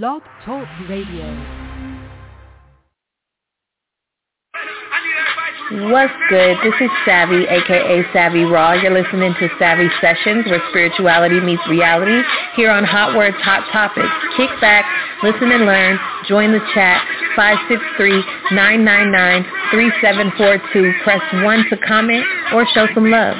[0.00, 1.26] Blog Talk Radio.
[5.92, 6.56] What's good?
[6.64, 8.72] This is Savvy, aka Savvy Raw.
[8.72, 12.22] You're listening to Savvy Sessions, where spirituality meets reality,
[12.56, 14.08] here on Hot Words, Hot Topics.
[14.38, 14.86] Kick back,
[15.22, 15.98] listen and learn.
[16.26, 17.06] Join the chat.
[18.48, 21.02] 563-999-3742.
[21.04, 22.24] Press 1 to comment
[22.54, 23.36] or show some love.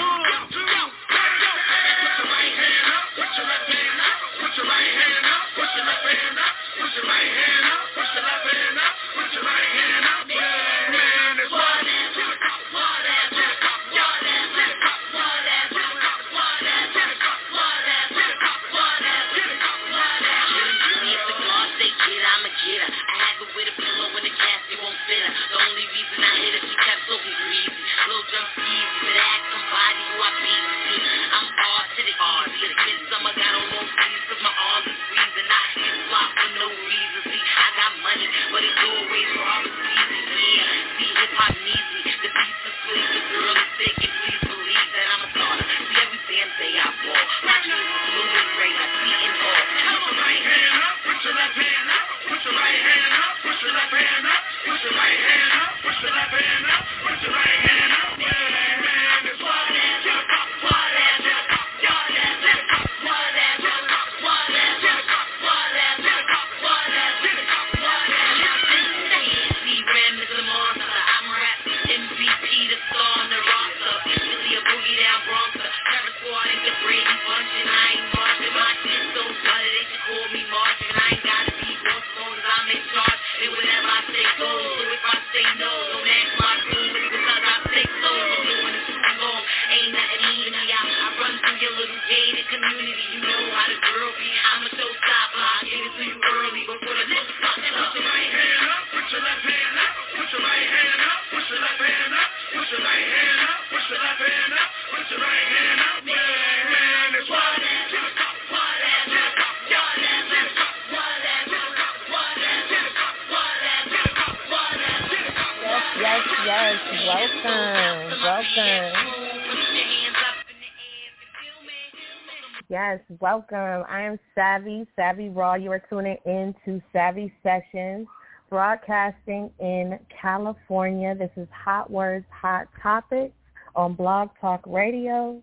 [123.22, 123.84] Welcome.
[123.88, 125.54] I am Savvy, Savvy Raw.
[125.54, 128.08] You are tuning in to Savvy Sessions,
[128.50, 131.14] broadcasting in California.
[131.14, 133.32] This is Hot Words, Hot Topics
[133.76, 135.40] on Blog Talk Radio.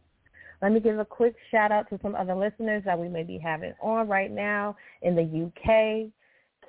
[0.62, 3.38] Let me give a quick shout out to some other listeners that we may be
[3.38, 6.12] having on right now in the UK,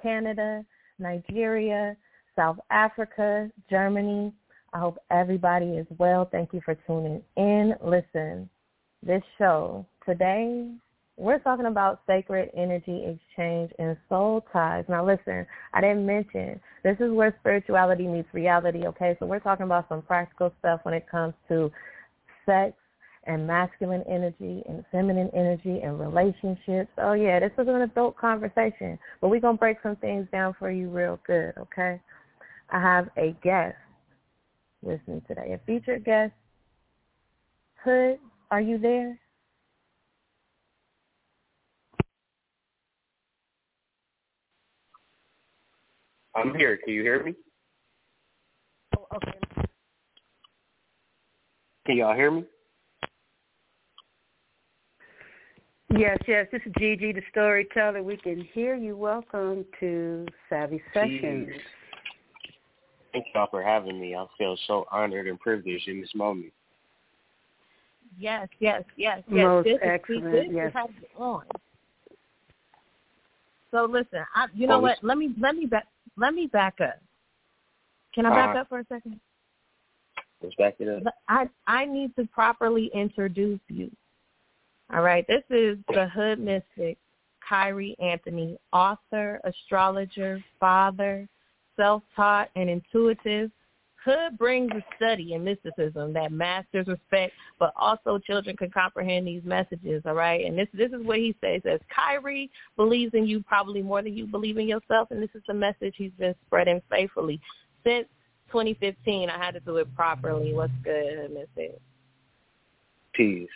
[0.00, 0.65] Canada,
[1.00, 1.97] Nigeria,
[2.37, 4.32] South Africa, Germany.
[4.72, 6.28] I hope everybody is well.
[6.31, 7.75] Thank you for tuning in.
[7.82, 8.48] Listen,
[9.03, 10.71] this show today
[11.20, 14.84] we're talking about sacred energy exchange and soul ties.
[14.88, 19.16] Now listen, I didn't mention, this is where spirituality meets reality, okay?
[19.20, 21.70] So we're talking about some practical stuff when it comes to
[22.47, 22.72] sex
[23.25, 26.91] and masculine energy and feminine energy and relationships.
[26.97, 30.56] Oh yeah, this is an adult conversation, but we're going to break some things down
[30.59, 32.00] for you real good, okay?
[32.70, 33.76] I have a guest
[34.80, 36.32] with me today, a featured guest.
[37.84, 38.19] Hood,
[38.50, 39.19] are you there?
[46.34, 46.78] I'm here.
[46.84, 47.34] Can you hear me?
[48.96, 49.66] Oh, okay.
[51.86, 52.44] Can y'all hear me?
[55.96, 56.46] Yes, yes.
[56.52, 58.02] This is Gigi, the storyteller.
[58.02, 58.96] We can hear you.
[58.96, 61.48] Welcome to Savvy Sessions.
[61.48, 61.60] Jeez.
[63.12, 64.14] Thank y'all for having me.
[64.14, 66.52] I feel so honored and privileged in this moment.
[68.18, 69.44] Yes, yes, yes, yes.
[69.44, 70.26] Most this excellent.
[70.26, 70.68] Is, this yes.
[70.68, 71.42] Is on.
[73.72, 74.98] So listen, I, you know what?
[75.02, 75.86] Let me let me back
[76.16, 77.00] let me back up.
[78.15, 79.21] Can I back uh, up for a second?
[80.43, 81.15] Let's back it up.
[81.28, 83.91] I I need to properly introduce you.
[84.93, 86.98] All right, this is the Hood Mystic,
[87.48, 91.28] Kyree Anthony, author, astrologer, father,
[91.77, 93.51] self-taught, and intuitive
[94.04, 99.42] Hood brings a study in mysticism that masters respect, but also children can comprehend these
[99.44, 100.44] messages, all right?
[100.44, 101.60] And this this is what he says.
[101.64, 105.42] Says Kyree believes in you probably more than you believe in yourself, and this is
[105.47, 107.41] the message he's been spreading faithfully
[107.84, 108.06] since
[108.48, 109.28] 2015.
[109.28, 110.54] I had to do it properly.
[110.54, 111.78] What's good, Mystic?
[113.12, 113.48] Peace.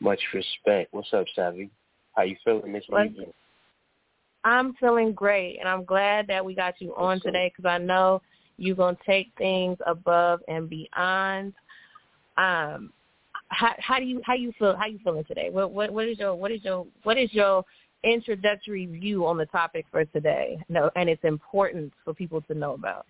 [0.00, 0.92] Much respect.
[0.92, 1.70] What's up, Savvy?
[2.14, 3.32] How you feeling this evening?
[4.44, 8.20] I'm feeling great, and I'm glad that we got you on today because I know–
[8.58, 11.52] you're gonna take things above and beyond.
[12.36, 12.92] Um,
[13.48, 15.50] how, how do you how you feel how you feeling today?
[15.50, 17.64] What what what is your what is your what is your
[18.04, 20.58] introductory view on the topic for today?
[20.68, 23.06] No, and its importance for people to know about.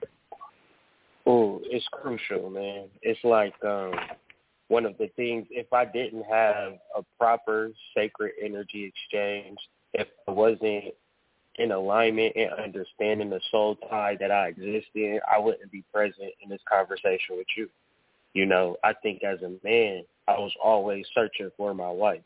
[1.27, 2.89] Oh, it's crucial, man.
[3.03, 3.93] It's like um
[4.69, 9.59] one of the things if I didn't have a proper sacred energy exchange,
[9.95, 10.95] if I wasn't
[11.59, 16.33] in alignment and understanding the soul tie that I exist in, I wouldn't be present
[16.43, 17.69] in this conversation with you.
[18.35, 22.23] You know, I think as a man, I was always searching for my wife.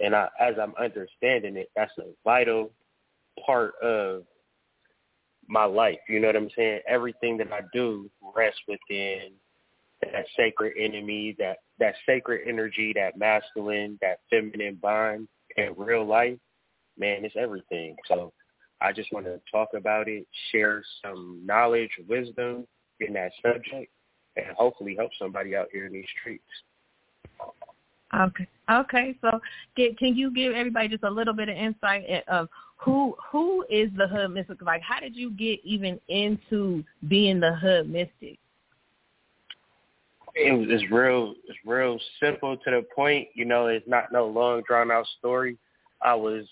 [0.00, 2.70] And I, as I'm understanding it, that's a vital
[3.46, 4.24] part of
[5.48, 5.98] my life.
[6.08, 6.80] You know what I'm saying?
[6.88, 9.30] Everything that I do rests within
[10.02, 16.38] that sacred enemy, that that sacred energy, that masculine, that feminine bond in real life,
[16.98, 17.96] man, it's everything.
[18.08, 18.32] So
[18.82, 22.66] I just want to talk about it, share some knowledge, wisdom
[23.00, 23.90] in that subject,
[24.36, 26.44] and hopefully help somebody out here in these streets.
[28.14, 28.46] Okay.
[28.70, 29.16] Okay.
[29.20, 29.40] So,
[29.76, 33.90] get, can you give everybody just a little bit of insight of who who is
[33.96, 34.60] the hood mystic?
[34.62, 38.38] Like, how did you get even into being the hood mystic?
[40.34, 43.28] It was it's real it's real simple to the point.
[43.34, 45.56] You know, it's not no long drawn out story.
[46.02, 46.44] I was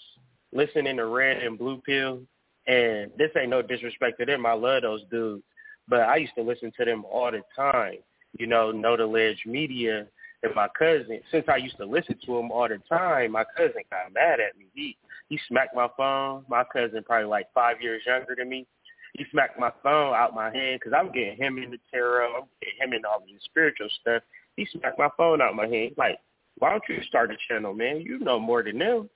[0.53, 2.21] listening to Red and Blue Pill,
[2.67, 4.47] and this ain't no disrespect to them.
[4.47, 5.43] I love those dudes,
[5.89, 7.99] but I used to listen to them all the time.
[8.39, 10.07] You know, Know the Ledge Media
[10.43, 11.21] and my cousin.
[11.31, 14.57] Since I used to listen to them all the time, my cousin got mad at
[14.57, 14.67] me.
[14.75, 14.97] He
[15.29, 16.45] he smacked my phone.
[16.49, 18.67] My cousin, probably like five years younger than me,
[19.15, 22.35] he smacked my phone out my hand because I'm getting him into tarot.
[22.35, 24.23] I'm getting him into all this spiritual stuff.
[24.57, 25.91] He smacked my phone out my hand.
[25.91, 26.19] He's like,
[26.59, 28.01] why don't you start a channel, man?
[28.01, 29.09] You know more than them.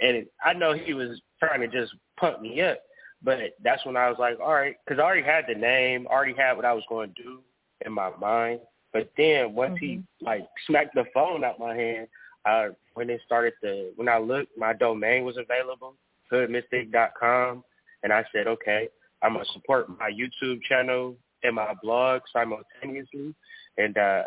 [0.00, 2.78] And I know he was trying to just pump me up,
[3.22, 6.34] but that's when I was like, all right, because I already had the name, already
[6.36, 7.40] had what I was going to do
[7.84, 8.60] in my mind.
[8.92, 9.84] But then once mm-hmm.
[9.84, 12.08] he like smacked the phone out my hand,
[12.44, 15.94] uh, when it started to, when I looked, my domain was available,
[16.32, 17.64] hoodmystic.com,
[18.02, 18.88] and I said, okay,
[19.22, 23.34] I'm gonna support my YouTube channel and my blog simultaneously,
[23.78, 24.22] and uh,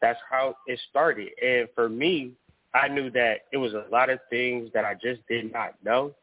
[0.00, 1.28] that's how it started.
[1.42, 2.32] And for me,
[2.74, 6.14] I knew that it was a lot of things that I just did not know,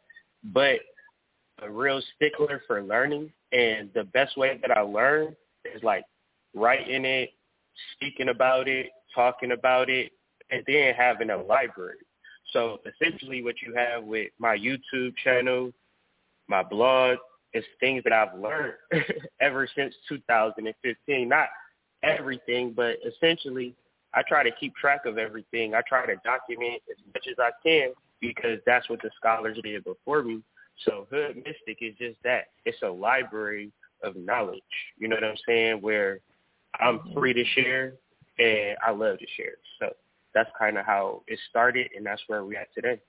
[0.44, 0.80] but
[1.62, 3.32] a real stickler for learning.
[3.52, 5.36] And the best way that I learn
[5.66, 6.04] is like
[6.54, 7.32] writing it,
[7.94, 10.12] speaking about it, talking about it,
[10.50, 11.98] and then having a library.
[12.52, 15.72] So essentially what you have with my YouTube channel,
[16.48, 17.18] my blog,
[17.54, 18.74] is things that I've learned
[19.42, 21.30] ever since 2015.
[21.30, 21.50] Not
[22.04, 23.76] everything, but essentially
[24.14, 25.76] I try to keep track of everything.
[25.76, 29.84] I try to document as much as I can because that's what the scholars did
[29.84, 30.42] before me.
[30.86, 32.46] So Hood Mystic is just that.
[32.66, 33.72] It's a library
[34.04, 34.62] of knowledge.
[34.98, 35.82] You know what I'm saying?
[35.82, 36.20] Where
[36.80, 37.14] I'm mm-hmm.
[37.14, 37.94] free to share
[38.40, 39.56] and I love to share.
[39.80, 39.94] So
[40.34, 43.00] that's kind of how it started and that's where we're at today.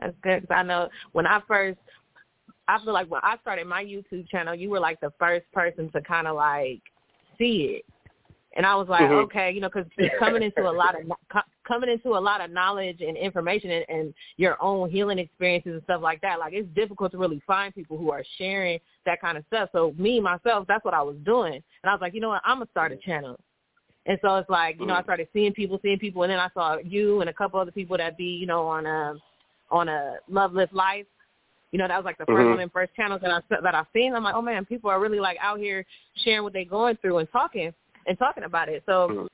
[0.00, 1.78] That's good because I know when I first,
[2.66, 5.90] I feel like when I started my YouTube channel, you were like the first person
[5.92, 6.82] to kind of like
[7.38, 7.93] see it
[8.56, 9.24] and I was like, mm-hmm.
[9.24, 11.06] okay, you know, because coming into a lot of
[11.66, 15.82] coming into a lot of knowledge and information and, and your own healing experiences and
[15.84, 19.36] stuff like that, like it's difficult to really find people who are sharing that kind
[19.36, 19.70] of stuff.
[19.72, 22.42] So me myself, that's what I was doing, and I was like, you know what,
[22.44, 23.38] I'm gonna start a channel.
[24.06, 25.04] And so it's like, you know, I mm.
[25.04, 27.96] started seeing people, seeing people, and then I saw you and a couple other people
[27.96, 29.14] that be, you know, on a
[29.70, 31.06] on a Love Lift Life.
[31.72, 32.50] You know, that was like the 1st mm-hmm.
[32.50, 34.14] one and first channels that I that I've seen.
[34.14, 35.84] I'm like, oh man, people are really like out here
[36.22, 37.72] sharing what they're going through and talking
[38.06, 38.82] and talking about it.
[38.86, 39.26] So mm-hmm.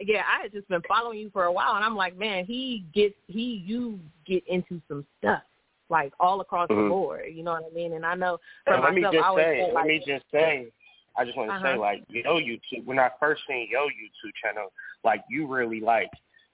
[0.00, 2.84] yeah, I had just been following you for a while, and I'm like, man, he
[2.94, 5.42] gets he you get into some stuff
[5.88, 6.84] like all across mm-hmm.
[6.84, 7.24] the board.
[7.32, 7.92] You know what I mean?
[7.92, 10.72] And I know for myself, let me just say, say, let me just say.
[11.14, 11.74] I just want to uh-huh.
[11.74, 12.86] say, like, yo, YouTube.
[12.86, 14.72] When I first seen your YouTube channel,
[15.04, 16.08] like, you really like,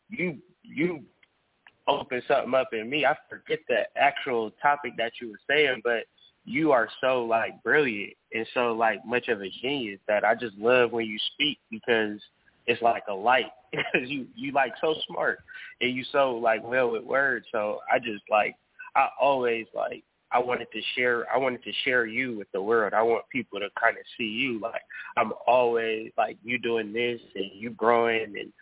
[0.09, 1.05] you you
[1.87, 3.07] open something up in me.
[3.07, 6.05] I forget the actual topic that you were saying, but
[6.49, 10.57] you are so like brilliant and so like much of a genius that I just
[10.57, 12.19] love when you speak because
[12.67, 15.41] it's like a light because you you like so smart
[15.81, 17.47] and you so like well with words.
[17.53, 18.57] So I just like
[18.97, 22.95] I always like I wanted to share I wanted to share you with the world.
[22.95, 24.83] I want people to kind of see you like
[25.19, 28.53] I'm always like you doing this and you growing and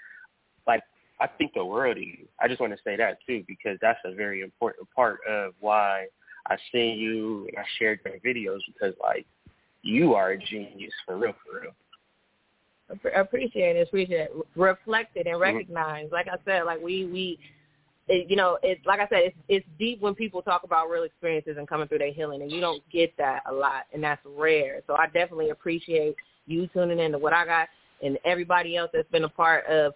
[0.66, 0.82] like
[1.20, 2.26] I think the world of you.
[2.40, 6.06] I just want to say that too because that's a very important part of why
[6.48, 9.26] I seen you and I shared your videos because like
[9.82, 11.72] you are a genius for real, for real.
[13.14, 14.32] I appreciate it, appreciate it.
[14.54, 15.42] Reflected and mm-hmm.
[15.42, 16.06] recognized.
[16.06, 16.14] Mm-hmm.
[16.14, 17.38] Like I said, like we we,
[18.08, 21.02] it, you know, it's like I said, it's it's deep when people talk about real
[21.02, 24.22] experiences and coming through their healing, and you don't get that a lot, and that's
[24.24, 24.82] rare.
[24.86, 26.14] So I definitely appreciate
[26.46, 27.68] you tuning in to what I got
[28.02, 29.94] and everybody else that's been a part of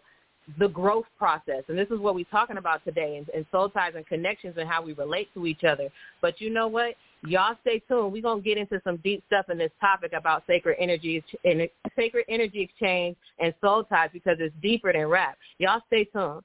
[0.58, 1.62] the growth process.
[1.68, 4.68] And this is what we're talking about today and, and soul ties and connections and
[4.68, 5.88] how we relate to each other.
[6.20, 6.94] But you know what?
[7.26, 8.12] Y'all stay tuned.
[8.12, 11.68] We're going to get into some deep stuff in this topic about sacred energy and
[11.96, 15.36] sacred energy exchange and soul ties because it's deeper than rap.
[15.58, 16.42] Y'all stay tuned.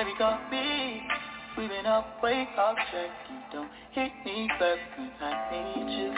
[0.00, 1.02] Baby, call me.
[1.58, 3.12] We've been up, wake up, check.
[3.28, 6.08] You don't hit me back when I need you.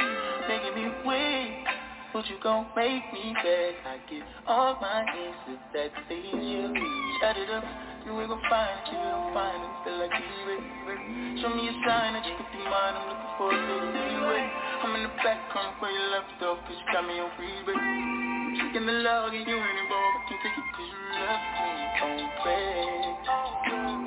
[0.47, 1.67] Making me wait.
[2.15, 3.75] Would you gon' make me beg?
[3.83, 6.71] I get all my needs if that please you.
[7.19, 7.65] Shut it up.
[8.07, 9.75] You ain't gon' find it, you gon' find it.
[9.83, 11.43] Feel like you it.
[11.43, 12.95] Show me a sign that you could be mine.
[12.95, 14.47] I'm looking for a little leeway.
[14.87, 18.32] I'm in the back, come where you left off, cause you got me on freeway.
[18.53, 19.65] Checking the log and you ain't.
[19.65, 20.93] I can take it you
[21.25, 23.17] left me red.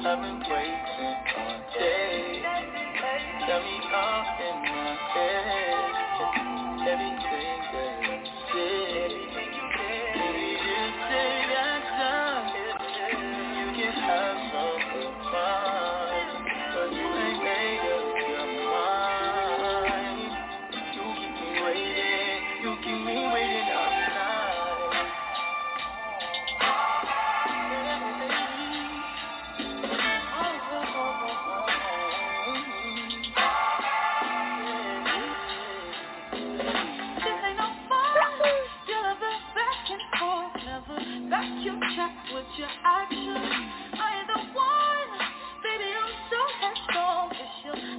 [0.05, 0.85] I've been waiting
[3.65, 5.93] me off in my head.
[6.85, 8.04] Everything that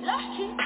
[0.02, 0.65] lucky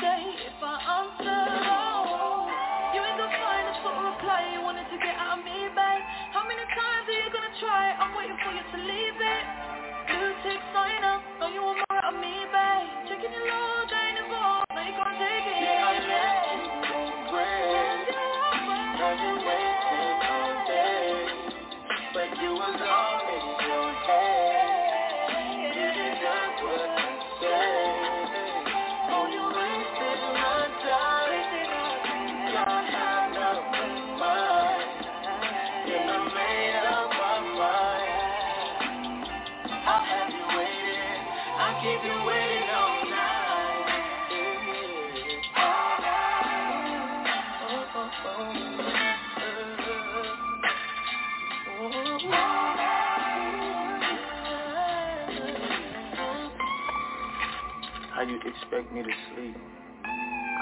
[58.31, 59.57] you expect me to sleep?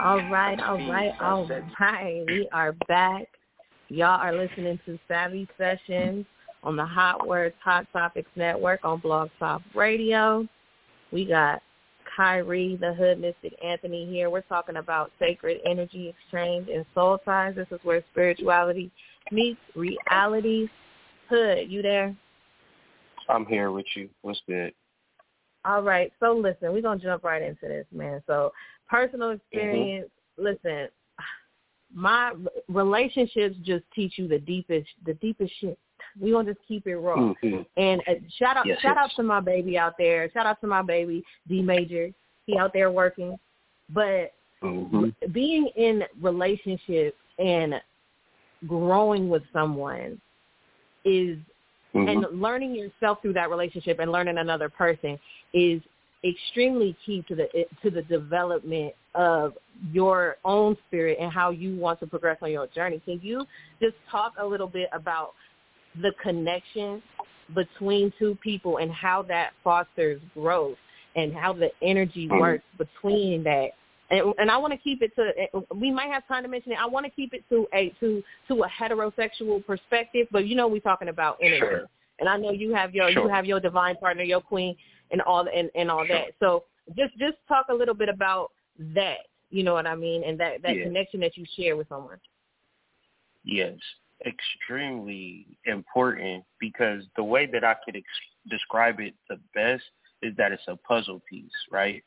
[0.03, 1.47] All right, all right, all
[1.79, 2.25] right.
[2.27, 3.27] We are back.
[3.89, 6.25] Y'all are listening to Savvy Sessions
[6.63, 10.47] on the Hot Words, Hot Topics Network on Blog Talk Radio.
[11.13, 11.63] We got
[12.17, 14.31] Kyree, the Hood Mystic Anthony here.
[14.31, 17.55] We're talking about sacred energy exchange and soul ties.
[17.55, 18.91] This is where spirituality
[19.31, 20.69] meets reality.
[21.29, 22.17] Hood, you there?
[23.29, 24.09] I'm here with you.
[24.23, 24.73] What's good?
[25.69, 26.11] All right.
[26.19, 28.23] So listen, we're gonna jump right into this, man.
[28.27, 28.53] So
[28.89, 30.09] personal experience.
[30.39, 30.89] Listen,
[31.95, 32.33] my
[32.69, 35.79] relationships just teach you the deepest, the deepest shit.
[36.19, 37.17] We gonna just keep it raw.
[37.17, 37.63] Mm-hmm.
[37.77, 39.05] And uh, shout out, Yes, shout yes.
[39.05, 40.31] out to my baby out there.
[40.33, 42.11] Shout out to my baby D Major.
[42.47, 43.39] He out there working,
[43.91, 45.31] but Mm-hmm.
[45.31, 47.75] being in relationships and
[48.67, 50.21] growing with someone
[51.05, 51.39] is
[51.95, 52.25] Mm-hmm.
[52.25, 55.19] and learning yourself through that relationship and learning another person
[55.55, 55.81] is
[56.23, 57.49] extremely key to the
[57.83, 59.55] to the development of
[59.91, 63.01] your own spirit and how you want to progress on your journey.
[63.05, 63.47] Can you
[63.81, 65.33] just talk a little bit about
[66.03, 67.03] the connection
[67.55, 70.77] between two people and how that fosters growth
[71.17, 72.39] and how the energy Mhm.
[72.39, 73.71] works between that
[74.11, 75.65] and, and I want to keep it to.
[75.75, 76.79] We might have time to mention it.
[76.81, 80.67] I want to keep it to a to to a heterosexual perspective, but you know
[80.69, 81.85] we're talking about energy, Sure.
[82.19, 84.77] and I know you have your you have your divine partner, your queen,
[85.11, 86.29] and all and and all that.
[86.41, 86.65] So
[86.97, 88.53] just just talk a little bit about
[88.95, 89.27] that.
[89.51, 90.85] You know what I mean, and that that Yeah.
[90.85, 92.19] connection that you share with someone.
[93.45, 93.79] Yes,
[94.27, 98.07] extremely important because the way that I could ex-
[98.51, 99.85] describe it the best
[100.23, 102.03] is that it's a puzzle piece, right?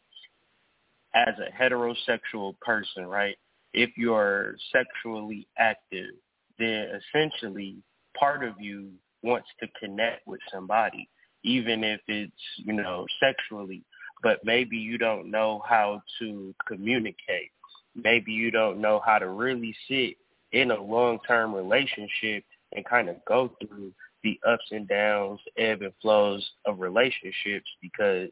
[1.13, 3.36] As a heterosexual person, right?
[3.74, 6.12] If you're sexually active,
[6.58, 7.77] then essentially
[8.18, 8.91] part of you
[9.24, 11.10] wants to connect with somebody,
[11.44, 13.84] even if it's, you know, sexually,
[14.24, 17.51] but maybe you don't know how to communicate.
[17.96, 20.15] Maybe you don't know how to really sit
[20.51, 23.91] in a long-term relationship and kind of go through
[24.24, 28.30] the ups and downs, ebb and flows of relationships because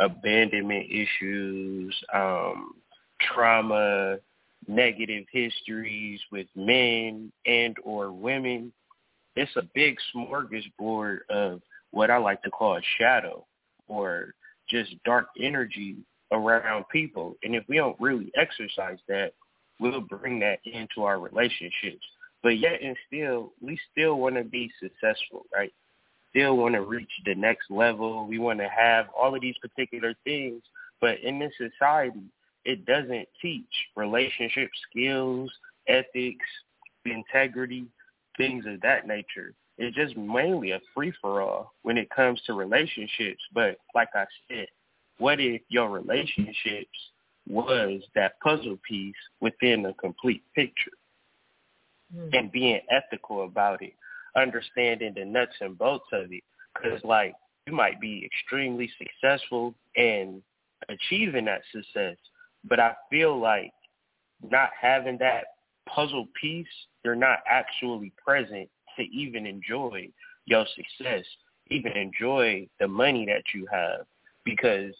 [0.00, 2.74] abandonment issues, um,
[3.20, 4.16] trauma,
[4.66, 8.72] negative histories with men and or women.
[9.36, 11.60] It's a big smorgasbord of
[11.92, 13.46] what I like to call a shadow
[13.88, 14.34] or
[14.68, 15.96] just dark energy
[16.32, 17.36] around people.
[17.42, 19.32] And if we don't really exercise that,
[19.80, 22.04] we'll bring that into our relationships.
[22.42, 25.72] But yet and still, we still want to be successful, right?
[26.30, 28.26] Still want to reach the next level.
[28.26, 30.62] We want to have all of these particular things.
[31.00, 32.22] But in this society,
[32.64, 33.64] it doesn't teach
[33.96, 35.50] relationship skills,
[35.88, 36.46] ethics,
[37.04, 37.86] integrity,
[38.36, 39.54] things of that nature.
[39.78, 43.40] It's just mainly a free for all when it comes to relationships.
[43.54, 44.66] But like I said,
[45.18, 46.88] what if your relationships
[47.48, 50.92] was that puzzle piece within a complete picture?
[52.14, 52.34] Mm-hmm.
[52.34, 53.92] And being ethical about it,
[54.36, 56.42] understanding the nuts and bolts of it.
[56.74, 57.34] Because like
[57.66, 60.42] you might be extremely successful in
[60.88, 62.16] achieving that success,
[62.64, 63.72] but I feel like
[64.42, 65.44] not having that
[65.88, 66.66] puzzle piece,
[67.04, 70.08] you're not actually present to even enjoy
[70.46, 71.24] your success,
[71.70, 74.06] even enjoy the money that you have.
[74.44, 74.94] Because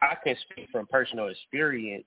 [0.00, 2.04] I can speak from personal experience.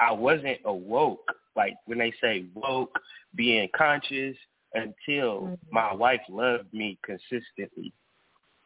[0.00, 2.98] I wasn't awoke, like when they say woke,
[3.34, 4.36] being conscious,
[4.74, 5.54] until mm-hmm.
[5.70, 7.92] my wife loved me consistently.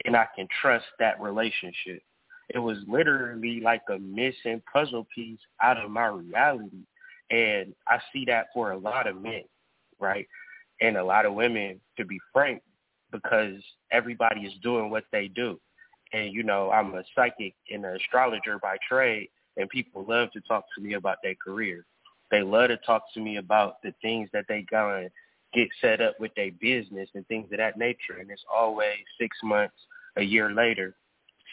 [0.05, 2.03] And I can trust that relationship.
[2.49, 6.85] It was literally like a missing puzzle piece out of my reality.
[7.31, 9.45] And I see that for a lot of men,
[10.01, 10.27] right?
[10.81, 12.63] And a lot of women, to be frank,
[13.13, 15.61] because everybody is doing what they do.
[16.13, 20.41] And, you know, I'm a psychic and an astrologer by trade, and people love to
[20.43, 21.87] talk to me about their career.
[22.31, 25.11] They love to talk to me about the things that they to
[25.53, 28.19] get set up with their business and things of that nature.
[28.21, 29.77] And it's always six months,
[30.17, 30.95] a year later,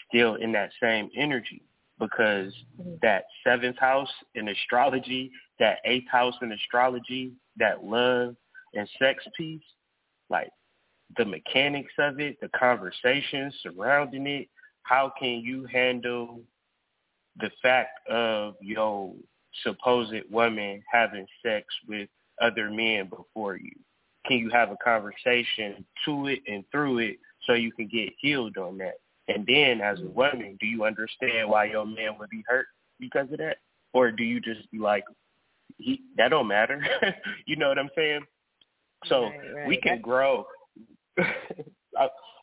[0.08, 1.62] still in that same energy
[1.98, 2.52] because
[3.02, 8.34] that seventh house in astrology, that eighth house in astrology, that love
[8.74, 9.62] and sex piece,
[10.30, 10.50] like
[11.16, 14.48] the mechanics of it, the conversations surrounding it,
[14.82, 16.40] how can you handle
[17.38, 19.12] the fact of your
[19.62, 22.08] supposed woman having sex with
[22.40, 23.72] other men before you?
[24.30, 27.16] Can you have a conversation to it and through it
[27.48, 29.00] so you can get healed on that?
[29.26, 32.66] And then as a woman, do you understand why your man would be hurt
[33.00, 33.56] because of that?
[33.92, 35.02] Or do you just be like,
[35.78, 36.80] he, that don't matter?
[37.46, 38.20] you know what I'm saying?
[39.06, 39.68] So right, right.
[39.68, 40.02] we can That's...
[40.02, 40.46] grow.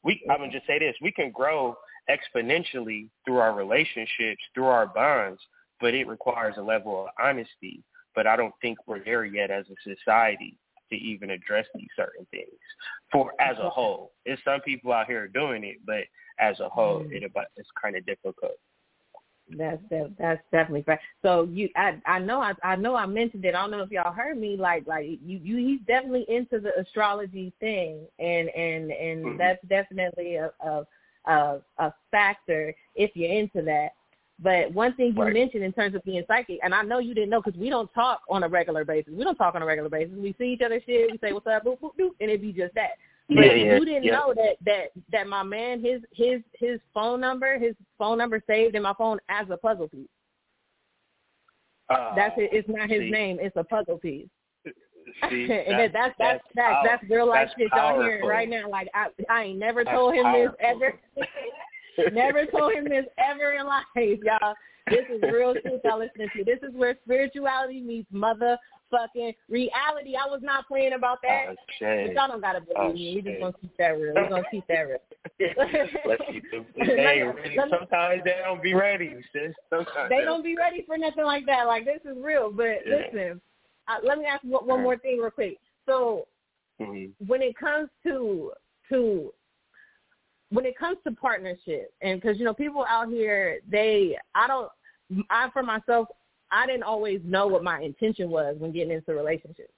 [0.03, 1.77] we I'm gonna just say this: we can grow
[2.09, 5.39] exponentially through our relationships, through our bonds,
[5.79, 7.81] but it requires a level of honesty.
[8.13, 10.57] But I don't think we're there yet as a society
[10.89, 12.47] to even address these certain things
[13.11, 14.11] for as a whole.
[14.25, 16.03] There's some people out here doing it, but
[16.39, 17.11] as a whole, mm.
[17.11, 18.59] it it's kind of difficult.
[19.55, 20.99] That's that, that's definitely fair.
[21.21, 23.55] So you, I I know I I know I mentioned it.
[23.55, 24.57] I don't know if y'all heard me.
[24.57, 29.37] Like like you you he's definitely into the astrology thing, and and and mm-hmm.
[29.37, 30.85] that's definitely a, a
[31.27, 33.91] a a factor if you're into that.
[34.39, 35.33] But one thing you right.
[35.33, 37.91] mentioned in terms of being psychic, and I know you didn't know because we don't
[37.93, 39.13] talk on a regular basis.
[39.15, 40.13] We don't talk on a regular basis.
[40.15, 41.11] We see each other shit.
[41.11, 42.91] We say what's up, boop boop boop, and it be just that.
[43.29, 44.11] But yeah, yeah, you didn't yeah.
[44.11, 48.75] know that that that my man his his his phone number his phone number saved
[48.75, 50.07] in my phone as a puzzle piece.
[51.89, 52.51] Uh, that's it.
[52.53, 53.09] It's not his see.
[53.09, 53.37] name.
[53.41, 54.27] It's a puzzle piece.
[55.29, 58.69] See, that's that's that's that's, that's real life shit y'all hearing right now.
[58.69, 60.55] Like I I ain't never told him powerful.
[60.59, 60.99] this ever.
[62.13, 64.53] never told him this ever in life, y'all.
[64.89, 66.43] This is real truth y'all listening to.
[66.45, 70.15] This is where spirituality meets motherfucking reality.
[70.15, 71.55] I was not playing about that.
[71.81, 73.15] Oh, y'all don't gotta believe oh, me.
[73.15, 74.13] We just gonna keep that real.
[74.15, 74.99] We're gonna keep that real.
[76.05, 76.65] Let's keep them.
[76.77, 77.57] They ready.
[77.57, 79.53] Sometimes they don't be ready, sis.
[79.69, 81.63] Sometimes they don't be ready for nothing like that.
[81.67, 82.51] Like this is real.
[82.51, 82.95] But yeah.
[83.13, 83.41] listen,
[83.89, 85.57] uh, let me ask one, one more thing real quick.
[85.85, 86.27] So
[86.79, 87.25] mm-hmm.
[87.25, 88.51] when it comes to
[88.89, 89.33] to
[90.49, 94.69] when it comes to partnership, and because you know people out here, they I don't
[95.29, 96.07] I for myself
[96.51, 99.73] I didn't always know what my intention was when getting into relationships.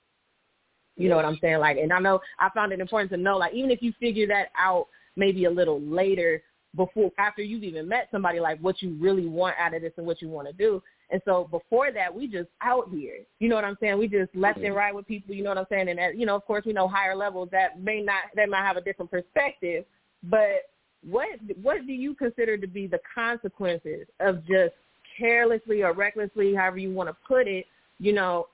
[0.95, 1.59] You know what I'm saying?
[1.59, 4.27] Like, and I know I found it important to know, like, even if you figure
[4.27, 6.43] that out maybe a little later,
[6.75, 10.05] before after you've even met somebody, like what you really want out of this and
[10.05, 10.83] what you want to do.
[11.09, 13.17] And so before that, we just out here.
[13.39, 13.97] You know what I'm saying?
[13.97, 14.67] We just left mm-hmm.
[14.67, 15.33] and right with people.
[15.33, 15.89] You know what I'm saying?
[15.89, 18.61] And that, you know, of course, we know higher levels that may not that might
[18.61, 19.85] have a different perspective.
[20.23, 20.69] But
[21.07, 21.27] what
[21.61, 24.73] what do you consider to be the consequences of just
[25.17, 27.65] carelessly or recklessly, however you want to put it,
[27.99, 28.47] you know,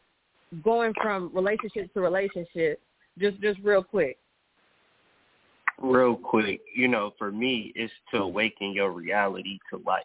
[0.64, 2.80] going from relationship to relationship,
[3.18, 4.18] just just real quick.
[5.82, 10.04] real quick, you know, for me, it's to awaken your reality to life,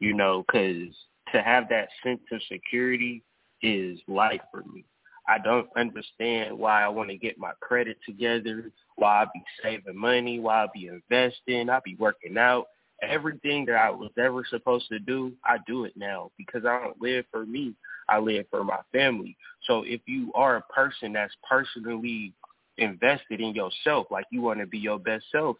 [0.00, 0.92] you know, because
[1.32, 3.22] to have that sense of security
[3.62, 4.84] is life for me.
[5.26, 9.96] I don't understand why I want to get my credit together, why I be saving
[9.96, 12.66] money, why I be investing, I be working out.
[13.02, 17.00] Everything that I was ever supposed to do, I do it now because I don't
[17.00, 17.74] live for me.
[18.08, 19.36] I live for my family.
[19.66, 22.32] So if you are a person that's personally
[22.76, 25.56] invested in yourself, like you want to be your best self,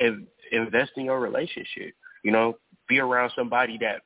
[0.00, 1.94] invest in your relationship.
[2.24, 4.02] You know, be around somebody that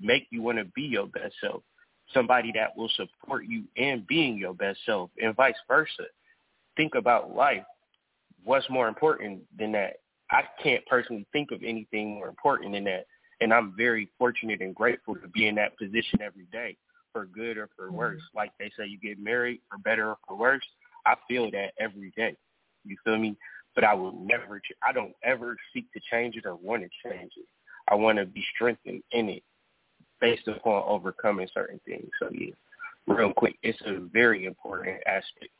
[0.00, 1.62] make you want to be your best self
[2.14, 6.04] somebody that will support you in being your best self and vice versa.
[6.76, 7.64] Think about life.
[8.44, 9.96] What's more important than that?
[10.30, 13.06] I can't personally think of anything more important than that.
[13.40, 16.76] And I'm very fortunate and grateful to be in that position every day,
[17.12, 18.20] for good or for worse.
[18.20, 18.38] Mm-hmm.
[18.38, 20.64] Like they say, you get married for better or for worse.
[21.04, 22.36] I feel that every day.
[22.84, 23.36] You feel me?
[23.74, 27.32] But I will never, I don't ever seek to change it or want to change
[27.36, 27.46] it.
[27.88, 29.42] I want to be strengthened in it
[30.20, 32.08] based upon overcoming certain things.
[32.20, 32.52] So yeah,
[33.06, 35.52] real quick, it's a very important aspect.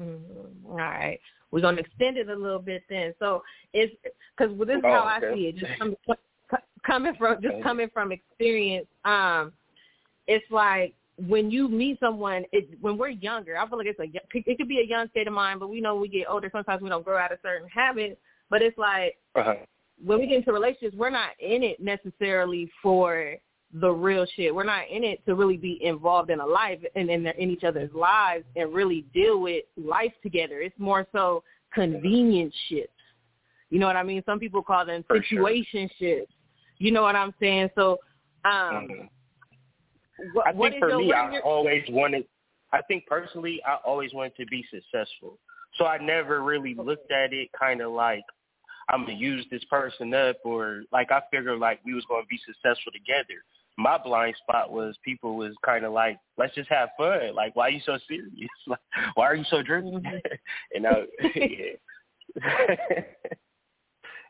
[0.00, 0.70] Mm-hmm.
[0.70, 1.18] All right,
[1.50, 3.14] we're gonna extend it a little bit then.
[3.18, 3.94] So it's
[4.36, 5.26] because well, this is oh, how okay.
[5.26, 5.56] I see it.
[5.56, 5.96] Just coming,
[6.86, 8.86] coming from just coming from experience.
[9.04, 9.52] Um,
[10.26, 10.94] it's like
[11.26, 14.68] when you meet someone, it, when we're younger, I feel like it's a it could
[14.68, 17.04] be a young state of mind, but we know we get older, sometimes we don't
[17.04, 18.16] grow out of certain habits.
[18.48, 19.54] But it's like uh-huh
[20.04, 23.34] when we get into relationships, we're not in it necessarily for
[23.72, 24.54] the real shit.
[24.54, 27.64] We're not in it to really be involved in a life and in, in each
[27.64, 30.60] other's lives and really deal with life together.
[30.60, 32.90] It's more so convenience shit.
[33.70, 34.22] You know what I mean?
[34.26, 36.22] Some people call them situation sure.
[36.78, 37.70] You know what I'm saying?
[37.76, 37.98] So,
[38.44, 40.24] um, mm-hmm.
[40.32, 42.24] what, I think for me, I always wanted.
[42.72, 45.38] I think personally, I always wanted to be successful.
[45.76, 48.24] So I never really looked at it kind of like
[48.90, 52.38] I'm gonna use this person up or like I figured like we was gonna be
[52.44, 53.42] successful together.
[53.78, 57.34] My blind spot was people was kind of like, let's just have fun.
[57.34, 58.28] Like, why are you so serious?
[58.66, 58.80] Like,
[59.14, 60.02] why are you so driven?
[60.74, 61.04] And I,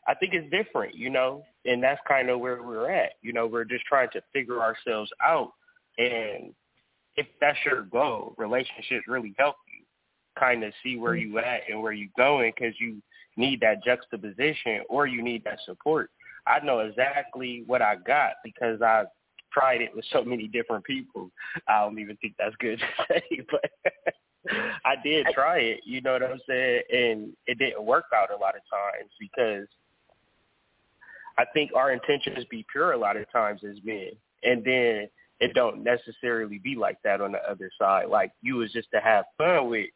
[0.07, 3.13] I think it's different, you know, and that's kind of where we're at.
[3.21, 5.51] You know, we're just trying to figure ourselves out,
[5.97, 6.53] and
[7.15, 9.85] if that's your goal, relationships really help you
[10.39, 11.33] kind of see where mm-hmm.
[11.33, 13.01] you at and where you going because you
[13.37, 16.09] need that juxtaposition or you need that support.
[16.47, 19.03] I know exactly what I got because I
[19.53, 21.29] tried it with so many different people.
[21.67, 23.71] I don't even think that's good to say, but
[24.85, 26.81] I did try it, you know what I'm saying?
[26.91, 29.67] And it didn't work out a lot of times because
[31.37, 34.11] I think our intentions be pure a lot of times as men.
[34.43, 35.07] And then
[35.39, 38.09] it don't necessarily be like that on the other side.
[38.09, 39.87] Like you was just to have fun with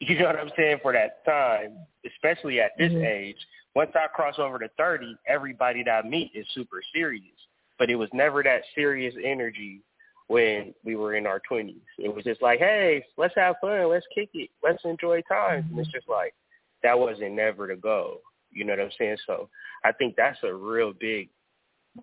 [0.08, 3.04] you know what I'm saying, for that time, especially at this mm-hmm.
[3.04, 3.36] age.
[3.74, 7.24] Once I cross over to 30, everybody that I meet is super serious.
[7.78, 9.82] But it was never that serious energy
[10.26, 11.74] when we were in our 20s.
[11.98, 13.88] It was just like, hey, let's have fun.
[13.88, 14.50] Let's kick it.
[14.62, 15.64] Let's enjoy time.
[15.64, 15.78] Mm-hmm.
[15.78, 16.34] And it's just like,
[16.82, 18.20] that wasn't never the goal.
[18.50, 19.18] You know what I'm saying?
[19.26, 19.48] So
[19.84, 21.28] I think that's a real big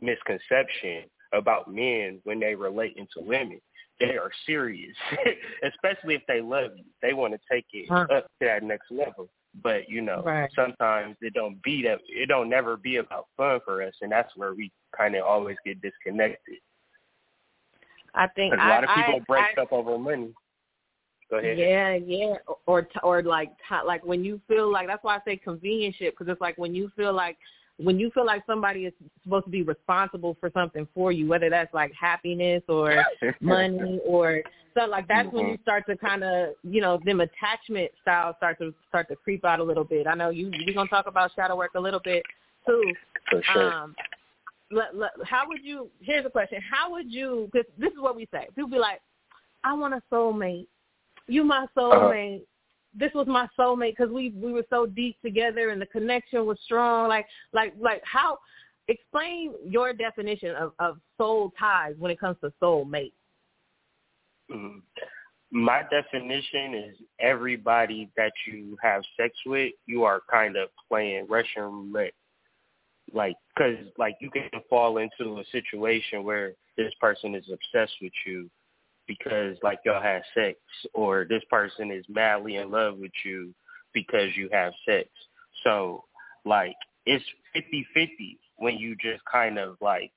[0.02, 3.60] misconception about men when they relate into women
[4.00, 4.96] they are serious,
[5.64, 6.84] especially if they love you.
[7.02, 8.06] They want to take it huh.
[8.14, 9.30] up to that next level.
[9.64, 10.50] But you know, right.
[10.56, 12.00] sometimes it don't be that.
[12.08, 15.58] It don't never be about fun for us, and that's where we kind of always
[15.66, 16.58] get disconnected.
[18.14, 20.34] I think a lot of people break up over money.
[21.30, 21.58] Go ahead.
[21.58, 23.52] Yeah, yeah, or or like
[23.86, 26.74] like when you feel like that's why I say convenience shit because it's like when
[26.74, 27.38] you feel like
[27.78, 31.50] when you feel like somebody is supposed to be responsible for something for you, whether
[31.50, 33.04] that's like happiness or
[33.40, 35.38] money or stuff like that's mm-hmm.
[35.38, 39.16] when you start to kind of, you know, them attachment styles start to start to
[39.16, 40.08] creep out a little bit.
[40.08, 42.24] I know you we're gonna talk about shadow work a little bit
[42.66, 42.94] too.
[43.30, 43.74] For sure.
[43.74, 43.96] Um,
[45.24, 45.90] how would you?
[46.02, 47.50] Here's a question: How would you?
[47.52, 48.48] Because this is what we say.
[48.56, 49.02] People be like,
[49.64, 50.68] "I want a soulmate.
[51.28, 51.82] You my uh-huh.
[51.82, 52.44] soulmate." Uh-huh
[52.98, 56.58] this was my soulmate because we we were so deep together and the connection was
[56.64, 57.08] strong.
[57.08, 58.40] Like like like how
[58.88, 63.14] explain your definition of of soul ties when it comes to soulmate.
[64.52, 64.80] Mm-hmm.
[65.50, 71.64] My definition is everybody that you have sex with, you are kind of playing Russian
[71.64, 72.14] roulette.
[73.14, 78.12] Like, cause like you can fall into a situation where this person is obsessed with
[78.26, 78.50] you
[79.08, 80.58] because like y'all had sex
[80.94, 83.54] or this person is madly in love with you
[83.94, 85.08] because you have sex.
[85.64, 86.04] So
[86.46, 90.12] like it's fifty fifty when you just kind of like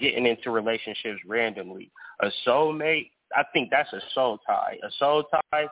[0.00, 1.90] getting into relationships randomly.
[2.22, 4.78] A soulmate, I think that's a soul tie.
[4.82, 5.68] A soul tie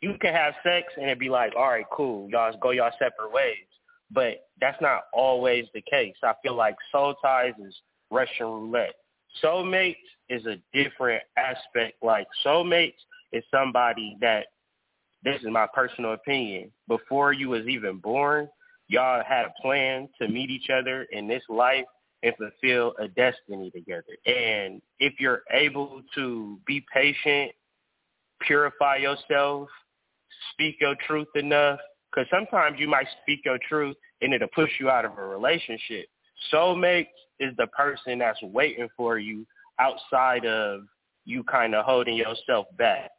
[0.00, 3.32] you can have sex and it'd be like, all right, cool, y'all go y'all separate
[3.32, 3.66] ways.
[4.10, 6.16] But that's not always the case.
[6.22, 7.74] I feel like soul ties is
[8.10, 8.94] Russian roulette.
[9.42, 9.94] Soulmates
[10.30, 12.02] is a different aspect.
[12.02, 12.94] Like soulmates
[13.32, 14.46] is somebody that
[15.22, 16.70] this is my personal opinion.
[16.88, 18.48] Before you was even born,
[18.88, 21.84] y'all had a plan to meet each other in this life
[22.22, 24.16] and fulfill a destiny together.
[24.26, 27.52] And if you're able to be patient,
[28.40, 29.68] purify yourself,
[30.52, 31.78] speak your truth enough,
[32.10, 36.06] because sometimes you might speak your truth and it'll push you out of a relationship.
[36.52, 39.46] Soulmate is the person that's waiting for you
[39.80, 40.82] outside of
[41.24, 43.10] you kind of holding yourself back.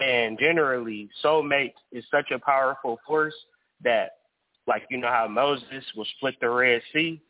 [0.00, 3.34] And generally, soulmate is such a powerful force
[3.82, 4.10] that,
[4.66, 7.20] like you know how Moses will split the Red Sea.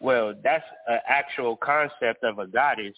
[0.00, 2.96] Well, that's an actual concept of a goddess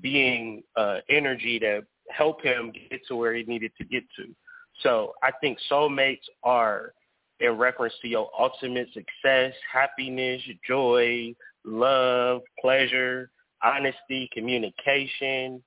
[0.00, 4.34] being uh, energy to help him get to where he needed to get to.
[4.82, 6.94] So I think soulmates are
[7.40, 13.30] in reference to your ultimate success, happiness, joy, love, pleasure,
[13.62, 15.62] honesty, communication,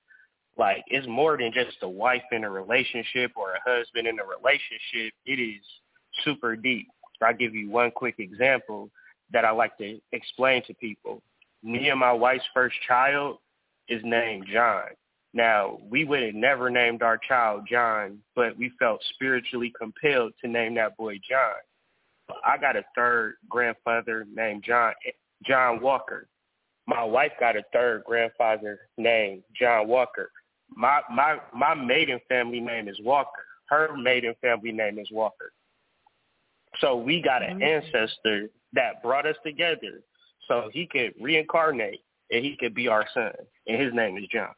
[0.57, 4.23] like it's more than just a wife in a relationship or a husband in a
[4.23, 5.13] relationship.
[5.25, 5.61] It is
[6.23, 6.87] super deep.
[7.21, 8.89] I'll give you one quick example
[9.31, 11.21] that I like to explain to people.
[11.63, 13.37] Me and my wife's first child
[13.89, 14.85] is named John.
[15.33, 20.49] Now, we would have never named our child John, but we felt spiritually compelled to
[20.49, 22.37] name that boy John.
[22.45, 24.93] I got a third grandfather named John
[25.43, 26.27] John Walker.
[26.87, 30.29] My wife got a third grandfather named John Walker.
[30.69, 33.45] My my my maiden family name is Walker.
[33.67, 35.51] Her maiden family name is Walker.
[36.79, 37.85] So we got an mm-hmm.
[37.85, 40.01] ancestor that brought us together
[40.47, 43.31] so he could reincarnate and he could be our son.
[43.67, 44.53] And his name is John.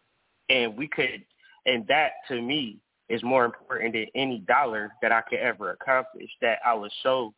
[0.49, 1.23] And we could
[1.65, 2.77] and that to me
[3.09, 6.29] is more important than any dollar that I could ever accomplish.
[6.41, 7.33] That I was so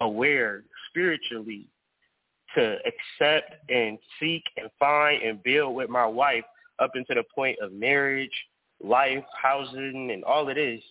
[0.00, 1.66] aware spiritually
[2.54, 6.44] to accept and seek and find and build with my wife
[6.78, 8.32] up into the point of marriage,
[8.82, 10.82] life, housing, and all it is,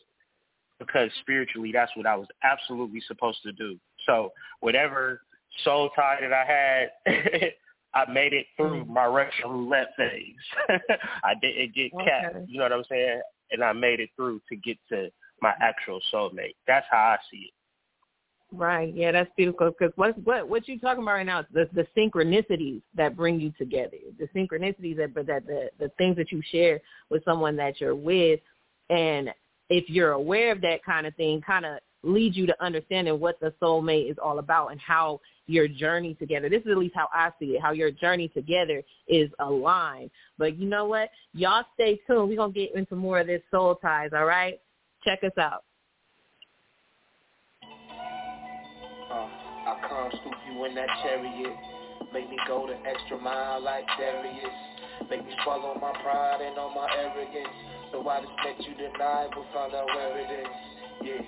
[0.79, 3.77] because spiritually that's what I was absolutely supposed to do.
[4.05, 5.21] So whatever
[5.63, 7.51] soul tie that I had,
[7.93, 8.87] I made it through mm.
[8.87, 10.35] my Russian roulette phase.
[11.23, 12.05] I didn't get okay.
[12.05, 13.21] capped, you know what I'm saying?
[13.51, 15.09] And I made it through to get to
[15.41, 16.55] my actual soulmate.
[16.67, 17.53] That's how I see it.
[18.53, 18.93] Right.
[18.95, 19.71] Yeah, that's beautiful.
[19.77, 23.41] Because what what what you talking about right now is the the synchronicities that bring
[23.41, 23.97] you together.
[24.17, 26.79] The synchronicities that but that the the things that you share
[27.09, 28.39] with someone that you're with,
[28.89, 29.31] and
[29.69, 33.37] if you're aware of that kind of thing, kind of leads you to understanding what
[33.41, 36.47] the soulmate is all about and how your journey together.
[36.47, 37.61] This is at least how I see it.
[37.61, 40.09] How your journey together is aligned.
[40.37, 41.09] But you know what?
[41.33, 42.29] Y'all stay tuned.
[42.29, 44.11] We're gonna get into more of this soul ties.
[44.15, 44.61] All right.
[45.03, 45.63] Check us out.
[49.97, 51.57] Come scoop you in that chariot.
[52.13, 54.53] Make me go the extra mile like Darius.
[55.09, 57.49] Make me swallow my pride and all my arrogance.
[57.91, 60.53] So I just let you deny, we'll find out where it is.
[60.97, 61.21] Yeah,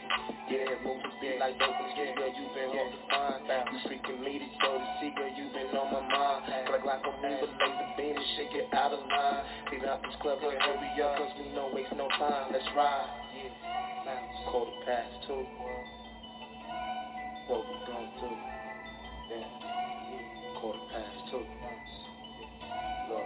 [0.50, 2.90] yeah, move the beat like dope and yeah, girl, you been yeah.
[2.90, 3.66] on the fine.
[3.70, 6.74] You freaking me to go to see, girl, you been on my mind.
[6.74, 9.46] Like like a move, like the beat and shake it out of line.
[9.70, 12.50] Clean out this club, girl, hurry up, cause we don't waste no time.
[12.52, 13.10] Let's ride.
[13.38, 15.46] Yeah, quarter past two
[17.50, 18.30] what we gon' do.
[19.34, 21.42] Yeah, quarter past two.
[23.10, 23.26] Look,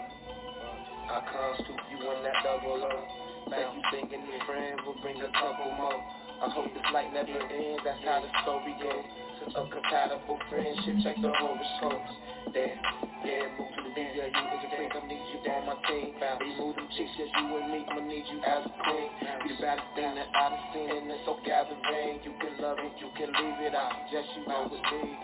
[1.11, 3.51] I can't scoop you on that double up.
[3.51, 6.22] Make you thinking your friend will bring a couple more.
[6.43, 9.07] I hope this light never ends, that's how the story goes.
[9.55, 12.11] A compatible friendship, check the horoscopes.
[12.51, 12.75] Damn,
[13.23, 15.79] yeah, move to the beat, yeah, you is a freak, I need you on my
[15.87, 16.19] team.
[16.19, 19.07] They move them cheeks, just you and me, I'ma need you as a queen.
[19.47, 22.19] Be the baddest thing that I've seen, and it's so gathering.
[22.27, 25.15] You can love it, you can leave it out, just you know it's me.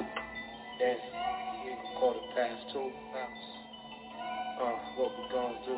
[0.79, 0.95] Yeah,
[1.99, 2.95] quarter past two.
[4.55, 5.75] Uh, what we gonna do?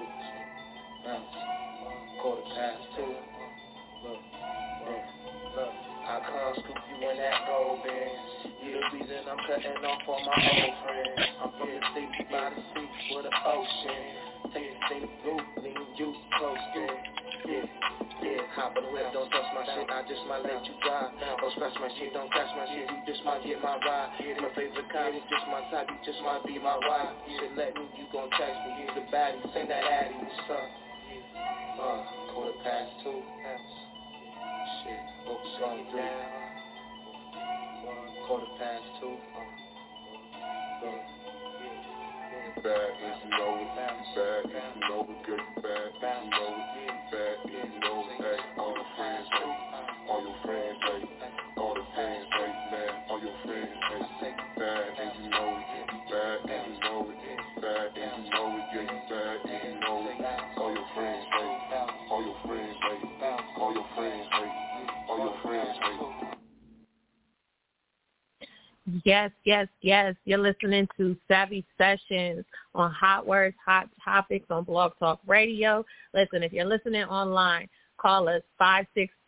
[1.02, 1.34] Bounce.
[2.22, 3.11] Quarter past two.
[9.32, 11.24] I'm cutting off all my old friends.
[11.40, 14.04] I'm from the city by the sea with the ocean.
[14.52, 15.40] The blue,
[15.96, 16.92] you close, yeah.
[17.48, 17.64] Yeah,
[18.28, 21.16] yeah, on the whip, don't touch my shit, I just might let you drive.
[21.16, 24.20] Don't scratch my shit, don't catch my shit, you just might get my ride.
[24.20, 27.16] My favorite kind, you just my type, you just might be my wife.
[27.40, 30.68] Shit, let me, you gon' text me, you the baddie, send that addy, what's up?
[31.80, 32.04] Uh,
[32.36, 33.16] quarter past two.
[34.84, 36.42] Shit, what we gonna
[38.32, 39.21] quarter past two.
[44.16, 48.06] bad, and you know it, good bad, and you know it, bad, and you know
[48.10, 49.58] it, hey, all your friends hate,
[50.10, 51.10] all your friends hate,
[51.58, 56.40] all the fans hate, man, all your friends hate, bad, and you know it, bad,
[56.50, 59.40] and you know it, bad, and you know it, yeah, you bad,
[69.12, 70.16] Yes, yes, yes.
[70.24, 75.84] You're listening to Savvy Sessions on Hot Words, Hot Topics on Blog Talk Radio.
[76.14, 78.42] Listen, if you're listening online, call us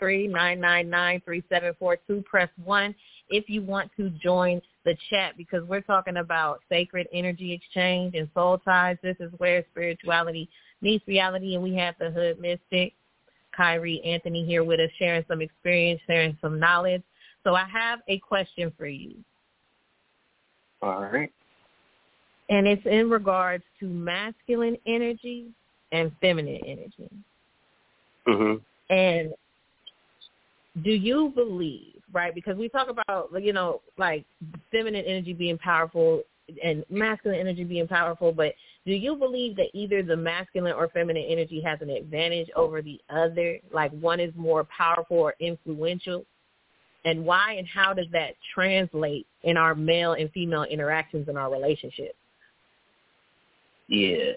[0.02, 2.24] 563-999-3742.
[2.24, 2.96] Press 1
[3.28, 8.30] if you want to join the chat because we're talking about sacred energy exchange and
[8.34, 8.96] soul ties.
[9.04, 10.48] This is where spirituality
[10.80, 12.94] meets reality, and we have the Hood Mystic,
[13.54, 17.04] Kyree Anthony, here with us, sharing some experience, sharing some knowledge.
[17.44, 19.16] So I have a question for you.
[20.84, 21.32] All right.
[22.50, 25.48] And it's in regards to masculine energy
[25.94, 27.10] and feminine energy.
[28.28, 28.62] Mhm.
[28.90, 29.34] And
[30.82, 32.36] do you believe, right?
[32.36, 34.26] Because we talk about, you know, like
[34.72, 36.24] feminine energy being powerful
[36.62, 38.54] and masculine energy being powerful, but
[38.86, 43.00] do you believe that either the masculine or feminine energy has an advantage over the
[43.10, 43.58] other?
[43.72, 46.26] Like one is more powerful or influential?
[47.06, 51.52] And why and how does that translate in our male and female interactions in our
[51.52, 52.16] relationships?
[53.88, 54.34] Yeah.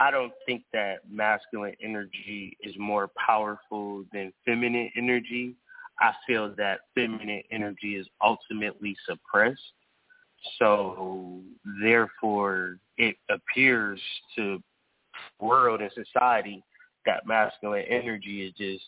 [0.00, 5.56] I don't think that masculine energy is more powerful than feminine energy.
[6.00, 9.60] I feel that feminine energy is ultimately suppressed.
[10.58, 11.40] So
[11.82, 14.00] therefore it appears
[14.36, 14.62] to
[15.40, 16.62] world and society
[17.06, 18.84] that masculine energy is just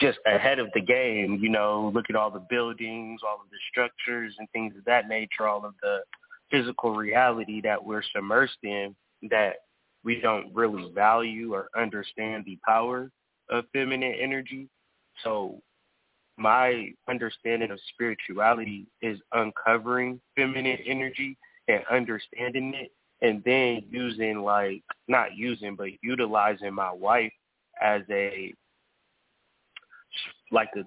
[0.00, 3.58] just ahead of the game, you know, look at all the buildings, all of the
[3.70, 5.98] structures and things of that nature, all of the
[6.50, 8.94] physical reality that we're submersed in
[9.30, 9.56] that
[10.04, 13.10] we don't really value or understand the power
[13.50, 14.68] of feminine energy.
[15.22, 15.60] So
[16.36, 21.36] my understanding of spirituality is uncovering feminine energy
[21.68, 27.32] and understanding it and then using like not using but utilizing my wife
[27.80, 28.52] as a
[30.52, 30.84] like a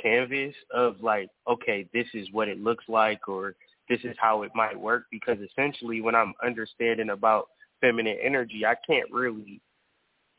[0.00, 3.54] canvas of like okay this is what it looks like or
[3.88, 7.48] this is how it might work because essentially when I'm understanding about
[7.80, 9.60] feminine energy I can't really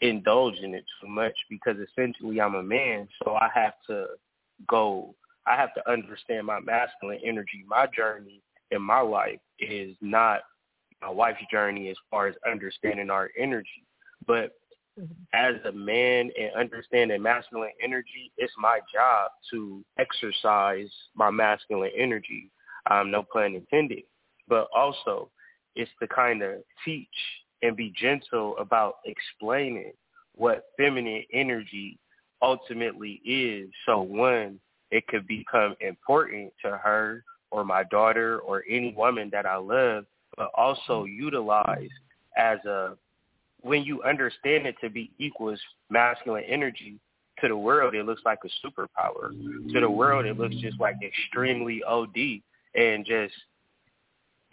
[0.01, 4.05] indulge in it too much because essentially I'm a man so I have to
[4.67, 5.15] go
[5.49, 7.65] I have to understand my masculine energy.
[7.67, 10.41] My journey in my life is not
[11.01, 13.85] my wife's journey as far as understanding our energy.
[14.27, 14.51] But
[15.33, 22.51] as a man and understanding masculine energy, it's my job to exercise my masculine energy.
[22.89, 24.03] Um, no pun intended.
[24.47, 25.29] But also,
[25.75, 27.07] it's to kind of teach
[27.61, 29.91] and be gentle about explaining
[30.35, 31.99] what feminine energy
[32.41, 33.69] ultimately is.
[33.85, 34.59] So one,
[34.91, 40.05] it could become important to her or my daughter or any woman that I love,
[40.37, 41.89] but also utilize
[42.37, 42.95] as a
[43.61, 46.99] when you understand it to be equals masculine energy,
[47.41, 49.31] to the world it looks like a superpower.
[49.73, 52.41] To the world it looks just like extremely OD
[52.75, 53.33] and just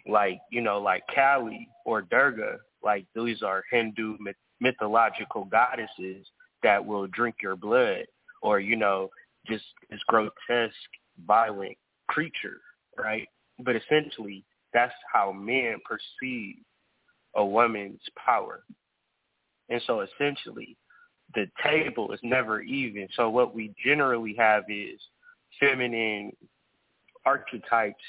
[0.07, 6.25] like, you know, like Kali or Durga, like these are Hindu myth- mythological goddesses
[6.63, 8.05] that will drink your blood
[8.41, 9.09] or, you know,
[9.45, 10.75] just this grotesque,
[11.25, 12.61] violent creature,
[12.97, 13.27] right?
[13.59, 14.43] But essentially
[14.73, 16.55] that's how men perceive
[17.35, 18.63] a woman's power.
[19.69, 20.77] And so essentially,
[21.35, 23.07] the table is never even.
[23.15, 24.99] So what we generally have is
[25.59, 26.31] feminine
[27.25, 28.03] archetypes.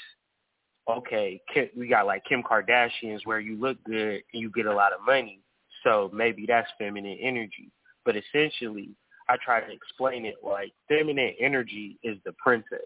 [0.89, 1.41] Okay,
[1.77, 5.05] we got like Kim Kardashian's where you look good and you get a lot of
[5.05, 5.41] money.
[5.83, 7.71] So maybe that's feminine energy.
[8.05, 8.89] But essentially,
[9.27, 12.79] I try to explain it like feminine energy is the princess.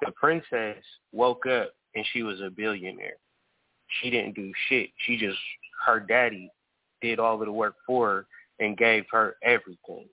[0.00, 3.16] The princess woke up and she was a billionaire.
[4.00, 4.90] She didn't do shit.
[5.06, 5.38] She just
[5.86, 6.50] her daddy
[7.00, 8.26] did all of the work for her
[8.58, 10.08] and gave her everything.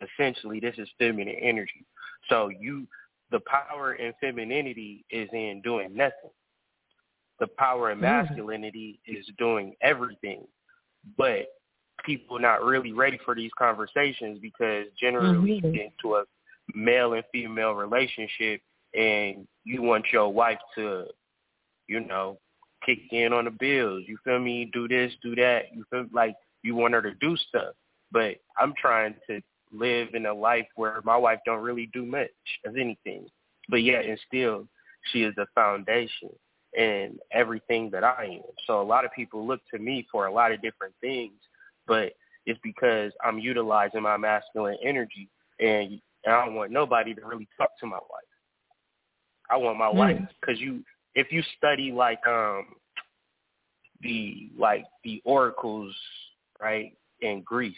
[0.00, 1.86] Essentially, this is feminine energy.
[2.28, 2.86] So you,
[3.30, 6.30] the power in femininity is in doing nothing.
[7.40, 9.18] The power in masculinity mm.
[9.18, 10.46] is doing everything.
[11.16, 11.48] But
[12.04, 15.66] people not really ready for these conversations because generally mm-hmm.
[15.66, 16.24] you get into a
[16.74, 18.60] male and female relationship
[18.94, 21.06] and you want your wife to,
[21.88, 22.38] you know,
[22.84, 24.04] kick in on the bills.
[24.06, 24.70] You feel me?
[24.72, 25.74] Do this, do that.
[25.74, 27.74] You feel like you want her to do stuff.
[28.10, 29.40] But I'm trying to
[29.72, 32.30] live in a life where my wife don't really do much
[32.66, 33.26] of anything.
[33.68, 34.68] But yet and still
[35.10, 36.30] she is the foundation
[36.78, 38.52] and everything that I am.
[38.66, 41.34] So a lot of people look to me for a lot of different things,
[41.86, 42.12] but
[42.46, 45.28] it's because I'm utilizing my masculine energy
[45.60, 48.22] and I don't want nobody to really talk to my wife.
[49.50, 49.94] I want my mm.
[49.94, 50.82] wife because you
[51.14, 52.66] if you study like um
[54.02, 55.94] the like the oracles
[56.60, 57.74] right in Greece,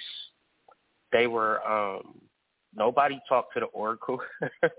[1.13, 2.21] they were um
[2.75, 4.21] nobody talked to the oracle.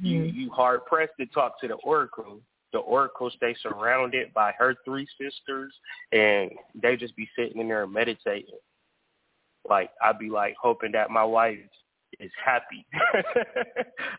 [0.00, 0.38] you Mm-hmm.
[0.38, 2.40] you hard pressed to talk to the oracle.
[2.72, 5.74] The oracle stay surrounded by her three sisters,
[6.12, 8.58] and they just be sitting in there meditating.
[9.68, 11.58] Like I'd be like hoping that my wife
[12.20, 12.86] is happy.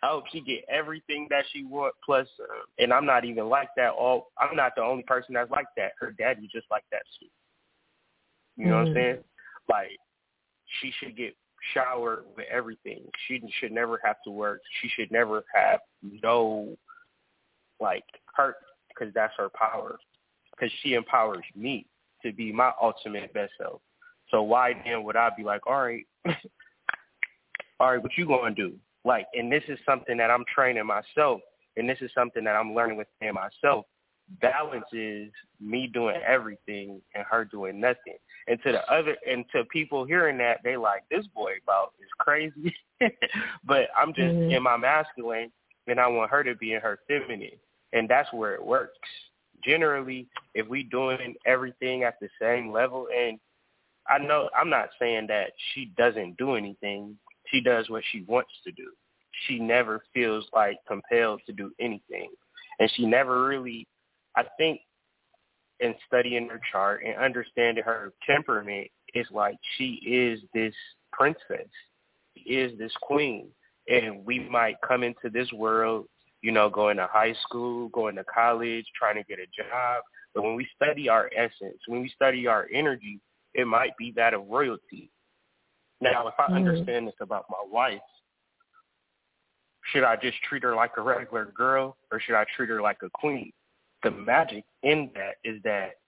[0.04, 1.94] I hope she get everything that she want.
[2.06, 3.92] Plus, uh, and I'm not even like that.
[3.92, 5.94] All I'm not the only person that's like that.
[6.00, 7.28] Her daddy just like that too.
[8.58, 8.94] You know what I'm Mhm.
[8.94, 9.24] saying?
[9.70, 9.98] Like
[10.80, 11.36] she should get
[11.74, 13.10] showered with everything.
[13.28, 14.62] She should never have to work.
[14.82, 16.78] She should never have no
[17.80, 18.58] like hurt
[18.90, 19.98] because that's her power.
[20.52, 21.88] Because she empowers me
[22.22, 23.82] to be my ultimate best self.
[24.30, 26.06] So why then would I be like, all right,
[27.80, 28.74] all right, what you gonna do?
[29.06, 31.42] Like, and this is something that I'm training myself,
[31.78, 33.86] and this is something that I'm learning with within myself.
[34.42, 38.18] Balance is me doing everything and her doing nothing.
[38.48, 42.10] And to the other, and to people hearing that, they like this boy about is
[42.18, 42.74] crazy.
[43.66, 44.52] but I'm just Mhm.
[44.52, 45.52] in my masculine,
[45.88, 47.60] and I want her to be in her feminine,
[47.92, 48.98] and that's where it works.
[49.62, 53.40] Generally, if we doing everything at the same level, and
[54.08, 57.18] I know I'm not saying that she doesn't do anything.
[57.52, 58.92] She does what she wants to do.
[59.48, 62.30] She never feels like compelled to do anything.
[62.80, 63.88] And she never really
[64.36, 64.82] I think
[65.80, 70.74] in studying her chart and understanding her temperament it's like she is this
[71.12, 71.70] princess.
[72.36, 73.48] She is this queen.
[73.88, 76.08] And we might come into this world,
[76.42, 80.04] you know, going to high school, going to college, trying to get a job.
[80.34, 83.20] But when we study our essence, when we study our energy,
[83.54, 85.12] it might be that of royalty.
[86.04, 86.56] Now, if I Mhm.
[86.56, 88.02] understand this about my wife,
[89.86, 93.02] should I just treat her like a regular girl or should I treat her like
[93.04, 93.54] a queen?
[94.02, 96.00] The magic in that is that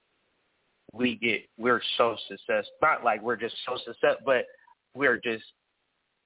[0.92, 2.74] we get, we're so successful.
[2.82, 4.46] Not like we're just so successful, but
[4.94, 5.46] we're just,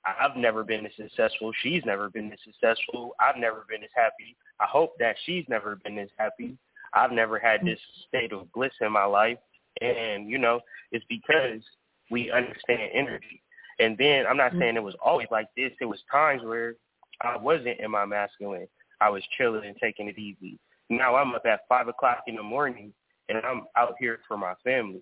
[0.04, 1.52] I've never been as successful.
[1.62, 3.16] She's never been as successful.
[3.20, 4.36] I've never been as happy.
[4.60, 6.58] I hope that she's never been as happy.
[6.94, 9.38] I've never had this state of bliss in my life.
[9.82, 10.62] And, you know,
[10.92, 11.62] it's because
[12.10, 13.44] we understand energy.
[13.80, 15.72] And then I'm not saying it was always like this.
[15.80, 16.76] There was times where
[17.22, 18.68] I wasn't in my masculine.
[19.02, 20.60] I was chilling and taking it easy.
[20.90, 22.94] Now I'm up at five o'clock in the morning
[23.30, 25.02] and I'm out here for my family.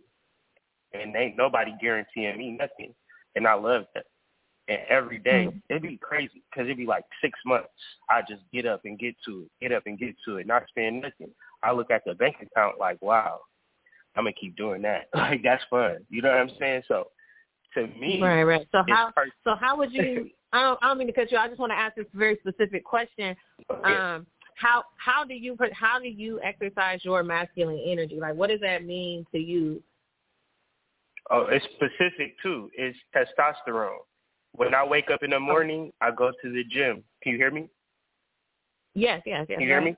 [0.94, 2.94] And ain't nobody guaranteeing me nothing.
[3.36, 4.06] And I love that.
[4.68, 5.62] And every day, Mm.
[5.70, 7.70] it'd be crazy because it'd be like six months.
[8.10, 10.68] I just get up and get to it, get up and get to it, not
[10.68, 11.34] spend nothing.
[11.64, 13.40] I look at the bank account like, wow,
[14.16, 15.08] I'm gonna keep doing that.
[15.16, 16.06] Like that's fun.
[16.10, 16.84] You know what I'm saying?
[16.88, 17.08] So
[17.78, 18.68] to me, Right, right.
[18.72, 19.12] So how
[19.44, 21.38] so how would you I don't I don't mean to cut you.
[21.38, 23.36] I just want to ask this very specific question.
[23.84, 24.26] Um
[24.56, 28.18] how how do you how do you exercise your masculine energy?
[28.20, 29.82] Like what does that mean to you?
[31.30, 32.70] Oh, it's specific too.
[32.78, 33.98] It's testosterone.
[34.54, 37.04] When I wake up in the morning, I go to the gym.
[37.22, 37.70] Can you hear me?
[38.96, 39.58] Yes, yes, yes.
[39.58, 39.96] Can you hear me?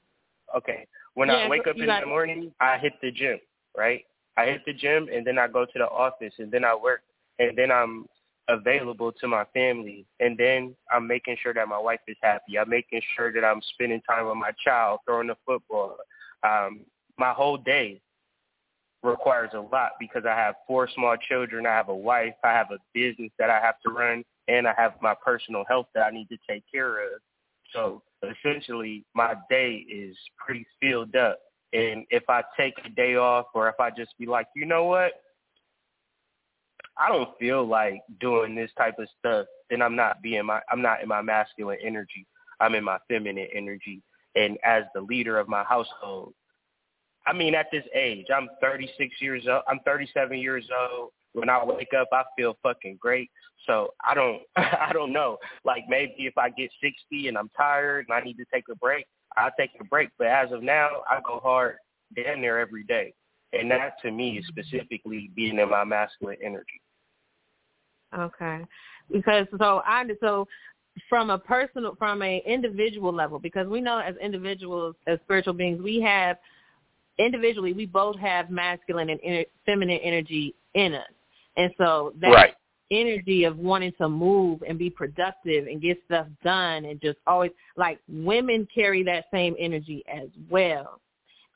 [0.56, 0.86] Okay.
[1.14, 2.08] When I wake up in the it.
[2.08, 3.40] morning, I hit the gym,
[3.78, 4.04] right?
[4.36, 7.02] I hit the gym and then I go to the office and then I work
[7.40, 8.06] and then I'm
[8.50, 12.58] available to my family and then I'm making sure that my wife is happy.
[12.58, 15.98] I'm making sure that I'm spending time with my child, throwing the football.
[16.44, 16.82] Um,
[17.18, 18.02] my whole day
[19.04, 22.72] requires a lot because I have four small children, I have a wife, I have
[22.72, 26.12] a business that I have to run, and I have my personal health that I
[26.12, 27.22] need to take care of.
[27.74, 31.40] So essentially, my day is pretty filled up.
[31.72, 34.86] And if I take a day off or if I just be like, you know
[34.86, 35.12] what?
[37.00, 40.82] I don't feel like doing this type of stuff, then I'm not being my I'm
[40.82, 42.28] not in my masculine energy.
[42.60, 44.02] I'm in my feminine energy.
[44.36, 46.34] And as the leader of my household,
[47.26, 49.64] I mean at this age, I'm 36 years old.
[49.68, 51.12] I'm 37 years old.
[51.34, 53.30] When I wake up, I feel fucking great.
[53.66, 55.38] So I don't I don't know.
[55.64, 58.76] Like maybe if I get 60 and I'm tired and I need to take a
[58.76, 59.06] break,
[59.38, 60.10] I'll take a break.
[60.18, 61.78] But as of now, I go hard
[62.14, 63.14] damn near every day.
[63.54, 66.82] And that to me is specifically being in my masculine energy.
[68.18, 68.66] Okay.
[69.12, 70.48] Because so I so
[71.08, 75.82] from a personal from a individual level because we know as individuals as spiritual beings
[75.82, 76.38] we have
[77.18, 81.12] individually we both have masculine and ener- feminine energy in us.
[81.58, 82.56] And so that Right.
[82.92, 87.52] energy of wanting to move and be productive and get stuff done and just always
[87.76, 91.00] like women carry that same energy as well.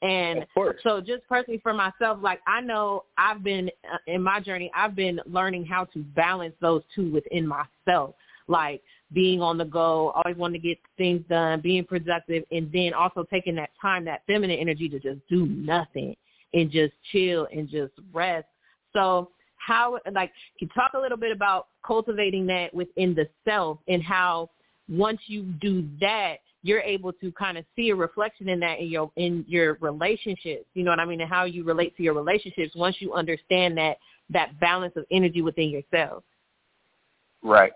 [0.04, 0.46] And
[0.84, 4.96] so just personally for myself, like I know I've been uh, in my journey, I've
[4.96, 8.14] been learning how to balance those two within myself,
[8.48, 8.82] like
[9.14, 13.24] being on the go, always wanting to get things done, being productive, and then also
[13.32, 16.18] taking that time, that feminine energy to just do nothing
[16.54, 18.48] and just chill and just rest.
[18.92, 23.80] So how, like, can you talk a little bit about cultivating that within the self
[23.88, 24.50] and how
[24.90, 28.88] once you do that, you're able to kind of see a reflection in that in
[28.88, 30.66] your in your relationships.
[30.74, 33.78] You know what I mean, and how you relate to your relationships once you understand
[33.78, 33.98] that
[34.30, 36.24] that balance of energy within yourself.
[37.44, 37.74] Right,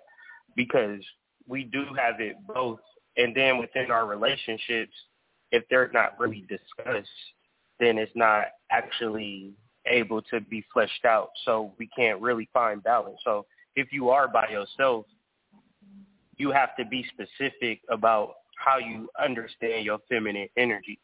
[0.56, 1.02] because
[1.48, 2.80] we do have it both,
[3.18, 4.94] and then within our relationships,
[5.52, 7.10] if they're not really discussed,
[7.80, 9.52] then it's not actually
[9.86, 11.30] able to be fleshed out.
[11.44, 13.18] So we can't really find balance.
[13.26, 15.06] So if you are by yourself,
[16.38, 21.00] you have to be specific about how you understand your feminine energy.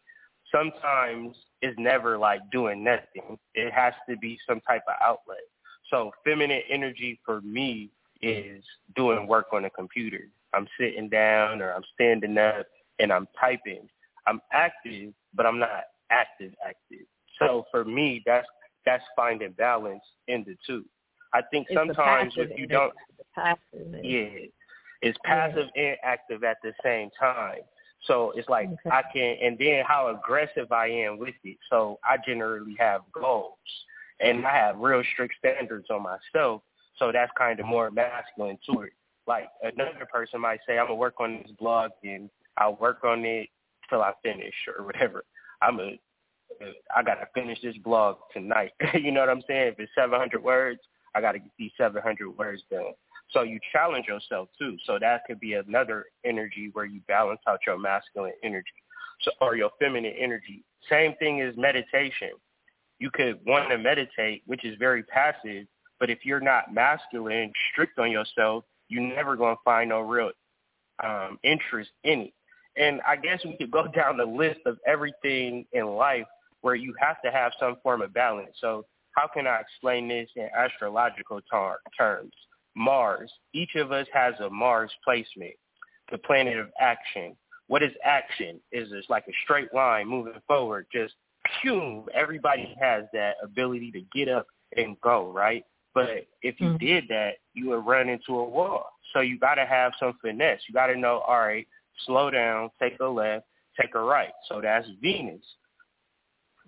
[0.52, 3.38] Sometimes it's never like doing nothing.
[3.56, 5.40] It has to be some type of outlet.
[5.90, 7.90] So feminine energy for me
[8.22, 8.64] is
[8.96, 10.30] doing work on a computer.
[10.54, 12.68] I'm sitting down or I'm standing up
[13.00, 13.90] and I'm typing.
[14.28, 17.06] I'm active, but I'm not active active.
[17.40, 18.48] So for me, that's
[18.86, 20.86] that's finding balance in the two.
[21.34, 22.94] I think It's sometimes if you don't,
[24.04, 24.28] yeah,
[25.04, 27.60] it's oh, passive and active at the same time.
[28.08, 28.90] So it's like Okay.
[28.90, 31.58] I can, and then how aggressive I am with it.
[31.70, 33.58] So I generally have goals,
[34.20, 36.64] and I have real strict standards on myself.
[36.98, 38.94] So that's kind of more masculine to it.
[39.28, 43.26] Like another person might say, I'm gonna work on this blog, and I'll work on
[43.26, 43.50] it
[43.90, 45.24] till I finish or whatever.
[45.62, 46.00] I'm a,
[46.96, 48.72] I gotta finish this blog tonight.
[48.94, 49.74] you know what I'm saying?
[49.74, 50.82] If it's 700 words,
[51.16, 52.94] I gotta get these 700 words done.
[53.34, 54.78] So you challenge yourself too.
[54.86, 58.68] So that could be another energy where you balance out your masculine energy,
[59.22, 60.64] so or your feminine energy.
[60.90, 62.32] Same thing as meditation.
[63.00, 65.66] You could want to meditate, which is very passive,
[66.00, 70.32] but if you're not masculine, strict on yourself, you're never gonna find no real
[71.04, 72.34] um, interest in it.
[72.76, 76.26] And I guess we could go down the list of everything in life
[76.62, 78.52] where you have to have some form of balance.
[78.60, 82.32] So how can I explain this in astrological tar- terms?
[82.76, 83.32] Mars.
[83.54, 85.54] Each of us has a Mars placement,
[86.12, 87.36] the planet of action.
[87.68, 88.60] What is action?
[88.72, 91.14] Is it's like a straight line moving forward, just
[91.62, 92.06] pew.
[92.14, 95.66] Everybody has that ability to get up and go, right?
[95.94, 96.80] But if you Mhm.
[96.80, 98.90] did that, you would run into a wall.
[99.14, 100.68] So you got to have some finesse.
[100.68, 101.68] You got to know, all right,
[102.06, 103.48] slow down, take a left,
[103.80, 104.34] take a right.
[104.48, 105.46] So that's Venus.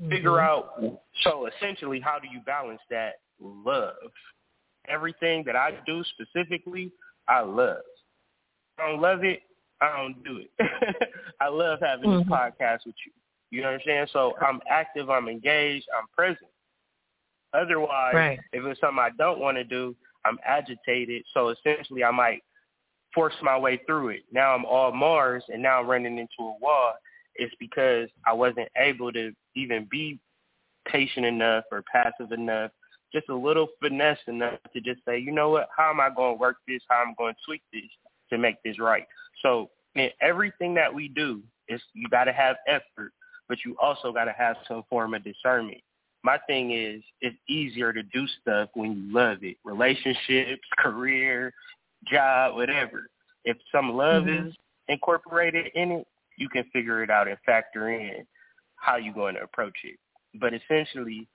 [0.10, 0.44] Figure Mhm.
[0.44, 4.12] out, so essentially, how do you balance that love?
[4.90, 6.92] Everything that I do specifically,
[7.28, 7.84] I love.
[8.78, 9.42] I don't love it,
[9.82, 10.52] I don't do it.
[11.40, 12.20] I love having Mhm.
[12.20, 13.12] this podcast with you.
[13.52, 14.08] You know what I'm saying?
[14.12, 16.52] So I'm active, I'm engaged, I'm present.
[17.54, 18.40] Otherwise, Right.
[18.52, 21.24] if it's something I don't want to do, I'm agitated.
[21.34, 22.44] So essentially, I might
[23.14, 24.24] force my way through it.
[24.32, 26.94] Now I'm all Mars, and now I'm running into a wall.
[27.36, 30.20] It's because I wasn't able to even be
[30.86, 32.72] patient enough or passive enough,
[33.14, 36.36] just a little finesse enough to just say, you know what, how am I going
[36.36, 36.82] to work this?
[36.90, 37.90] How am I going to tweak this
[38.30, 39.06] to make this right?
[39.42, 43.12] So in everything that we do, is you got to have effort,
[43.50, 45.82] but you also got to have some form of discernment
[46.26, 49.58] my thing is it's easier to do stuff when you love it.
[49.64, 51.54] Relationships, career,
[52.08, 53.08] job, whatever.
[53.46, 54.48] If some love Mhm.
[54.48, 54.56] is
[54.88, 58.26] incorporated in it, you can figure it out and factor in
[58.78, 60.00] how you're going to approach it.
[60.34, 61.28] But essentially,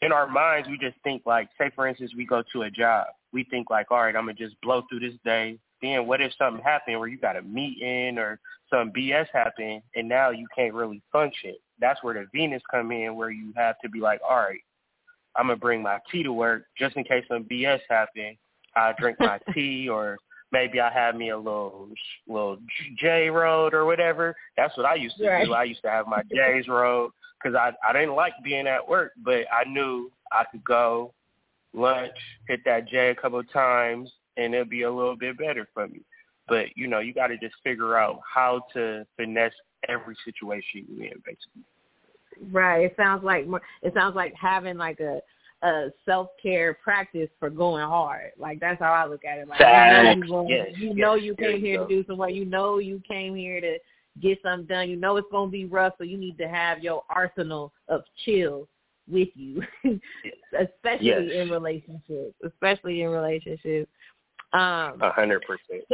[0.00, 3.06] in our minds, we just think like, say for instance, we go to a job.
[3.32, 5.58] We think like, all right, I'm gonna just blow through this day.
[5.82, 8.40] Then what if something happened where you got a meeting or
[8.70, 11.54] some BS happened and now you can't really function?
[11.80, 14.60] That's where the Venus come in, where you have to be like, all right,
[15.36, 18.36] I'm gonna bring my tea to work just in case some BS happen.
[18.74, 20.16] I drink my tea or
[20.52, 21.88] maybe I have me a little
[22.26, 22.58] little
[22.98, 24.34] J road or whatever.
[24.56, 25.44] That's what I used to Right.
[25.44, 25.52] do.
[25.52, 27.10] I used to have my J's road
[27.42, 31.12] because I I didn't like being at work, but I knew I could go
[31.74, 32.12] lunch,
[32.48, 35.88] hit that J a couple of times, and it'll be a little bit better for
[35.88, 36.00] me.
[36.48, 39.52] But you know, you got to just figure out how to finesse
[39.88, 41.62] every situation you're in, basically.
[42.50, 42.84] Right.
[42.84, 45.20] It sounds like more- it sounds like having like a
[45.62, 48.30] a self care practice for going hard.
[48.38, 49.48] Like that's how I look at it.
[49.48, 51.20] Like you know you, going, Yes, you yes.
[51.22, 51.86] you came here go.
[51.86, 52.32] to do some work.
[52.32, 53.78] You know you came here to
[54.20, 54.88] get something done.
[54.90, 58.68] You know it's gonna be rough, so you need to have your arsenal of chill
[59.10, 59.62] with you,
[60.58, 61.22] especially Yes.
[61.32, 62.34] in relationships.
[62.44, 63.90] Especially in relationships.
[64.52, 65.84] Um, A hundred percent.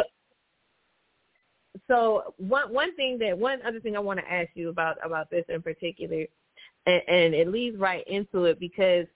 [1.88, 5.30] so one one thing that one other thing I want to ask you about about
[5.30, 6.26] this in particular,
[6.86, 9.06] and, and it leads right into it because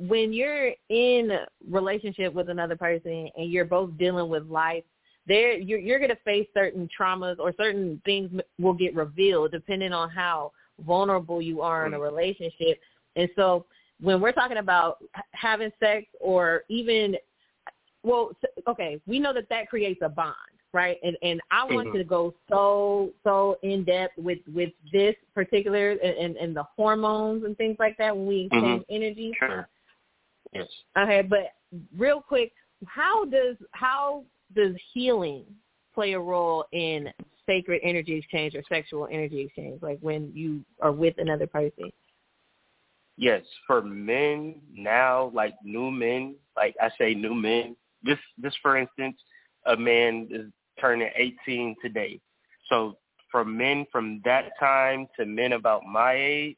[0.00, 4.82] when you're in a relationship with another person and you're both dealing with life,
[5.26, 9.92] there you're you're going to face certain traumas or certain things will get revealed depending
[9.92, 10.52] on how
[10.86, 12.80] vulnerable you are in a relationship.
[13.16, 13.64] And so
[14.00, 14.98] when we're talking about
[15.32, 17.16] having sex or even
[18.02, 18.32] well,
[18.68, 20.34] okay, we know that that creates a bond,
[20.72, 20.98] right?
[21.02, 21.96] And and I mm-hmm.
[21.96, 27.56] to go so so in depth with with this particular and and the hormones and
[27.56, 28.94] things like that when we exchange mm-hmm.
[28.94, 29.32] energy.
[29.38, 29.68] Sure.
[30.52, 30.66] Yes.
[30.96, 31.54] Okay, but
[31.96, 32.52] real quick,
[32.86, 34.24] how does how
[34.54, 35.44] does healing
[35.94, 37.08] play a role in
[37.46, 41.90] sacred energy exchange or sexual energy exchange, like when you are with another person?
[43.16, 48.76] Yes, for men now, like new men, like I say new men, this this for
[48.76, 49.16] instance,
[49.66, 50.46] a man is
[50.80, 52.20] turning 18 today.
[52.68, 52.98] So
[53.30, 56.56] for men from that time to men about my age,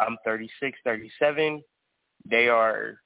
[0.00, 1.62] I'm 36, 37,
[2.30, 3.00] they are,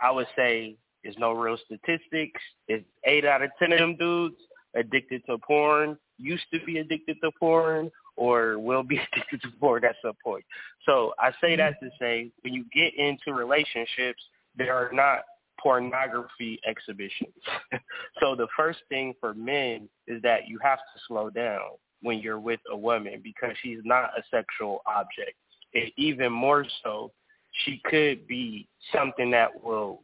[0.00, 2.40] I would say, there's no real statistics.
[2.68, 4.36] It's eight out of 10 of them dudes
[4.74, 9.84] addicted to porn, used to be addicted to porn, or will be addicted to porn
[9.84, 10.44] at some point.
[10.86, 14.22] So I say that to say when you get into relationships,
[14.56, 15.20] there are not
[15.60, 17.34] pornography exhibitions.
[18.20, 21.70] so the first thing for men is that you have to slow down
[22.02, 25.36] when you're with a woman because she's not a sexual object.
[25.74, 27.12] And even more so,
[27.64, 30.02] she could be something that will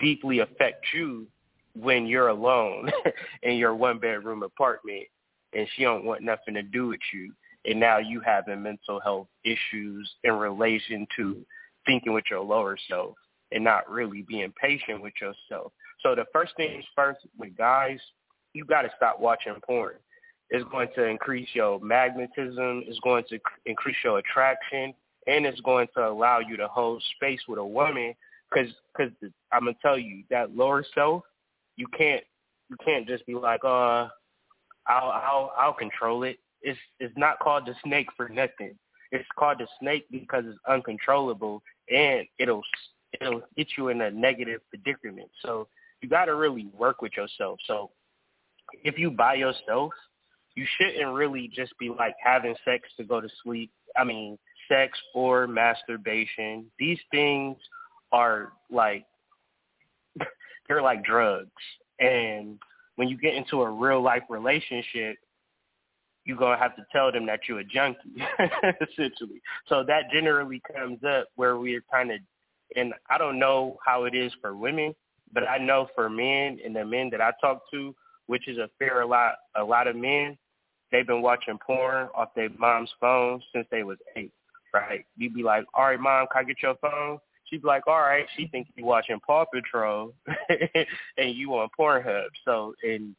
[0.00, 1.26] deeply affect you
[1.74, 2.90] when you're alone
[3.42, 5.04] in your one bedroom apartment
[5.52, 7.32] and she don't want nothing to do with you
[7.64, 11.44] and now you having mental health issues in relation to
[11.86, 13.14] thinking with your lower self
[13.52, 15.72] and not really being patient with yourself.
[16.02, 17.98] So the first thing is first with guys,
[18.52, 19.94] you got to stop watching porn.
[20.50, 22.84] It's going to increase your magnetism.
[22.86, 24.94] It's going to increase your attraction,
[25.26, 28.14] and it's going to allow you to hold space with a woman.
[28.54, 29.12] Because, because
[29.52, 31.24] I'm gonna tell you that lower self,
[31.76, 32.22] you can't,
[32.70, 34.08] you can't just be like, uh,
[34.86, 36.38] I'll, I'll, I'll control it.
[36.62, 38.78] It's, it's not called the snake for nothing.
[39.10, 42.62] It's called the snake because it's uncontrollable and it'll
[43.20, 45.30] it'll get you in a negative predicament.
[45.44, 45.68] So
[46.00, 47.58] you got to really work with yourself.
[47.66, 47.90] So
[48.82, 49.92] if you by yourself,
[50.54, 53.70] you shouldn't really just be like having sex to go to sleep.
[53.96, 54.38] I mean,
[54.68, 56.66] sex or masturbation.
[56.78, 57.56] These things
[58.14, 59.04] are like
[60.68, 61.50] they're like drugs.
[61.98, 62.58] And
[62.96, 65.16] when you get into a real life relationship,
[66.24, 67.98] you're gonna have to tell them that you're a junkie,
[68.80, 69.42] essentially.
[69.68, 72.18] So that generally comes up where we're kind of
[72.76, 74.94] and I don't know how it is for women,
[75.32, 77.94] but I know for men and the men that I talk to,
[78.26, 80.38] which is a fair lot, a lot of men,
[80.90, 84.32] they've been watching porn off their mom's phone since they was eight,
[84.72, 85.04] right?
[85.16, 87.18] You'd be like, all right, mom, can I get your phone?
[87.46, 88.26] She'd be like, all right.
[88.36, 90.12] She thinks you watching Paw Patrol
[91.18, 92.26] and you on Pornhub.
[92.44, 93.14] So, and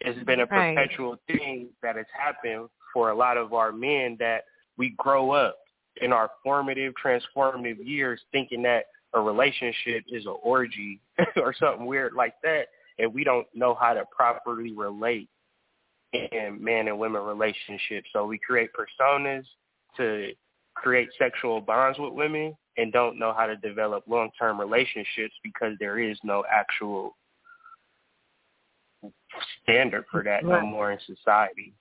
[0.00, 0.76] it's been a right.
[0.76, 4.44] perpetual thing that has happened for a lot of our men that
[4.76, 5.56] we grow up
[6.00, 8.84] in our formative, transformative years thinking that
[9.14, 11.00] a relationship is an orgy
[11.36, 12.66] or something weird like that,
[12.98, 15.28] and we don't know how to properly relate
[16.12, 18.08] in man and women relationships.
[18.12, 19.44] So we create personas
[19.96, 20.32] to
[20.74, 25.98] create sexual bonds with women and don't know how to develop long-term relationships because there
[25.98, 27.16] is no actual
[29.62, 30.62] standard for that right.
[30.62, 31.72] no more in society.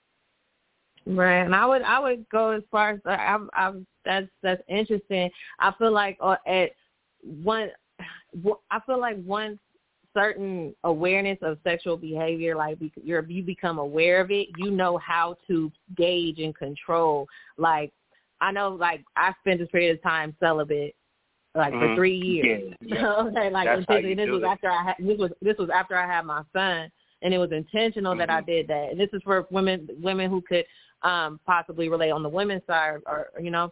[1.06, 3.74] Right, and I would I would go as far as I, I,
[4.06, 5.30] that's that's interesting.
[5.60, 6.72] I feel like uh, at
[7.22, 7.70] one,
[8.72, 9.60] I feel like once
[10.14, 15.36] certain awareness of sexual behavior, like you're you become aware of it, you know how
[15.48, 17.28] to gauge and control.
[17.58, 17.92] Like
[18.44, 20.96] I know, like I spent this period of time celibate,
[21.56, 21.94] like mm-hmm.
[21.94, 22.74] for three years.
[22.82, 23.14] Yeah, yeah.
[23.14, 24.46] okay, like this was it.
[24.46, 26.92] after I had this was this was after I had my son,
[27.22, 28.20] and it was intentional mm-hmm.
[28.20, 28.90] that I did that.
[28.92, 30.66] And this is for women women who could
[31.04, 33.72] um possibly relate on the women's side, or, or you know,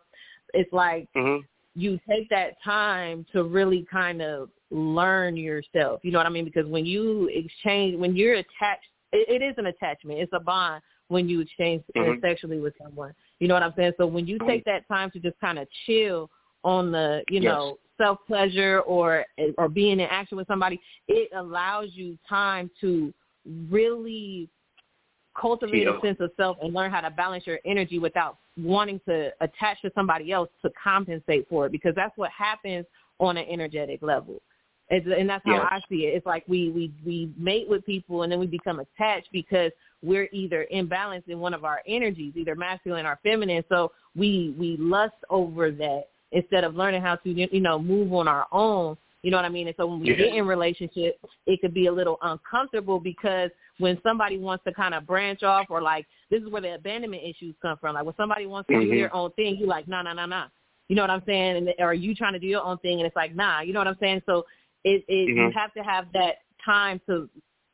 [0.54, 1.46] it's like mm-hmm.
[1.76, 6.00] you take that time to really kind of learn yourself.
[6.04, 6.46] You know what I mean?
[6.46, 10.20] Because when you exchange, when you're attached, it, it is an attachment.
[10.20, 12.22] It's a bond when you exchange mm-hmm.
[12.22, 13.14] sexually with someone.
[13.42, 13.94] You know what I'm saying?
[13.98, 16.30] So when you take that time to just kind of chill
[16.64, 17.52] on the, you yes.
[17.52, 19.26] know, self pleasure or
[19.58, 23.12] or being in action with somebody, it allows you time to
[23.70, 24.48] really
[25.40, 25.98] cultivate Yeah.
[25.98, 29.82] a sense of self and learn how to balance your energy without wanting to attach
[29.82, 32.86] to somebody else to compensate for it because that's what happens
[33.20, 34.40] on an energetic level.
[34.90, 35.68] It's, and that's how Yes.
[35.72, 36.16] I see it.
[36.16, 39.72] It's like we, we, we mate with people and then we become attached because
[40.02, 43.64] we're either imbalanced in one of our energies, either masculine or feminine.
[43.70, 48.28] So we, we lust over that instead of learning how to, you know, move on
[48.28, 48.98] our own.
[49.22, 49.68] You know what I mean?
[49.68, 50.16] And so when we Yeah.
[50.16, 54.96] get in relationships, it could be a little uncomfortable because when somebody wants to kind
[54.96, 57.94] of branch off or like this is where the abandonment issues come from.
[57.96, 58.96] Like when somebody wants to do Mhm.
[58.96, 60.48] their own thing, you're like, nah, nah, nah, nah.
[60.88, 61.58] You know what I'm saying?
[61.58, 63.80] And or you trying to do your own thing and it's like, nah, you know
[63.80, 64.24] what I'm saying?
[64.26, 64.46] So
[64.84, 65.54] it, it you Mhm.
[65.54, 67.30] have to have that time to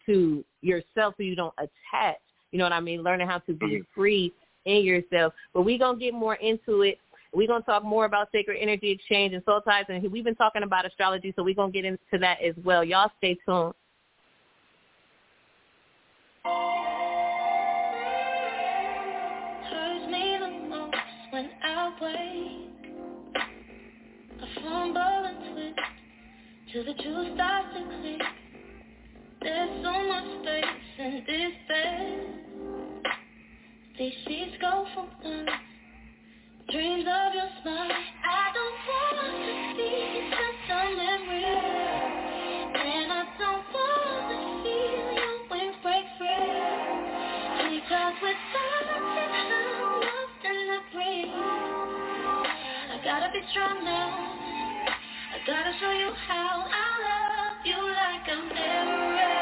[0.07, 2.17] to yourself so you don't attach.
[2.51, 3.03] You know what I mean?
[3.03, 3.99] Learning how to be mm-hmm.
[3.99, 4.33] free
[4.65, 5.33] in yourself.
[5.53, 6.97] But we're going to get more into it.
[7.33, 9.85] We're going to talk more about sacred energy exchange and soul ties.
[9.89, 12.83] And we've been talking about astrology, so we're going to get into that as well.
[12.83, 13.73] Y'all stay tuned.
[26.77, 28.46] till the truth starts to click.
[29.47, 32.19] There's so much space in this bed.
[33.97, 35.47] These sheets go from us.
[36.69, 37.87] Dreams of your smile.
[37.87, 41.47] I don't want to see just a memory.
[42.75, 44.37] And I don't want to
[44.67, 46.51] feel your wings break free.
[47.71, 49.47] Because without it, I'm
[50.03, 51.31] lost in the breeze.
[52.91, 54.11] I gotta be strong now.
[55.31, 59.36] I gotta show you how I love you like I've never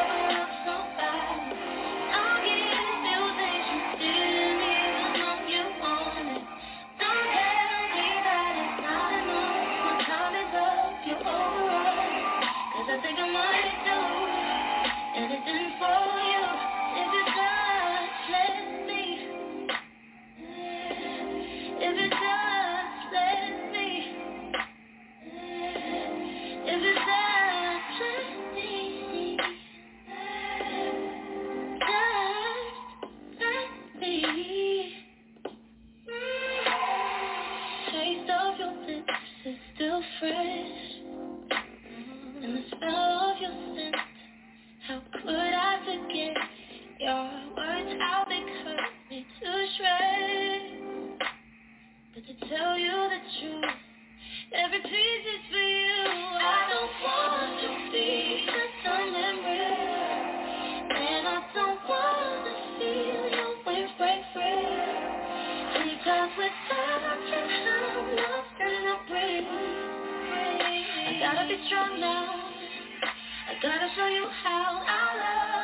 [52.42, 53.76] tell you the truth,
[54.52, 56.04] every piece is for you.
[56.44, 59.64] I don't want to be just a memory.
[60.92, 64.68] And I don't want to feel your wings break free.
[65.80, 69.48] Because without you, I'm lost in the breeze.
[71.08, 72.36] I gotta be strong now.
[73.48, 75.55] I gotta show you how I love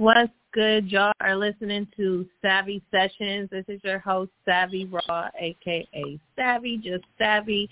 [0.00, 0.90] What's good?
[0.90, 3.50] Y'all are listening to Savvy Sessions.
[3.52, 7.68] This is your host, Savvy Raw, aka Savvy, just Savvy.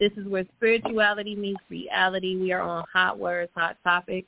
[0.00, 2.34] This is where spirituality meets reality.
[2.36, 4.26] We are on Hot Words, Hot Topics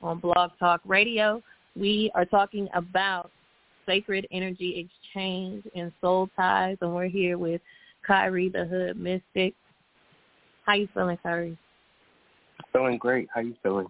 [0.00, 1.42] on Blog Talk Radio.
[1.74, 3.32] We are talking about
[3.84, 7.62] sacred energy exchange and soul ties, and we're here with
[8.08, 9.54] Kyree, the Hood Mystic.
[10.64, 11.58] How you feeling, Kyree?
[12.72, 13.26] Feeling great.
[13.34, 13.88] How you feeling?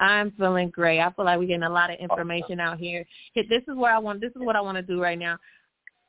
[0.00, 1.00] I'm feeling great.
[1.00, 3.04] I feel like we're getting a lot of information out here.
[3.34, 4.20] This is where I want.
[4.20, 5.38] This is what I want to do right now.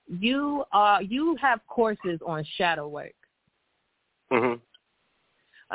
[0.08, 1.02] You are.
[1.02, 3.14] You have courses on shadow work.
[4.32, 4.62] Mhm.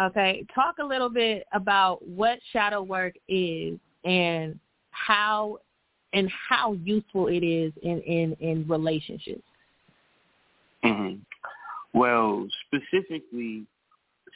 [0.00, 4.58] Okay, talk a little bit about what shadow work is and
[4.90, 5.58] how
[6.12, 9.42] and how useful it is in in in relationships.
[10.82, 11.14] hmm
[11.92, 13.66] Well, specifically,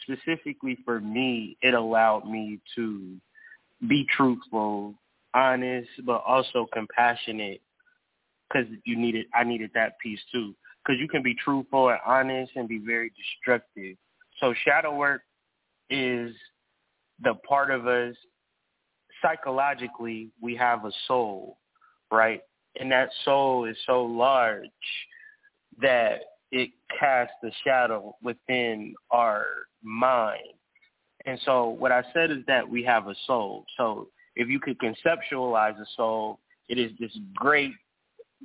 [0.03, 3.21] specifically for me, it allowed me to
[3.87, 4.95] be truthful,
[5.35, 7.61] honest, but also compassionate.
[8.49, 10.55] Because you needed, I needed that piece too.
[10.85, 13.97] Because you can be truthful and honest and be very destructive.
[14.41, 15.23] So shadow work
[15.91, 16.35] is
[17.23, 18.15] the part of us
[19.23, 21.59] psychologically we have a soul,
[22.11, 22.41] right?
[22.79, 24.67] And that soul is so large
[25.81, 26.21] that
[26.51, 29.47] it casts a shadow within our
[29.83, 30.58] mind.
[31.27, 33.65] And so what I said is that we have a soul.
[33.77, 36.39] So if you could conceptualize a soul,
[36.69, 37.73] it is this great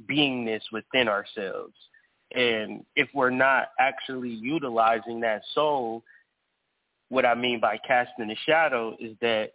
[0.09, 1.73] beingness within ourselves.
[2.33, 6.03] And if we're not actually utilizing that soul,
[7.09, 9.51] what I mean by casting a shadow is that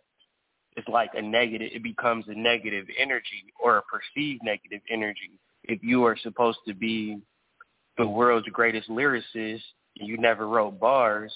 [0.76, 5.40] it's like a negative, it becomes a negative energy or a perceived negative energy.
[5.64, 7.20] If you are supposed to be
[7.96, 9.62] the world's greatest lyricist
[9.98, 11.32] and you never wrote bars,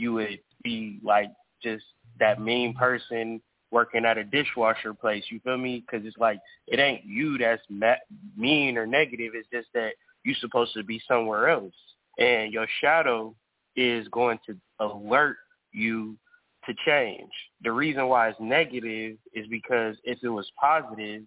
[0.00, 1.30] you would be like
[1.62, 1.84] just
[2.18, 3.40] that mean person
[3.70, 5.24] working at a dishwasher place.
[5.30, 5.84] You feel me?
[5.84, 7.94] Because it's like it ain't you that's ma-
[8.36, 9.32] mean or negative.
[9.34, 9.92] It's just that
[10.24, 11.74] you're supposed to be somewhere else,
[12.18, 13.34] and your shadow
[13.76, 15.36] is going to alert
[15.72, 16.16] you
[16.66, 17.30] to change.
[17.62, 21.22] The reason why it's negative is because if it was positive,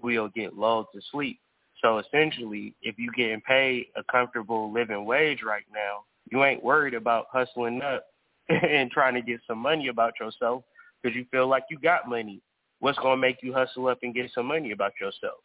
[0.00, 1.40] we'll get lulled to sleep.
[1.82, 6.94] So essentially, if you're getting paid a comfortable living wage right now, you ain't worried
[6.94, 8.04] about hustling up
[8.48, 10.62] and trying to get some money about yourself
[11.02, 12.40] because you feel like you got money.
[12.80, 15.38] What's going to make you hustle up and get some money about yourself?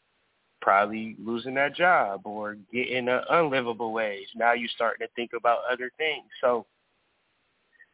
[0.61, 4.27] Probably losing that job or getting an unlivable wage.
[4.35, 6.25] Now you're starting to think about other things.
[6.41, 6.67] So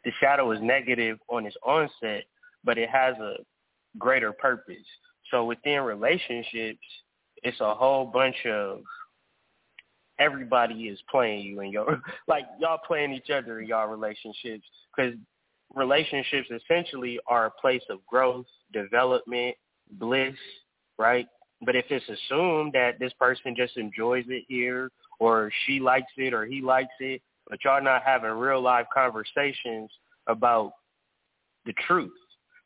[0.03, 2.26] the shadow is negative on its onset,
[2.64, 3.36] but it has a
[3.97, 4.76] greater purpose.
[5.32, 6.80] So within relationships,
[7.43, 8.82] it's a whole bunch of
[10.20, 14.66] everybody is playing you in your like y'all playing each other in y'all relationships
[14.98, 15.14] because
[15.76, 19.56] relationships essentially are a place of growth, development,
[19.91, 20.36] bliss,
[20.98, 21.28] right?
[21.66, 24.89] But if it's assumed that this person just enjoys it here
[25.20, 29.89] or she likes it or he likes it, but y'all not having real life conversations
[30.28, 30.74] about
[31.66, 32.12] the truth.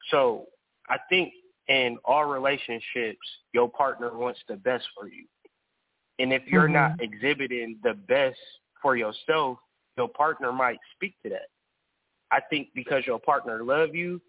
[0.10, 0.46] So
[0.90, 1.32] I think
[1.68, 3.20] in all relationships,
[3.54, 5.26] your partner wants the best for you.
[6.20, 6.74] And if you're mm-hmm.
[6.74, 8.40] not exhibiting the best
[8.82, 9.58] for yourself,
[9.98, 11.48] your partner might speak to that.
[12.32, 14.22] I think because your partner love you,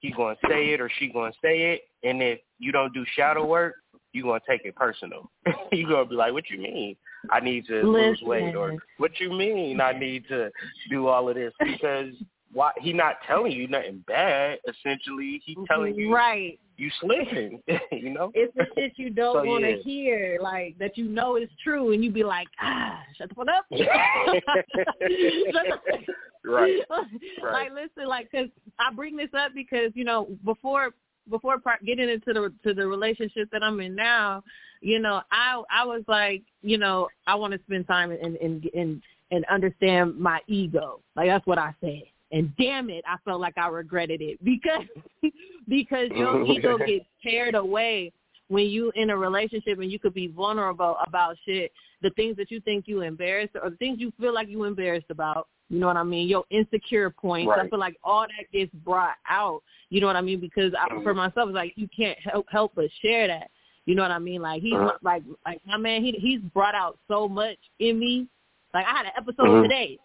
[0.00, 1.82] he's going to say it or she going to say it.
[2.02, 3.74] And if you don't do shadow work,
[4.12, 5.30] you're going to take it personal.
[5.72, 6.96] you're going to be like, what you mean?
[7.30, 7.92] I need to Listen.
[7.92, 10.50] lose weight or what you mean I need to
[10.88, 12.14] do all of this because
[12.52, 14.58] why he not telling you nothing bad.
[14.68, 16.58] Essentially, he telling you right.
[16.76, 18.32] You slipping, you know.
[18.34, 19.82] It's the shit you don't so, want to yeah.
[19.82, 23.48] hear, like that you know is true, and you be like, ah, shut the fuck
[23.48, 23.66] up.
[26.44, 26.80] right.
[26.90, 27.06] right.
[27.42, 28.48] Like, listen, like, cause
[28.78, 30.90] I bring this up because you know before
[31.28, 34.42] before getting into the to the relationship that I'm in now,
[34.80, 38.64] you know, I I was like, you know, I want to spend time and and
[38.74, 41.00] and and understand my ego.
[41.14, 42.04] Like that's what I said.
[42.32, 44.86] And damn it, I felt like I regretted it because
[45.68, 48.12] because your ego gets teared away
[48.48, 51.72] when you in a relationship and you could be vulnerable about shit,
[52.02, 55.10] the things that you think you embarrassed or the things you feel like you embarrassed
[55.10, 55.48] about.
[55.68, 56.26] You know what I mean?
[56.26, 57.48] Your insecure points.
[57.48, 57.64] Right.
[57.64, 59.62] I feel like all that gets brought out.
[59.88, 60.40] You know what I mean?
[60.40, 61.18] Because I, for mm-hmm.
[61.18, 63.50] myself, it's like you can't help help but share that.
[63.86, 64.42] You know what I mean?
[64.42, 64.98] Like he's uh-huh.
[65.02, 66.02] like like my man.
[66.02, 68.26] He he's brought out so much in me.
[68.74, 69.62] Like I had an episode mm-hmm.
[69.62, 69.98] today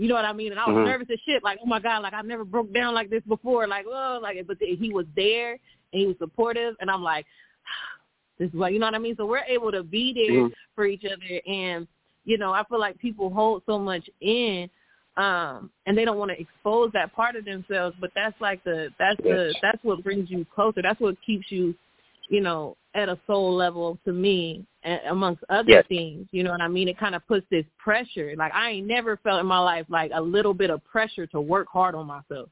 [0.00, 0.50] you know what I mean?
[0.50, 0.86] And I was mm-hmm.
[0.86, 1.44] nervous as shit.
[1.44, 3.68] Like, oh my god, like I've never broke down like this before.
[3.68, 7.26] Like, oh, like, but he was there and he was supportive, and I'm like,
[8.38, 9.14] this is what you know what I mean.
[9.18, 10.54] So we're able to be there mm-hmm.
[10.74, 11.86] for each other, and
[12.24, 14.70] you know, I feel like people hold so much in,
[15.18, 17.94] um, and they don't want to expose that part of themselves.
[18.00, 20.80] But that's like the that's the that's what brings you closer.
[20.80, 21.74] That's what keeps you,
[22.30, 25.84] you know, at a soul level to me and amongst other yes.
[25.88, 26.26] things.
[26.32, 26.88] You know what I mean?
[26.88, 28.34] It kind of puts this pressure.
[28.36, 31.40] Like I ain't never felt in my life like a little bit of pressure to
[31.40, 32.48] work hard on myself.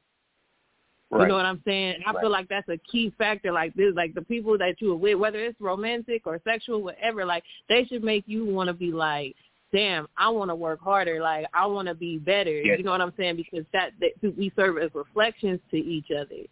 [1.11, 1.23] Right.
[1.23, 2.01] You know what I'm saying?
[2.05, 2.21] I right.
[2.21, 3.51] feel like that's a key factor.
[3.51, 7.25] Like this, like the people that you are with, whether it's romantic or sexual, whatever,
[7.25, 9.35] like they should make you want to be like,
[9.73, 11.19] damn, I want to work harder.
[11.19, 12.61] Like I want to be better.
[12.61, 12.77] Yes.
[12.77, 13.37] You know what I'm saying?
[13.37, 16.43] Because that, that we serve as reflections to each other.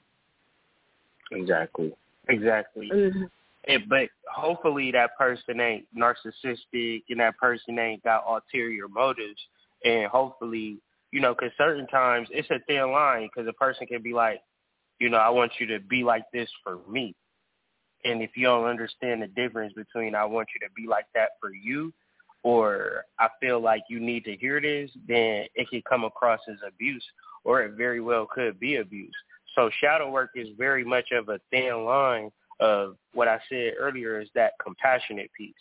[1.31, 1.93] Exactly.
[2.29, 2.89] Exactly.
[2.91, 3.23] Mm-hmm.
[3.67, 9.39] And, but hopefully that person ain't narcissistic and that person ain't got ulterior motives.
[9.83, 10.79] And hopefully,
[11.11, 14.41] you know, because certain times it's a thin line because a person can be like,
[14.99, 17.15] you know, I want you to be like this for me.
[18.03, 21.31] And if you don't understand the difference between I want you to be like that
[21.41, 21.93] for you
[22.43, 26.57] or I feel like you need to hear this, then it can come across as
[26.65, 27.03] abuse
[27.43, 29.15] or it very well could be abuse.
[29.55, 34.19] So shadow work is very much of a thin line of what I said earlier
[34.19, 35.53] is that compassionate piece.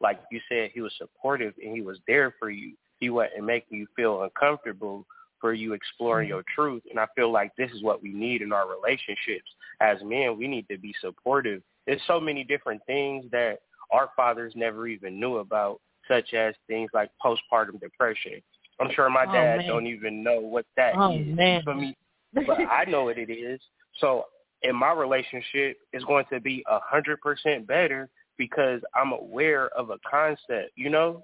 [0.00, 2.74] Like you said, he was supportive and he was there for you.
[3.00, 5.06] He wasn't making you feel uncomfortable
[5.40, 6.34] for you exploring mm-hmm.
[6.34, 6.82] your truth.
[6.90, 9.48] And I feel like this is what we need in our relationships.
[9.80, 11.62] As men, we need to be supportive.
[11.86, 13.58] There's so many different things that
[13.92, 18.42] our fathers never even knew about, such as things like postpartum depression.
[18.80, 21.26] I'm sure my oh, dad oh, don't even know what that oh, is.
[21.26, 21.62] Man.
[21.62, 21.96] For me,
[22.32, 23.60] but I know what it is.
[24.00, 24.24] So
[24.62, 29.90] in my relationship is going to be a hundred percent better because I'm aware of
[29.90, 31.22] a concept, you know,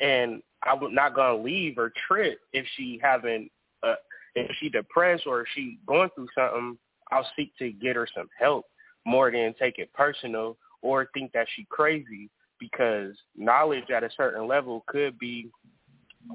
[0.00, 3.50] and I'm not gonna leave or trip if she having
[3.82, 3.94] uh
[4.34, 6.78] if she depressed or if she going through something.
[7.10, 8.64] I'll seek to get her some help
[9.04, 14.46] more than take it personal or think that she crazy because knowledge at a certain
[14.46, 15.50] level could be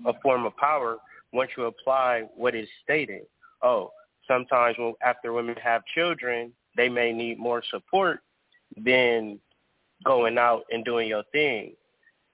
[0.05, 0.97] a form of power
[1.33, 3.23] once you apply what is stated.
[3.63, 3.91] Oh,
[4.27, 8.19] sometimes when after women have children, they may need more support
[8.75, 9.39] than
[10.05, 11.73] going out and doing your thing.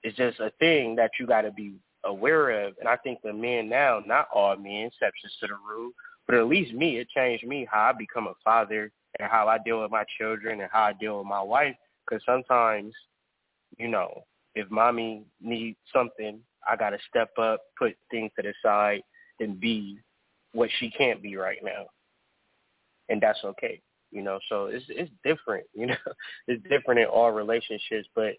[0.02, 1.74] It's just a thing that you got to be
[2.04, 2.74] aware of.
[2.78, 5.92] And I think the men now, not all men, exceptions to the rule,
[6.26, 9.58] but at least me, it changed me how I become a father and how I
[9.58, 11.74] deal with my children and how I deal with my wife.
[12.04, 12.92] Because sometimes,
[13.78, 14.24] you know,
[14.54, 19.02] if mommy needs something, I got to step up, put things to the side,
[19.40, 19.98] and be
[20.54, 21.86] what she can't be right now.
[23.08, 24.38] And that's okay, you know.
[24.48, 25.96] So it's it's different, you know.
[26.48, 28.34] It's different in all relationships, but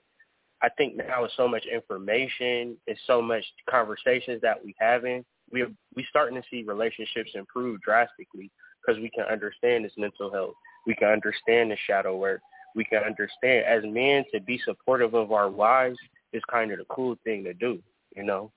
[0.61, 5.65] I think now with so much information, and so much conversations that we having, we
[5.95, 8.51] we starting to see relationships improve drastically
[8.81, 10.53] because we can understand this mental health.
[10.87, 12.41] We can understand the shadow work.
[12.75, 15.97] We can understand as men to be supportive of our wives
[16.33, 17.81] is kind of the cool thing to do,
[18.15, 18.51] you know.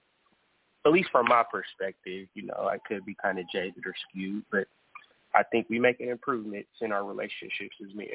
[0.87, 4.45] At least from my perspective, you know, I could be kind of jaded or skewed,
[4.51, 4.67] but
[5.35, 8.07] I think we making improvements in our relationships as men.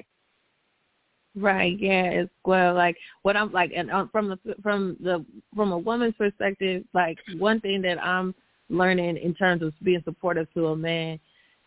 [1.35, 1.77] Right.
[1.79, 2.23] Yeah.
[2.45, 6.83] Well, like what I'm like, and um, from the from the from a woman's perspective,
[6.93, 8.35] like one thing that I'm
[8.69, 11.19] learning in terms of being supportive to a man,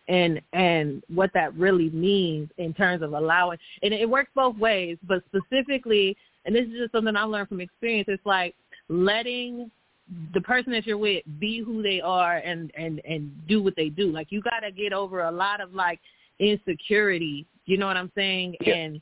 [0.09, 4.99] and and what that really means in terms of allowing, and it works both ways,
[5.03, 8.07] but specifically, and this is just something I learned from experience.
[8.09, 8.55] It's like
[8.89, 9.71] letting
[10.35, 13.89] the person that you're with be who they are and and and do what they
[13.89, 14.13] do.
[14.13, 16.01] Like you got to get over a lot of like
[16.39, 17.47] insecurity.
[17.65, 18.57] You know what I'm saying?
[18.61, 18.75] Yeah.
[18.75, 19.01] And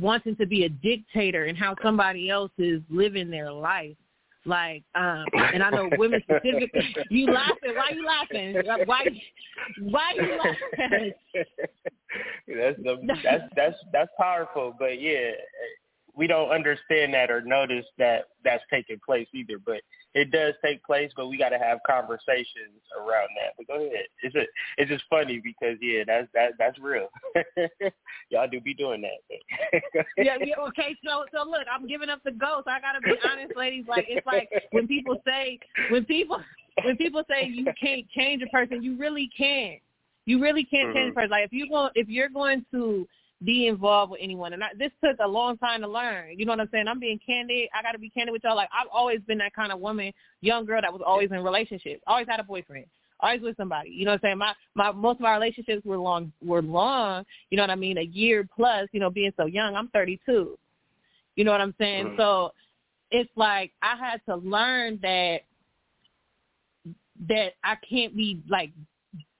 [0.00, 3.96] wanting to be a dictator and how somebody else is living their life.
[4.46, 6.94] Like, um, and I know women specifically.
[7.08, 7.74] You laughing?
[7.74, 8.56] Why you laughing?
[8.84, 9.06] Why?
[9.80, 11.12] Why you laughing?
[12.48, 15.30] that's the, that's that's that's powerful, but yeah,
[16.14, 19.58] we don't understand that or notice that that's taking place either.
[19.64, 19.80] But
[20.14, 23.54] it does take place, but we got to have conversations around that.
[23.58, 24.06] But go ahead.
[24.22, 24.42] It's a,
[24.78, 27.08] it's just funny because yeah, that's that that's real.
[28.30, 30.02] Y'all do be doing that.
[30.16, 30.54] yeah, yeah.
[30.68, 32.68] Okay, so so look, I'm giving up the ghost.
[32.68, 33.86] I gotta be honest, ladies.
[33.88, 35.58] Like it's like when people say
[35.90, 36.40] when people
[36.84, 39.80] when people say you can't change a person, you really can't.
[40.26, 40.96] You really can't mm-hmm.
[40.96, 41.30] change a person.
[41.30, 43.06] Like if you go if you're going to
[43.44, 44.52] be involved with anyone.
[44.52, 46.38] And I, this took a long time to learn.
[46.38, 46.88] You know what I'm saying?
[46.88, 47.68] I'm being candid.
[47.74, 48.56] I got to be candid with y'all.
[48.56, 52.02] Like I've always been that kind of woman, young girl that was always in relationships.
[52.06, 52.86] Always had a boyfriend.
[53.20, 53.90] Always with somebody.
[53.90, 54.38] You know what I'm saying?
[54.38, 57.24] My my most of my relationships were long were long.
[57.50, 57.98] You know what I mean?
[57.98, 58.88] A year plus.
[58.92, 59.76] You know, being so young.
[59.76, 60.58] I'm 32.
[61.36, 62.06] You know what I'm saying?
[62.06, 62.20] Mm-hmm.
[62.20, 62.52] So
[63.10, 65.40] it's like I had to learn that
[67.28, 68.72] that I can't be like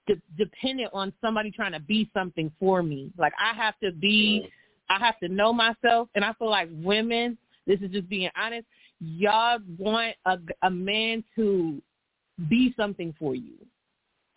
[0.07, 3.11] de- dependent on somebody trying to be something for me.
[3.17, 4.49] Like I have to be,
[4.89, 7.37] I have to know myself, and I feel like women.
[7.67, 8.67] This is just being honest.
[8.99, 11.81] Y'all want a, a man to
[12.47, 13.55] be something for you,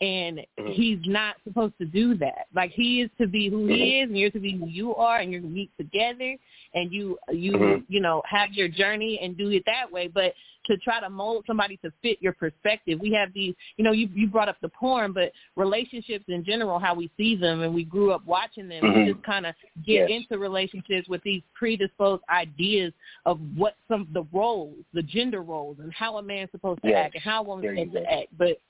[0.01, 0.75] and Mhm.
[0.75, 2.47] he's not supposed to do that.
[2.55, 5.19] Like he is to be who he is, and you're to be who you are,
[5.19, 6.37] and you're to meet together,
[6.75, 7.85] and you you Mhm.
[7.89, 10.07] you know have your journey and do it that way.
[10.09, 10.35] But
[10.67, 13.55] to try to mold somebody to fit your perspective, we have these.
[13.77, 17.35] You know, you you brought up the porn, but relationships in general, how we see
[17.35, 18.85] them, and we grew up watching them.
[18.85, 19.07] Mhm.
[19.07, 20.11] We just kind of get Yes.
[20.11, 22.93] into relationships with these predisposed ideas
[23.25, 27.07] of what some the roles, the gender roles, and how a man's supposed to Yes.
[27.07, 28.29] act and how a woman's supposed to act.
[28.37, 28.61] But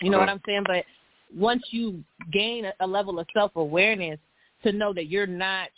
[0.00, 0.28] you know what.
[0.28, 0.64] I'm saying?
[0.66, 0.84] But
[1.36, 4.18] once you gain a, a level of self awareness
[4.64, 5.68] to know that you're not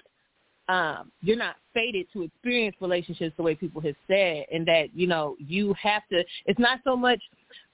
[0.68, 5.06] um you're not fated to experience relationships the way people have said and that, you
[5.06, 7.20] know, you have to it's not so much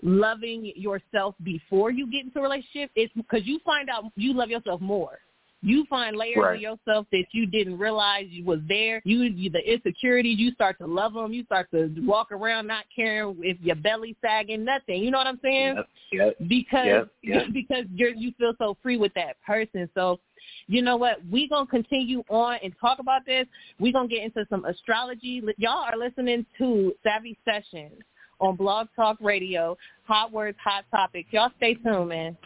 [0.03, 4.49] loving yourself before you get into a relationship, it's because you find out you love
[4.49, 5.19] yourself more.
[5.61, 6.57] You find layers Right.
[6.57, 9.03] of yourself that you didn't realize you was there.
[9.05, 11.33] You, you the insecurities, you start to love them.
[11.33, 15.03] You start to walk around not caring if your belly sagging, nothing.
[15.03, 15.77] You know what I'm saying?
[15.77, 15.87] Yep.
[16.13, 16.37] Yep.
[16.49, 19.89] because Yep, because you're you feel so free with that person.
[19.95, 20.21] So,
[20.69, 21.17] you know what?
[21.31, 23.47] We gonna continue on and talk about this.
[23.81, 25.43] We gonna get into some astrology.
[25.57, 28.01] Y'all are listening to Savvy Sessions
[28.41, 29.77] on Blog Talk Radio.
[30.05, 31.29] Hot words, hot topics.
[31.33, 32.37] Y'all stay tuned, man.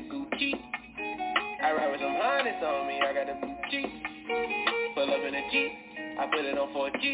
[0.00, 0.52] The Gucci.
[1.62, 3.90] I ride with some harness on me, I got a blue Jeep.
[4.94, 5.72] Pull up in a Jeep,
[6.16, 7.04] I put it on 4G.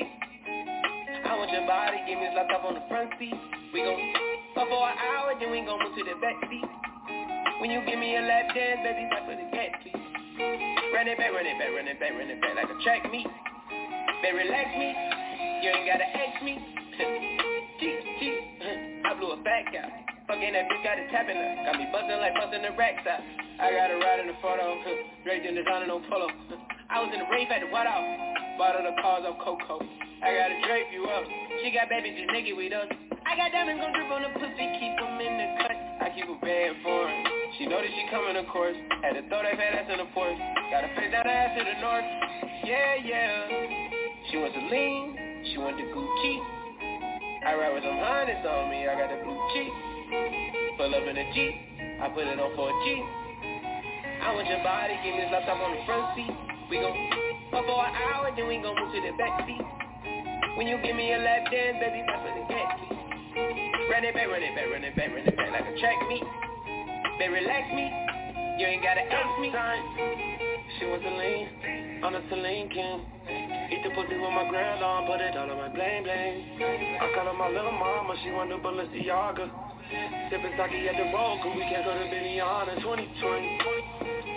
[1.27, 3.35] I want your body, give me this laptop on the front seat.
[3.75, 3.99] We gon'
[4.55, 6.69] fuck for an hour, then we gon' move to the back seat.
[7.59, 10.03] When you give me a lap dance, baby, stop for the cat, please.
[10.95, 13.03] Run it back, run it back, run it back, run it back like a track
[13.11, 13.27] meet.
[14.23, 14.95] Baby, relax me,
[15.65, 16.55] you ain't gotta ask me.
[17.83, 18.39] Jeep, Jeep,
[19.11, 20.16] I blew a back out.
[20.27, 21.39] Fucking that bitch got it tapping.
[21.39, 23.23] Got me bustin' like bustin' the racks out.
[23.63, 24.75] I got a ride in the photo.
[25.23, 26.27] Draped in designer, no polo.
[26.91, 28.03] I was in the rave at the White House.
[28.59, 29.79] Bought all the cars off Coco.
[30.27, 31.23] I gotta drape you up.
[31.63, 32.91] She got babies just naked with us.
[33.23, 35.77] I got diamonds gon' drip on the pussy, keep them in the cut.
[36.03, 37.15] I keep a bad for her.
[37.59, 38.75] She know that she coming, of course.
[39.07, 40.35] Had to throw that fat ass in the porch.
[40.75, 42.07] Gotta face that ass to the north.
[42.67, 43.47] Yeah, yeah.
[44.27, 45.15] She wants to lean.
[45.53, 46.35] She want the Gucci.
[47.47, 48.91] I ride with some hundreds on me.
[48.91, 49.71] I got the blue cheek.
[50.07, 51.55] Pull up in a Jeep.
[51.99, 53.03] I put it on for a G.
[54.23, 56.31] I want your body, give me this laptop on the front seat.
[56.71, 56.95] We gon'
[57.51, 59.63] fuck for an hour, then we gon' move to the back seat.
[60.55, 62.79] When you give me a lap dance, baby, that's it gets.
[63.91, 65.99] Run it back, run it back, run it back, run it back like a track
[66.07, 66.23] meet.
[67.19, 67.91] They relax me,
[68.63, 69.51] you ain't gotta ask me.
[70.79, 73.46] She wants a lean on a Celine King.
[73.71, 76.63] Eat the pussy with my grand on, put it all on my bling bling.
[77.01, 79.51] I call her my little mama, she want the Balenciaga.
[80.31, 83.59] Sippin' sake at the road, cause we can't go to Benihana 2020.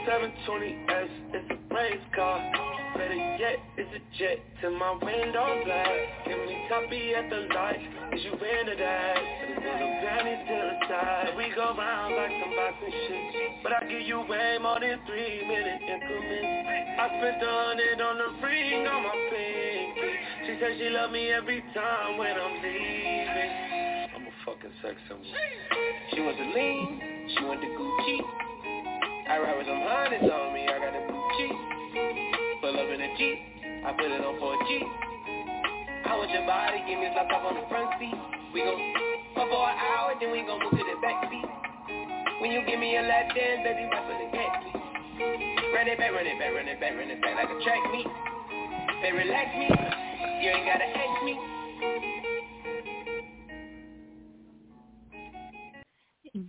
[0.07, 2.78] 720S, it's a race car.
[2.99, 5.95] Better yet, it's a jet to my window glass.
[6.27, 7.79] Give me toppy at the light,
[8.11, 9.15] is you into that?
[9.55, 11.31] Little panties to the side.
[11.39, 13.63] We go round like some boxing shit.
[13.63, 16.67] But I give you way more than three minute increments.
[16.99, 20.11] I spent a hundred on the ring on my pinky.
[20.43, 24.11] She said she love me every time when I'm leaving.
[24.11, 25.23] I'm a fucking sex symbol.
[26.11, 26.99] She wants to lean,
[27.31, 28.19] she want the Gucci.
[29.31, 31.07] I ride with some hundreds on me, I got a.
[31.07, 31.78] Pull
[32.79, 33.37] up in a Jeep,
[33.83, 34.59] I put it on for a
[36.15, 38.15] want your body, give me some top on the front seat.
[38.53, 38.79] We gon'
[39.35, 41.43] fuck for an hour, then we gon' move to the back seat.
[42.39, 44.79] When you give me a lap dance, baby, right for the cat seat.
[45.75, 47.83] Run it back, run it back, run it back, run it back like a track
[47.91, 48.07] meet.
[49.03, 49.67] They relax me,
[50.39, 51.58] you ain't gotta ask me.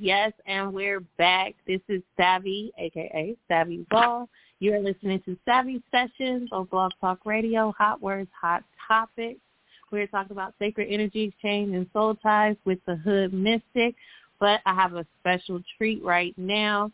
[0.03, 1.55] Yes, and we're back.
[1.67, 4.31] This is Savvy, aka Savvy Ball.
[4.59, 9.41] You're listening to Savvy Sessions on Blog Talk Radio, Hot Words, Hot Topics.
[9.93, 13.95] We're talking about sacred energy exchange and soul ties with the Hood Mystic.
[14.39, 16.91] But I have a special treat right now.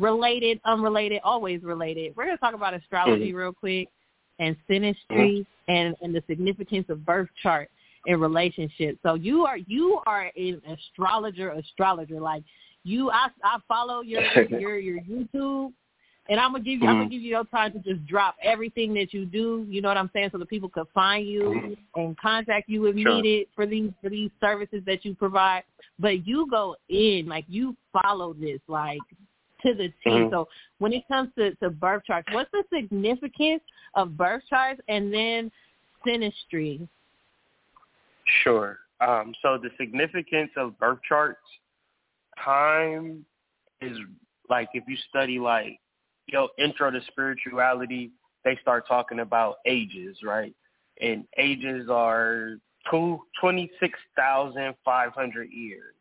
[0.00, 2.16] Related, unrelated, always related.
[2.16, 3.36] We're going to talk about astrology mm-hmm.
[3.36, 3.88] real quick
[4.40, 5.72] and synastry mm-hmm.
[5.72, 7.70] and, and the significance of birth chart
[8.06, 8.98] in relationships.
[9.02, 12.20] So you are you are an astrologer, astrologer.
[12.20, 12.44] Like
[12.84, 15.72] you, I I follow your your your YouTube,
[16.28, 16.88] and I'm gonna give you mm-hmm.
[16.88, 19.66] I'm gonna give you your time to just drop everything that you do.
[19.68, 22.00] You know what I'm saying, so that people could find you mm-hmm.
[22.00, 23.14] and contact you if sure.
[23.14, 25.64] needed for these for these services that you provide.
[25.98, 29.00] But you go in like you follow this like
[29.62, 30.10] to the T.
[30.10, 30.30] Mm-hmm.
[30.30, 33.62] So when it comes to, to birth charts, what's the significance
[33.94, 35.50] of birth charts and then
[36.06, 36.86] synastry?
[38.42, 38.78] Sure.
[39.00, 41.40] Um, so the significance of birth charts,
[42.44, 43.24] time
[43.80, 43.96] is
[44.48, 45.78] like if you study like
[46.26, 48.10] you know intro to spirituality,
[48.44, 50.54] they start talking about ages, right?
[51.00, 52.58] And ages are
[52.90, 55.94] two twenty six thousand five hundred years.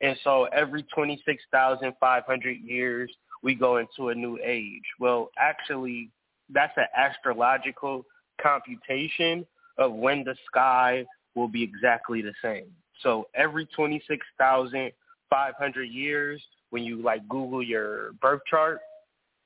[0.00, 3.10] And so every 26,500 years,
[3.42, 4.82] we go into a new age.
[4.98, 6.10] Well, actually,
[6.48, 8.04] that's an astrological
[8.40, 9.46] computation
[9.78, 11.04] of when the sky
[11.34, 12.66] will be exactly the same.
[13.02, 18.80] So every 26,500 years, when you like Google your birth chart,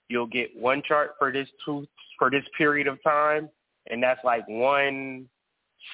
[0.08, 1.86] you'll get one chart for this two
[2.18, 3.48] for this period of time,
[3.90, 5.28] and that's like one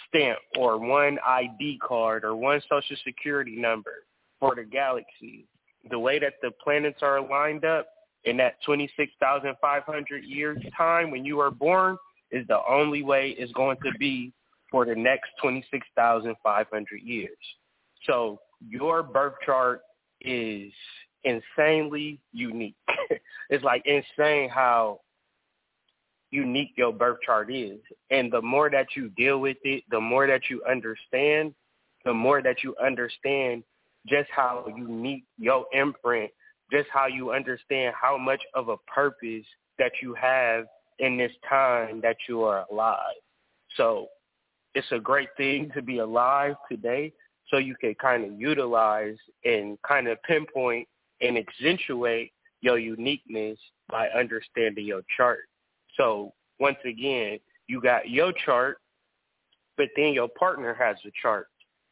[0.08, 4.04] stamp or one ID card or one social security number
[4.38, 5.46] for the galaxy.
[5.90, 7.88] The way that the planets are lined up
[8.24, 11.96] in that 26,500 years time when you are born
[12.30, 14.30] is the only way it's going to be
[14.70, 17.36] for the next 26,500 years.
[18.06, 19.82] So your birth chart
[20.20, 20.72] is
[21.24, 22.76] insanely unique.
[23.50, 25.00] it's like insane how
[26.30, 27.80] unique your birth chart is.
[28.10, 31.54] And the more that you deal with it, the more that you understand,
[32.04, 33.64] the more that you understand
[34.06, 36.30] just how unique your imprint,
[36.72, 39.44] just how you understand how much of a purpose
[39.78, 40.66] that you have
[40.98, 43.16] in this time that you are alive.
[43.76, 44.06] So
[44.74, 47.12] it's a great thing to be alive today
[47.48, 50.86] so you can kind of utilize and kind of pinpoint
[51.20, 55.40] and accentuate your uniqueness by understanding your chart.
[55.96, 58.78] So once again, you got your chart,
[59.76, 61.46] but then your partner has a chart.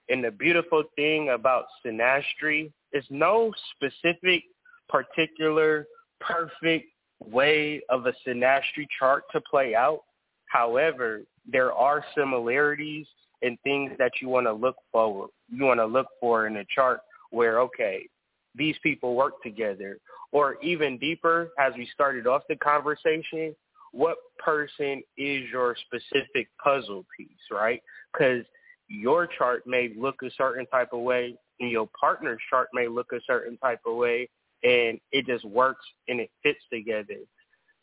[0.09, 4.45] And the beautiful thing about synastry is no specific,
[4.89, 5.87] particular,
[6.21, 6.87] perfect
[7.25, 10.01] way of a synastry chart to play out.
[10.47, 13.07] However, there are similarities
[13.43, 16.65] and things that you want to look forward, you want to look for in a
[16.75, 17.01] chart
[17.31, 18.07] where okay,
[18.55, 19.99] these people work together,
[20.33, 23.55] or even deeper, as we started off the conversation,
[23.93, 27.83] what person is your specific puzzle piece, right?
[28.13, 28.45] Because
[28.89, 33.13] your chart may look a certain type of way, and your partner's chart may look
[33.13, 34.29] a certain type of way,
[34.63, 37.21] and it just works and it fits together.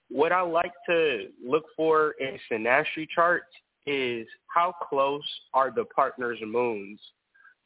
[0.09, 3.45] What I like to look for in synastry charts
[3.85, 5.23] is how close
[5.53, 6.99] are the partners' moons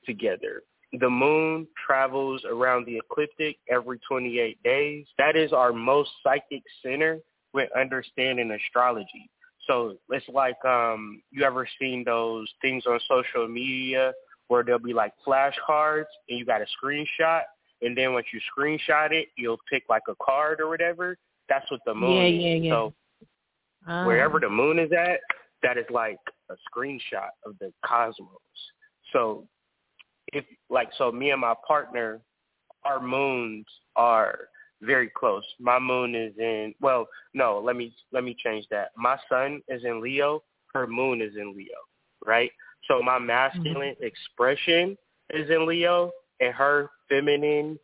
[0.05, 0.63] together.
[0.99, 5.05] The moon travels around the ecliptic every 28 days.
[5.17, 7.19] That is our most psychic center
[7.53, 9.29] with understanding astrology.
[9.67, 14.13] So it's like um you ever seen those things on social media
[14.47, 17.41] where there'll be like flashcards and you got a screenshot
[17.81, 21.17] and then once you screenshot it you'll pick like a card or whatever.
[21.49, 22.41] That's what the moon yeah, is.
[22.41, 22.71] Yeah, yeah.
[22.71, 22.93] So
[23.87, 24.03] uh.
[24.05, 25.19] wherever the moon is at,
[25.63, 26.19] that is like
[26.49, 28.29] a screenshot of the cosmos.
[29.11, 29.47] So
[30.33, 32.21] if like so me and my partner,
[32.85, 33.65] our moons
[33.95, 34.39] are
[34.81, 35.43] very close.
[35.59, 38.89] My moon is in well, no, let me let me change that.
[38.95, 40.43] My sun is in Leo,
[40.73, 41.77] her moon is in Leo,
[42.25, 42.51] right?
[42.87, 44.03] So my masculine mm-hmm.
[44.03, 44.97] expression
[45.31, 47.77] is in Leo and her feminine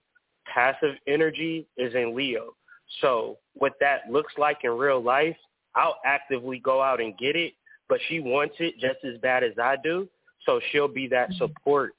[0.52, 2.56] passive energy is in Leo.
[3.02, 5.36] So what that looks like in real life,
[5.76, 7.54] I'll actively go out and get it,
[7.90, 10.08] but she wants it just as bad as I do.
[10.46, 11.38] So she'll be that mm-hmm.
[11.38, 11.96] support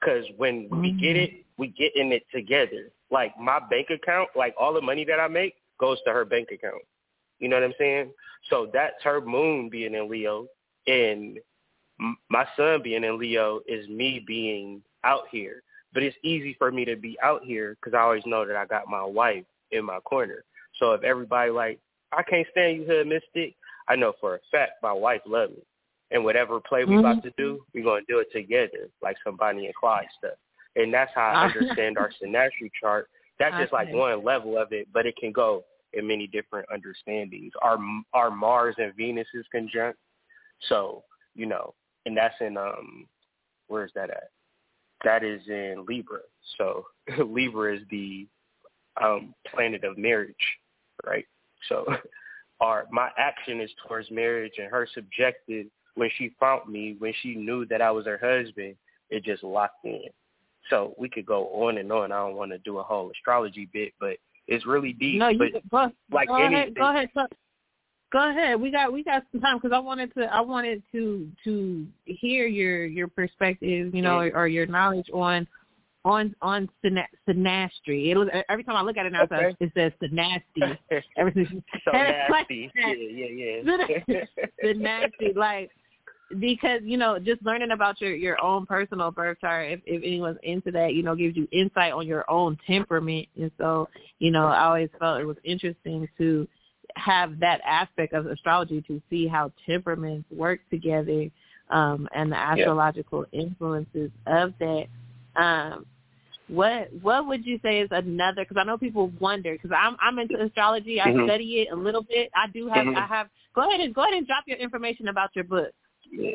[0.00, 2.90] because when we get it, we get in it together.
[3.10, 6.48] Like my bank account, like all the money that I make goes to her bank
[6.52, 6.82] account.
[7.38, 8.12] You know what I'm saying?
[8.48, 10.46] So that's her moon being in Leo,
[10.86, 11.38] and
[12.28, 15.62] my sun being in Leo is me being out here.
[15.92, 18.64] But it's easy for me to be out here because I always know that I
[18.64, 20.44] got my wife in my corner.
[20.78, 21.80] So if everybody like,
[22.12, 23.54] I can't stand you, hood mystic,
[23.88, 25.62] I know for a fact my wife loves me
[26.10, 27.04] and whatever play we mm-hmm.
[27.04, 30.38] about to do, we're gonna do it together, like some Bonnie and Clyde stuff.
[30.76, 33.08] And that's how I understand our synastry chart.
[33.38, 37.52] That's just like one level of it, but it can go in many different understandings.
[37.62, 37.78] Our
[38.12, 39.98] our Mars and Venus is conjunct,
[40.68, 41.02] so
[41.34, 41.74] you know,
[42.06, 43.06] and that's in um,
[43.68, 44.30] where's that at?
[45.04, 46.20] That is in Libra.
[46.58, 46.84] So
[47.18, 48.26] Libra is the
[49.02, 50.34] um planet of marriage,
[51.06, 51.26] right?
[51.68, 51.84] So
[52.60, 57.34] our my action is towards marriage, and her subjective when she found me, when she
[57.34, 58.76] knew that I was her husband,
[59.10, 60.04] it just locked in.
[60.68, 62.12] So we could go on and on.
[62.12, 64.16] I don't want to do a whole astrology bit, but
[64.46, 65.18] it's really deep.
[65.18, 66.74] No, you but go, like go anything, ahead.
[66.74, 67.08] Go ahead.
[68.12, 68.60] Go ahead.
[68.60, 72.46] We got we got some time because I wanted to I wanted to to hear
[72.46, 74.36] your your perspective, you know, mm-hmm.
[74.36, 75.46] or, or your knowledge on
[76.04, 78.08] on on synastry.
[78.08, 79.54] It was every time I look at it now, okay.
[79.60, 80.78] it says synasty.
[81.16, 82.70] Everything so nasty.
[82.74, 83.60] yeah, yeah,
[84.06, 84.24] yeah.
[84.64, 85.70] synasty, like
[86.38, 90.38] because you know just learning about your your own personal birth chart if if anyone's
[90.42, 93.88] into that you know gives you insight on your own temperament and so
[94.20, 96.46] you know i always felt it was interesting to
[96.94, 101.28] have that aspect of astrology to see how temperaments work together
[101.70, 103.42] um and the astrological yeah.
[103.42, 104.86] influences of that
[105.34, 105.84] um
[106.50, 110.18] what what would you say is another because i know people wonder because i'm i'm
[110.18, 111.26] into astrology i mm-hmm.
[111.26, 112.96] study it a little bit i do have mm-hmm.
[112.96, 115.72] i have go ahead and go ahead and drop your information about your book
[116.10, 116.34] yeah.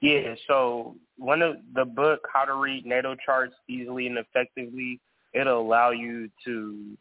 [0.00, 4.98] Yeah, so one of the book, How to Read Natal Charts Easily and Effectively,
[5.34, 6.96] it'll allow you to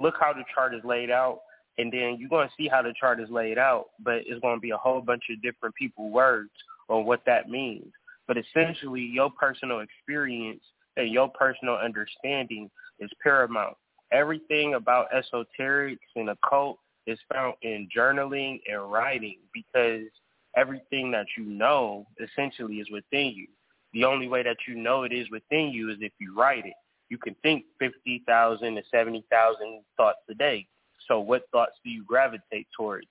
[0.00, 1.40] look how the chart is laid out,
[1.78, 4.56] and then you're going to see how the chart is laid out, but it's going
[4.56, 6.50] to be a whole bunch of different people words
[6.88, 7.92] on what that means.
[8.28, 10.62] But essentially, your personal experience
[10.96, 12.70] and your personal understanding
[13.00, 13.76] is paramount.
[14.12, 20.06] Everything about esoterics and occult is found in journaling and writing because–
[20.56, 23.46] everything that you know essentially is within you.
[23.92, 26.74] The only way that you know it is within you is if you write it.
[27.08, 30.66] You can think 50,000 to 70,000 thoughts a day.
[31.06, 33.06] So what thoughts do you gravitate towards?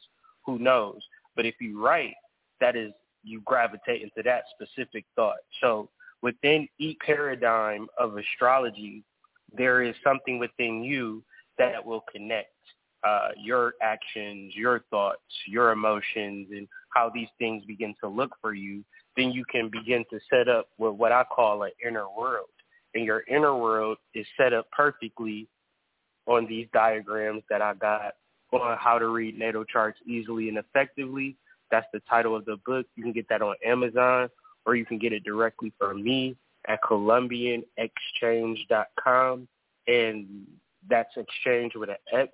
[0.45, 0.99] Who knows?
[1.36, 2.16] But if you write,
[2.60, 2.91] that is
[3.24, 5.38] you gravitate into that specific thought.
[5.62, 5.90] So
[6.22, 9.04] within each paradigm of astrology,
[9.56, 11.24] there is something within you
[11.58, 12.50] that will connect
[13.06, 18.54] uh, your actions, your thoughts, your emotions, and how these things begin to look for
[18.54, 18.84] you,
[19.16, 22.50] then you can begin to set up what, what I call an inner world.
[22.96, 25.48] And your inner world is set up perfectly
[26.26, 28.16] on these diagrams that I got
[28.52, 31.36] on how to read natal charts easily and effectively.
[31.70, 32.86] That's the title of the book.
[32.96, 34.30] You can get that on Amazon
[34.66, 36.36] or you can get it directly from me
[36.68, 39.48] at ColumbianExchange.com.
[39.88, 40.48] And
[40.90, 42.32] that's exchange with an X.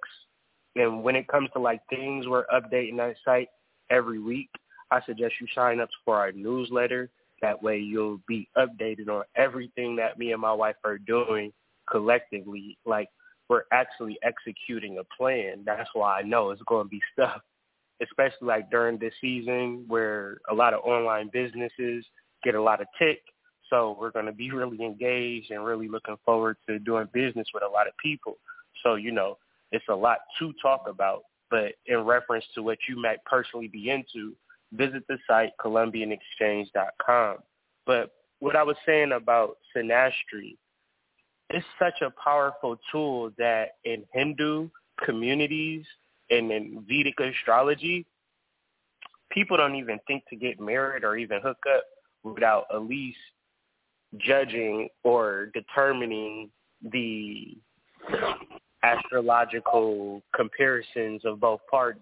[0.76, 3.50] And when it comes to like things, we're updating that site
[3.90, 4.50] every week.
[4.90, 7.10] I suggest you sign up for our newsletter
[7.42, 11.52] That way you'll be updated on everything that me and my wife are doing
[11.90, 12.78] collectively.
[12.86, 13.10] Like
[13.50, 15.64] we're actually executing a plan.
[15.66, 17.42] That's why I know it's going to be stuff,
[18.02, 22.06] especially like during this season where a lot of online businesses
[22.44, 23.22] get a lot of tick.
[23.70, 27.64] So we're going to be really engaged and really looking forward to doing business with
[27.64, 28.38] a lot of people.
[28.84, 29.38] So, you know,
[29.72, 31.24] it's a lot to talk about.
[31.50, 34.36] But in reference to what you might personally be into,
[34.74, 37.38] visit the site columbianexchange.com.
[37.86, 40.58] But what I was saying about synastry,
[41.50, 44.70] it's such a powerful tool that in Hindu
[45.06, 45.86] communities
[46.30, 48.06] and in Vedic astrology,
[49.32, 51.84] people don't even think to get married or even hook up
[52.24, 53.18] without at least
[54.18, 56.50] judging or determining
[56.92, 57.58] the
[58.84, 62.02] astrological comparisons of both parties.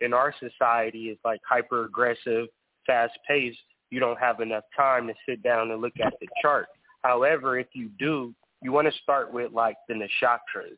[0.00, 2.46] In our society, it's like hyper aggressive,
[2.86, 3.58] fast paced.
[3.90, 6.66] You don't have enough time to sit down and look at the chart.
[7.02, 10.76] However, if you do, you want to start with like the nakshatras.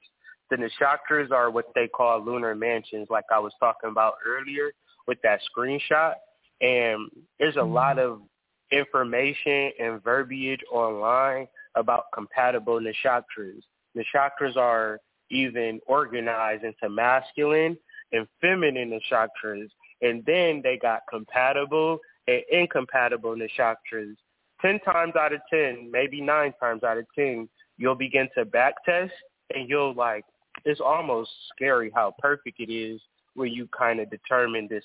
[0.50, 4.72] The nakshatras are what they call lunar mansions, like I was talking about earlier
[5.06, 6.14] with that screenshot.
[6.60, 8.12] And there's a lot mm-hmm.
[8.12, 8.20] of
[8.72, 13.62] information and verbiage online about compatible nakshatras.
[13.96, 14.98] Nakshatras are
[15.30, 17.76] even organized into masculine
[18.12, 19.68] and feminine nakshatras.
[20.00, 24.16] And then they got compatible and incompatible nakshatras.
[24.60, 28.74] Ten times out of ten, maybe nine times out of ten, you'll begin to back
[28.84, 29.12] test
[29.54, 30.24] and you'll like
[30.64, 33.00] it's almost scary how perfect it is
[33.34, 34.84] where you kind of determine this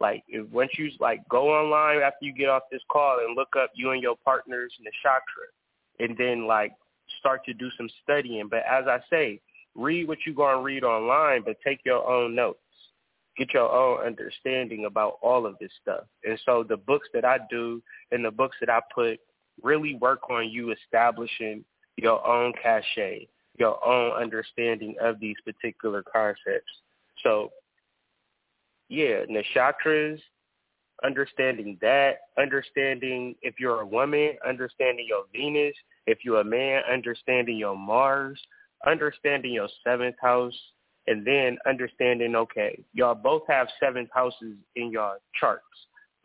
[0.00, 3.54] like if once you like go online after you get off this call and look
[3.58, 6.72] up you and your partner's nakshatra and then like
[7.18, 8.48] start to do some studying.
[8.48, 9.40] But as i say
[9.74, 12.58] read what you're going to read online but take your own notes.
[13.36, 16.04] Get your own understanding about all of this stuff.
[16.24, 19.20] And so the books that i do and the books that i put
[19.62, 21.64] really work on you establishing
[21.96, 23.28] your own cachet,
[23.58, 26.72] your own understanding of these particular concepts.
[27.22, 27.50] So,
[28.90, 30.20] yeah, nakshatras,
[31.02, 35.74] understanding that, understanding if you're a woman, understanding your Venus,
[36.06, 38.38] if you're a man, understanding your Mars,
[38.86, 40.58] understanding your seventh house,
[41.06, 45.64] and then understanding, okay, y'all both have seventh houses in your charts,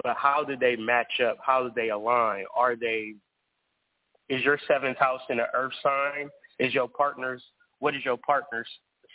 [0.04, 1.38] but how do they match up?
[1.42, 2.44] How do they align?
[2.54, 3.14] Are they
[4.28, 6.30] is your seventh house in an earth sign?
[6.60, 7.44] Is your partner's,
[7.80, 8.68] what is your partner's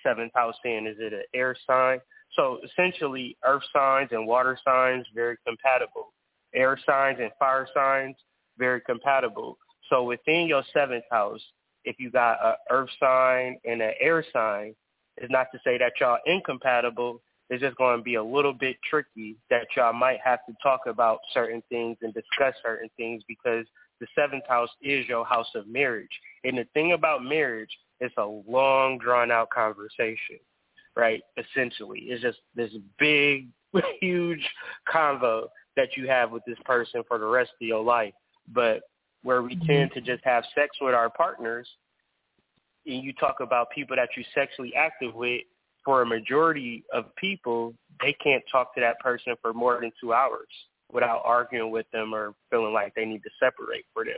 [0.05, 0.87] seventh house in?
[0.87, 1.99] Is it an air sign?
[2.37, 6.13] So essentially, earth signs and water signs, very compatible.
[6.55, 8.17] Air signs and fire signs,
[8.59, 9.59] very compatible.
[9.89, 11.41] So within your seventh house,
[11.85, 14.75] if you got an earth sign and an air sign,
[15.17, 17.21] it's not to say that y'all incompatible.
[17.49, 20.83] It's just going to be a little bit tricky that y'all might have to talk
[20.87, 23.67] about certain things and discuss certain things because
[24.01, 26.09] the seventh house is your house of marriage.
[26.45, 30.39] And the thing about marriage, it's a long, drawn out conversation,
[30.97, 31.23] right?
[31.37, 33.49] Essentially, it's just this big,
[34.01, 34.47] huge
[34.93, 35.45] convo
[35.77, 38.15] that you have with this person for the rest of your life.
[38.53, 38.83] But
[39.23, 39.67] where we mm-hmm.
[39.67, 41.69] tend to just have sex with our partners,
[42.87, 45.43] and you talk about people that you're sexually active with,
[45.85, 50.13] for a majority of people, they can't talk to that person for more than two
[50.13, 50.49] hours
[50.93, 54.15] without arguing with them or feeling like they need to separate for them.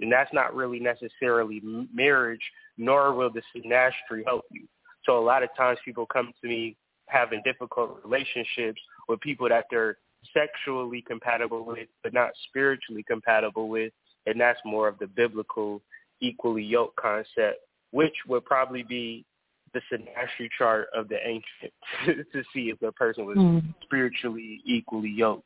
[0.00, 2.40] And that's not really necessarily marriage,
[2.76, 4.66] nor will the synastry help you.
[5.06, 6.76] So a lot of times people come to me
[7.08, 9.98] having difficult relationships with people that they're
[10.32, 13.92] sexually compatible with, but not spiritually compatible with.
[14.26, 15.82] And that's more of the biblical
[16.20, 17.58] equally yoked concept,
[17.90, 19.26] which would probably be
[19.74, 21.72] the synastry chart of the ancient
[22.32, 23.62] to see if the person was mm.
[23.82, 25.44] spiritually equally yoked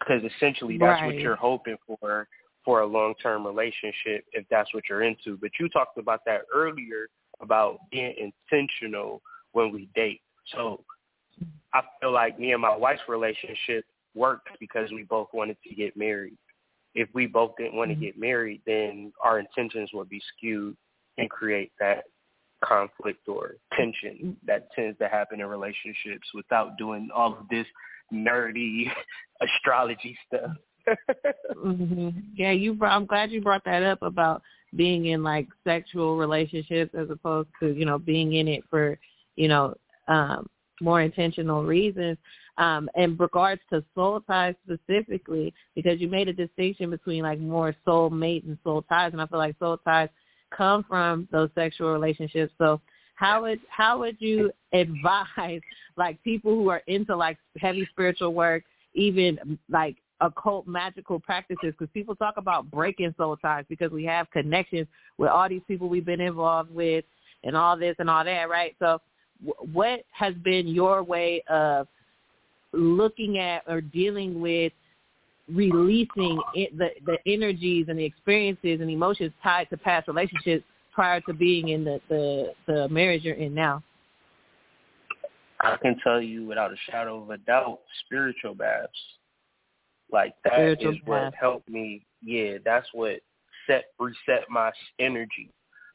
[0.00, 1.06] because essentially that's right.
[1.06, 2.26] what you're hoping for
[2.64, 5.36] for a long-term relationship if that's what you're into.
[5.40, 7.08] But you talked about that earlier
[7.40, 9.22] about being intentional
[9.52, 10.20] when we date.
[10.54, 10.84] So
[11.72, 13.84] I feel like me and my wife's relationship
[14.14, 16.36] worked because we both wanted to get married.
[16.94, 18.04] If we both didn't want to mm-hmm.
[18.04, 20.76] get married, then our intentions would be skewed
[21.18, 22.04] and create that
[22.62, 24.30] conflict or tension mm-hmm.
[24.46, 27.66] that tends to happen in relationships without doing all of this
[28.12, 28.84] nerdy
[29.40, 30.50] astrology stuff.
[31.56, 32.08] Mm-hmm.
[32.34, 32.74] Yeah, you.
[32.74, 34.42] Brought, I'm glad you brought that up about
[34.74, 38.98] being in like sexual relationships as opposed to you know being in it for
[39.36, 39.74] you know
[40.08, 40.48] um
[40.80, 42.18] more intentional reasons.
[42.58, 47.74] Um, in regards to soul ties specifically, because you made a distinction between like more
[47.84, 50.10] soul mate and soul ties, and I feel like soul ties
[50.54, 52.52] come from those sexual relationships.
[52.58, 52.80] So
[53.14, 55.60] how would how would you advise
[55.96, 58.64] like people who are into like heavy spiritual work,
[58.94, 64.30] even like occult magical practices because people talk about breaking soul ties because we have
[64.30, 64.86] connections
[65.18, 67.04] with all these people we've been involved with
[67.44, 68.76] and all this and all that, right?
[68.78, 69.00] So
[69.44, 71.88] w- what has been your way of
[72.72, 74.72] looking at or dealing with
[75.50, 81.20] releasing it, the the energies and the experiences and emotions tied to past relationships prior
[81.22, 83.82] to being in the the, the marriage you're in now?
[85.60, 88.90] I can tell you without a shadow of a doubt, spiritual baths.
[90.12, 92.04] Like that spiritual is what helped me.
[92.22, 93.20] Yeah, that's what
[93.66, 95.50] set reset my energy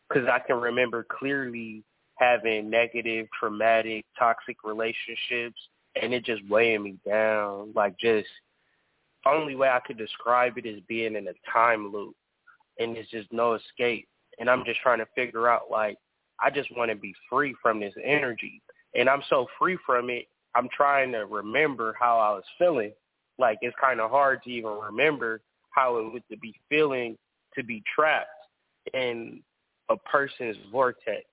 [0.07, 1.83] because I can remember clearly
[2.15, 5.59] having negative, traumatic, toxic relationships,
[6.01, 7.71] and it just weighing me down.
[7.75, 8.27] Like just
[9.25, 12.15] only way I could describe it is being in a time loop,
[12.79, 14.07] and there's just no escape.
[14.39, 15.97] And I'm just trying to figure out like
[16.39, 18.61] I just want to be free from this energy,
[18.95, 20.27] and I'm so free from it.
[20.55, 22.93] I'm trying to remember how I was feeling.
[23.39, 25.41] Like it's kind of hard to even remember
[25.71, 27.17] how it would be feeling
[27.55, 28.29] to be trapped
[28.93, 29.41] in
[29.89, 31.25] a person's vortex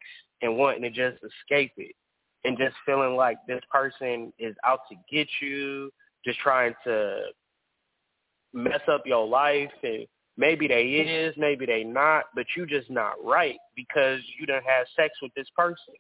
[0.43, 1.95] and wanting to just escape it
[2.45, 5.91] and just feeling like this person is out to get you,
[6.25, 7.21] just trying to
[8.53, 10.07] mess up your life and
[10.37, 14.87] maybe they is, maybe they not, but you just not right because you don't have
[14.95, 15.95] sex with this person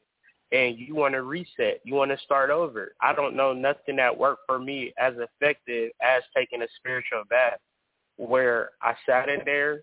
[0.54, 1.80] and you want to reset.
[1.82, 2.94] You want to start over.
[3.02, 7.58] I don't know nothing that worked for me as effective as taking a spiritual bath
[8.16, 9.82] where I sat in there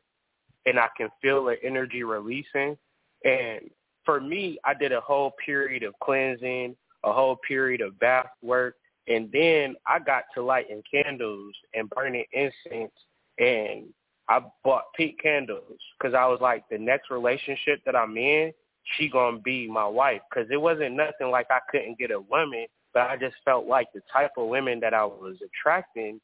[0.65, 2.77] and I can feel the energy releasing.
[3.25, 3.69] And
[4.05, 8.75] for me, I did a whole period of cleansing, a whole period of bath work,
[9.09, 12.93] and then I got to lighting candles and burning incense,
[13.39, 13.87] and
[14.29, 18.53] I bought pink candles because I was like, the next relationship that I'm in,
[18.97, 20.21] she gonna be my wife.
[20.29, 23.87] Because it wasn't nothing like I couldn't get a woman, but I just felt like
[23.93, 26.19] the type of women that I was attracting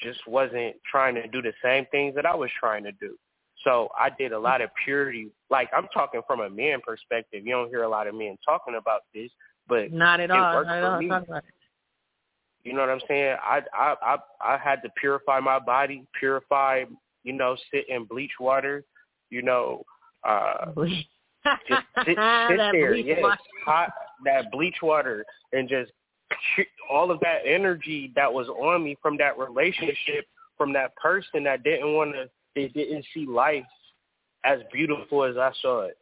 [0.00, 3.16] just wasn't trying to do the same things that I was trying to do.
[3.64, 5.30] So I did a lot of purity.
[5.50, 7.46] Like I'm talking from a man perspective.
[7.46, 9.30] You don't hear a lot of men talking about this,
[9.68, 10.64] but not at all.
[10.64, 11.00] Not at all.
[11.00, 11.10] Me.
[12.62, 13.36] You know what I'm saying?
[13.42, 16.84] I I I I had to purify my body, purify,
[17.24, 18.84] you know, sit in bleach water,
[19.30, 19.84] you know,
[20.24, 20.72] uh
[21.68, 23.38] just sit, sit there, yes, water.
[23.64, 23.92] hot
[24.24, 25.92] that bleach water and just
[26.90, 31.62] all of that energy that was on me from that relationship, from that person that
[31.62, 33.64] didn't want to they didn't see life
[34.44, 35.96] as beautiful as I saw it.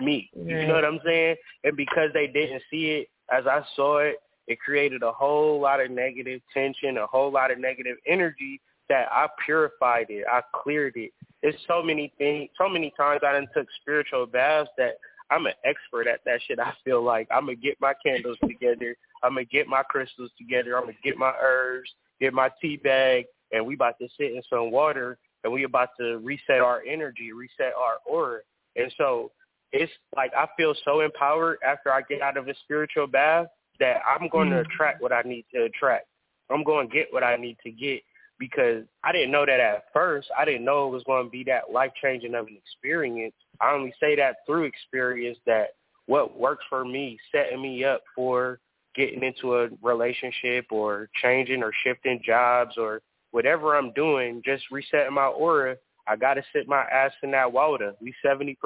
[0.00, 0.30] Me.
[0.36, 1.36] You know what I'm saying?
[1.64, 4.16] And because they didn't see it as I saw it,
[4.46, 9.08] it created a whole lot of negative tension, a whole lot of negative energy that
[9.10, 10.24] I purified it.
[10.30, 11.12] I cleared it.
[11.42, 14.98] There's so many things, so many times I done took spiritual baths that
[15.30, 16.58] I'm an expert at that shit.
[16.58, 18.96] I feel like I'm gonna get my candles together.
[19.22, 20.76] I'm gonna get my crystals together.
[20.76, 21.90] I'm gonna get my herbs,
[22.20, 25.90] get my tea bag, and we about to sit in some water and we about
[26.00, 28.40] to reset our energy, reset our aura.
[28.76, 29.30] And so
[29.72, 33.46] it's like I feel so empowered after I get out of a spiritual bath
[33.80, 34.62] that I'm going mm-hmm.
[34.62, 36.06] to attract what I need to attract.
[36.50, 38.02] I'm going to get what I need to get
[38.38, 40.28] because I didn't know that at first.
[40.38, 43.34] I didn't know it was going to be that life changing of an experience.
[43.60, 45.70] I only say that through experience that
[46.06, 48.60] what works for me, setting me up for
[48.94, 53.00] getting into a relationship or changing or shifting jobs or
[53.30, 57.52] whatever I'm doing, just resetting my aura, I got to sit my ass in that
[57.52, 57.92] water.
[58.00, 58.56] We 70%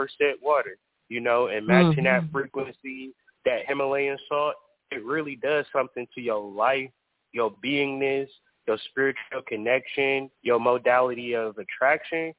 [0.41, 0.77] water,
[1.09, 2.27] you know, and matching mm-hmm.
[2.27, 3.13] that frequency,
[3.45, 4.55] that Himalayan salt,
[4.93, 6.91] it really does something to your life,
[7.33, 8.29] your beingness,
[8.67, 12.33] your spiritual connection, your modality of attraction,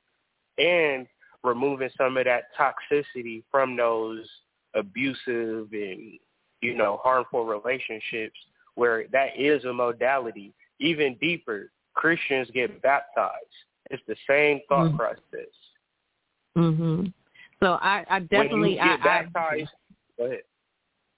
[0.58, 1.08] and
[1.44, 4.26] removing some of that toxicity from those
[4.76, 6.20] abusive and,
[6.62, 8.38] you know, harmful relationships
[8.76, 10.54] where that is a modality.
[10.80, 13.34] Even deeper, Christians get baptized.
[13.92, 14.98] It's the same thought mm-hmm.
[14.98, 15.54] process.
[16.58, 17.14] Mhm.
[17.62, 19.70] So I, I definitely when you get I, baptized.
[19.72, 20.42] I, go ahead.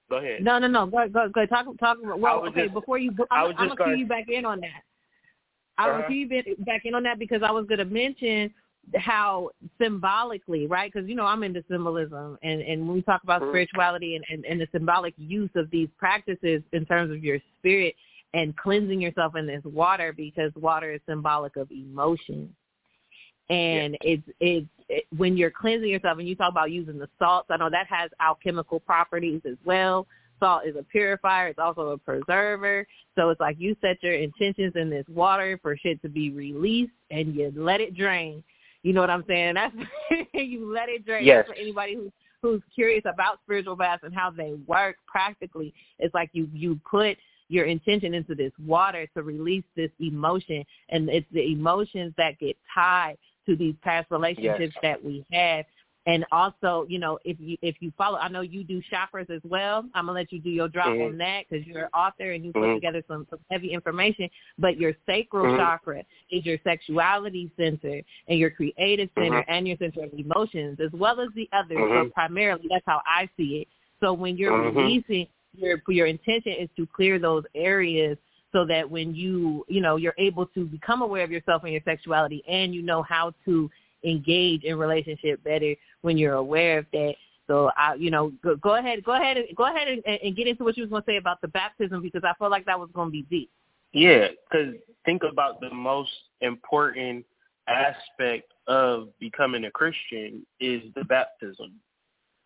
[0.10, 0.44] Go ahead.
[0.44, 0.86] No, no, no.
[0.86, 1.46] Go, go, go.
[1.46, 1.98] Talk, talk.
[2.02, 2.64] Well, okay.
[2.64, 4.84] Just, before you, I'm, I'm gonna cue you back in on that.
[5.78, 6.08] I'm uh-huh.
[6.08, 8.54] cue you back in on that because I was gonna mention
[8.96, 9.50] how
[9.82, 10.92] symbolically, right?
[10.92, 13.52] Because you know I'm into symbolism, and and when we talk about mm-hmm.
[13.52, 17.96] spirituality and, and and the symbolic use of these practices in terms of your spirit,
[18.34, 22.54] and cleansing yourself in this water because water is symbolic of emotion.
[23.50, 24.12] And yeah.
[24.12, 27.58] it's it's it, when you're cleansing yourself and you talk about using the salts, I
[27.58, 30.06] know that has alchemical properties as well.
[30.40, 31.48] Salt is a purifier.
[31.48, 32.86] It's also a preserver.
[33.16, 36.94] So it's like you set your intentions in this water for shit to be released
[37.12, 38.44] and you let it drain.
[38.84, 39.54] You know what I'm saying?
[39.56, 39.76] That's
[40.34, 41.26] you let it drain.
[41.26, 41.46] Yes.
[41.48, 45.74] for anybody who's who's curious about spiritual baths and how they work practically.
[45.98, 47.18] It's like you you put
[47.48, 50.64] your intention into this water to release this emotion.
[50.90, 53.18] And it's the emotions that get tied
[53.48, 54.82] to these past relationships yes.
[54.82, 55.66] that we had
[56.08, 59.42] and also, you know, if you if you follow, I know you do chakras as
[59.44, 59.86] well.
[59.96, 61.14] I'm gonna let you do your drop mm-hmm.
[61.14, 62.76] on that because you're an author and you put mm-hmm.
[62.76, 64.30] together some, some heavy information.
[64.60, 65.58] But your sacral mm-hmm.
[65.58, 69.52] chakra is your sexuality center and your creative center mm-hmm.
[69.52, 71.78] and your center of emotions, as well as the others.
[71.78, 72.10] But mm-hmm.
[72.10, 73.68] primarily, that's how I see it.
[74.00, 74.78] So when you're mm-hmm.
[74.78, 75.28] releasing,
[75.58, 78.18] your your intention is to clear those areas
[78.52, 81.82] so that when you you know you're able to become aware of yourself and your
[81.84, 83.70] sexuality and you know how to
[84.06, 87.16] engage in relationship better when you're aware of that.
[87.48, 90.64] So I, you know, go, go ahead, go ahead, go ahead and, and get into
[90.64, 92.90] what you was going to say about the baptism because I felt like that was
[92.94, 93.52] going to be deep.
[93.94, 94.74] Yeah, because
[95.06, 96.12] think about the most
[96.42, 97.26] important
[97.68, 101.80] aspect of becoming a Christian is the baptism.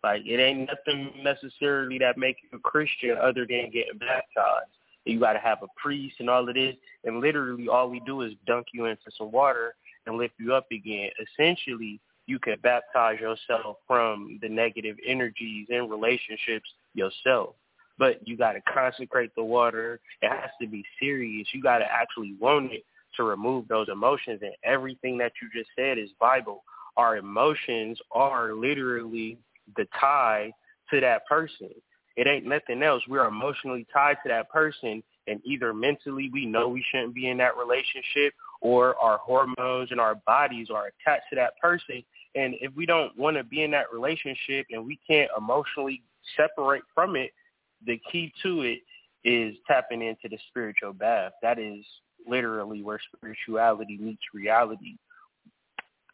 [0.02, 4.70] Like it ain't nothing necessarily that make you a Christian other than getting baptized.
[5.04, 8.22] You got to have a priest and all of this, and literally all we do
[8.22, 9.74] is dunk you into some water
[10.06, 11.10] and lift you up again.
[11.20, 17.54] Essentially, you can baptize yourself from the negative energies in relationships yourself.
[17.98, 20.00] But you got to consecrate the water.
[20.22, 21.48] It has to be serious.
[21.52, 22.84] You got to actually want it
[23.16, 24.40] to remove those emotions.
[24.42, 26.62] And everything that you just said is Bible.
[26.96, 29.38] Our emotions are literally
[29.76, 30.52] the tie
[30.90, 31.70] to that person.
[32.16, 33.02] It ain't nothing else.
[33.08, 35.02] We're emotionally tied to that person.
[35.30, 40.00] And either mentally we know we shouldn't be in that relationship or our hormones and
[40.00, 42.02] our bodies are attached to that person.
[42.34, 46.02] And if we don't want to be in that relationship and we can't emotionally
[46.36, 47.30] separate from it,
[47.86, 48.80] the key to it
[49.24, 51.32] is tapping into the spiritual bath.
[51.42, 51.84] That is
[52.26, 54.96] literally where spirituality meets reality.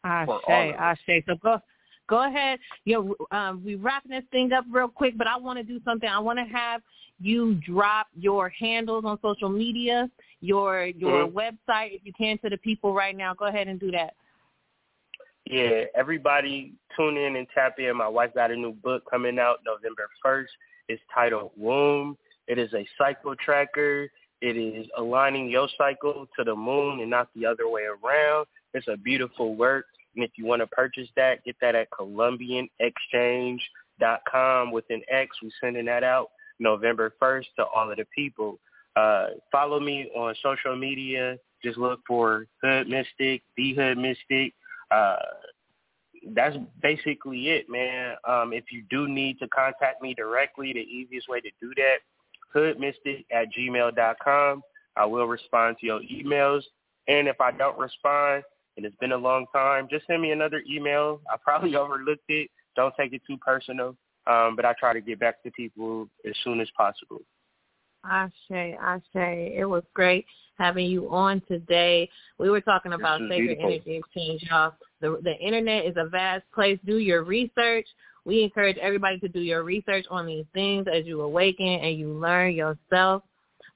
[0.03, 1.23] I say, I say.
[1.27, 1.59] So go
[2.07, 2.59] go ahead.
[2.85, 5.79] You know, um, we wrapping this thing up real quick, but I want to do
[5.83, 6.09] something.
[6.09, 6.81] I want to have
[7.19, 10.09] you drop your handles on social media,
[10.41, 11.37] your your mm-hmm.
[11.37, 13.33] website, if you can, to the people right now.
[13.33, 14.13] Go ahead and do that.
[15.49, 17.95] Yeah, everybody tune in and tap in.
[17.95, 20.45] My wife got a new book coming out November 1st.
[20.89, 22.17] It's titled Womb.
[22.47, 24.09] It is a cycle tracker.
[24.41, 28.47] It is aligning your cycle to the moon and not the other way around.
[28.73, 29.85] It's a beautiful work.
[30.15, 35.37] And if you want to purchase that, get that at ColumbianExchange.com with an X.
[35.41, 38.59] We're sending that out November 1st to all of the people.
[38.95, 41.37] Uh, follow me on social media.
[41.63, 44.53] Just look for Hood Mystic, The Hood Mystic.
[44.91, 45.17] Uh,
[46.33, 48.15] that's basically it, man.
[48.27, 51.97] Um, if you do need to contact me directly, the easiest way to do that,
[52.55, 54.61] hoodmystic at gmail.com.
[54.95, 56.61] I will respond to your emails.
[57.07, 58.43] And if I don't respond,
[58.75, 61.21] and it's been a long time, just send me another email.
[61.31, 62.49] I probably overlooked it.
[62.75, 63.95] Don't take it too personal.
[64.27, 67.21] Um, but I try to get back to people as soon as possible.
[68.03, 69.01] Ashe, Ashe.
[69.13, 70.25] It was great
[70.57, 72.09] having you on today.
[72.37, 73.65] We were talking about sacred beautiful.
[73.65, 74.73] energy exchange, y'all.
[75.01, 76.79] The, the internet is a vast place.
[76.85, 77.85] Do your research.
[78.25, 82.13] We encourage everybody to do your research on these things as you awaken and you
[82.13, 83.23] learn yourself.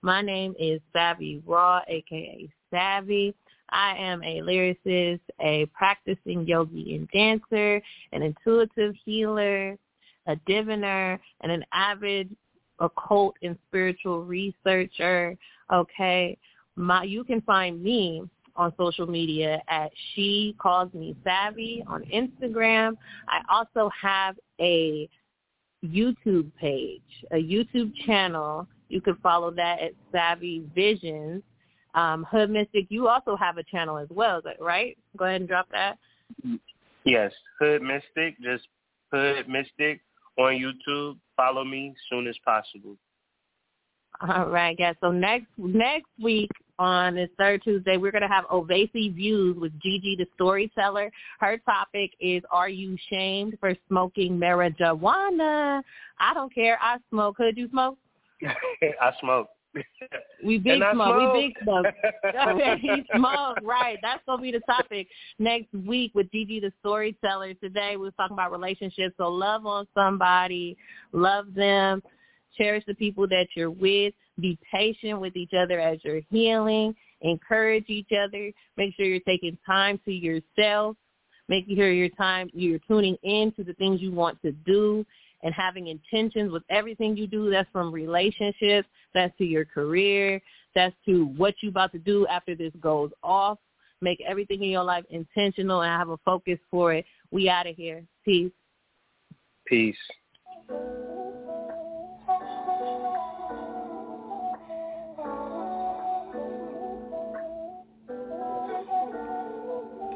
[0.02, 3.36] My name is Savvy Raw, aka Savvy.
[3.70, 9.78] I am a lyricist, a practicing yogi and dancer, an intuitive healer,
[10.28, 12.36] a diviner, and an avid
[12.80, 15.38] occult and spiritual researcher.
[15.72, 16.38] Okay,
[16.76, 18.24] my you can find me
[18.56, 22.98] on social media at she calls me savvy on Instagram.
[23.28, 25.10] I also have a
[25.86, 28.68] YouTube page, a YouTube channel.
[28.90, 31.44] You can follow that at Savvy Visions.
[31.94, 34.98] Um, Hood Mystic, you also have a channel as well, right?
[35.18, 35.98] Go ahead and drop that.
[37.04, 38.68] Yes, Hood Mystic, just
[39.12, 40.02] Hood Mystic
[40.48, 41.18] on YouTube.
[41.36, 42.98] Follow me soon as possible.
[44.28, 44.96] All right, guys.
[45.02, 49.72] So next next week on this third Tuesday, we're going to have Ovasi Views with
[49.82, 51.12] Gigi the Storyteller.
[51.40, 55.82] Her topic is Are You Shamed for Smoking Marijuana?
[56.20, 56.78] I don't care.
[56.82, 57.38] I smoke.
[57.38, 57.98] Could you smoke?
[58.44, 59.50] I smoke.
[60.44, 61.34] We big smoke.
[61.34, 61.86] We big smoke.
[62.80, 63.58] he smoke.
[63.64, 63.98] Right.
[64.02, 65.08] That's gonna be the topic
[65.40, 67.54] next week with Gigi the storyteller.
[67.56, 69.16] Today we are talking about relationships.
[69.18, 70.78] So love on somebody,
[71.12, 72.02] love them,
[72.58, 77.86] cherish the people that you're with, be patient with each other as you're healing, encourage
[77.90, 80.98] each other, make sure you're taking time to yourself,
[81.52, 85.06] Make sure your time you're tuning in to the things you want to do
[85.44, 87.50] and having intentions with everything you do.
[87.50, 90.42] That's from relationships, that's to your career,
[90.76, 93.58] that's to what you about to do after this goes off.
[94.02, 97.06] Make everything in your life intentional and have a focus for it.
[97.30, 98.04] We out of here.
[98.26, 98.52] Peace.
[99.68, 99.96] Peace.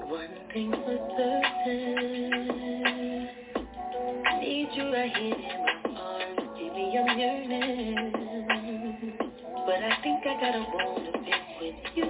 [0.07, 2.74] One thing for certain
[4.65, 6.39] need you right here in my arms.
[6.55, 8.13] Baby, I'm yearning.
[9.65, 12.09] But I think I gotta wanna be with you.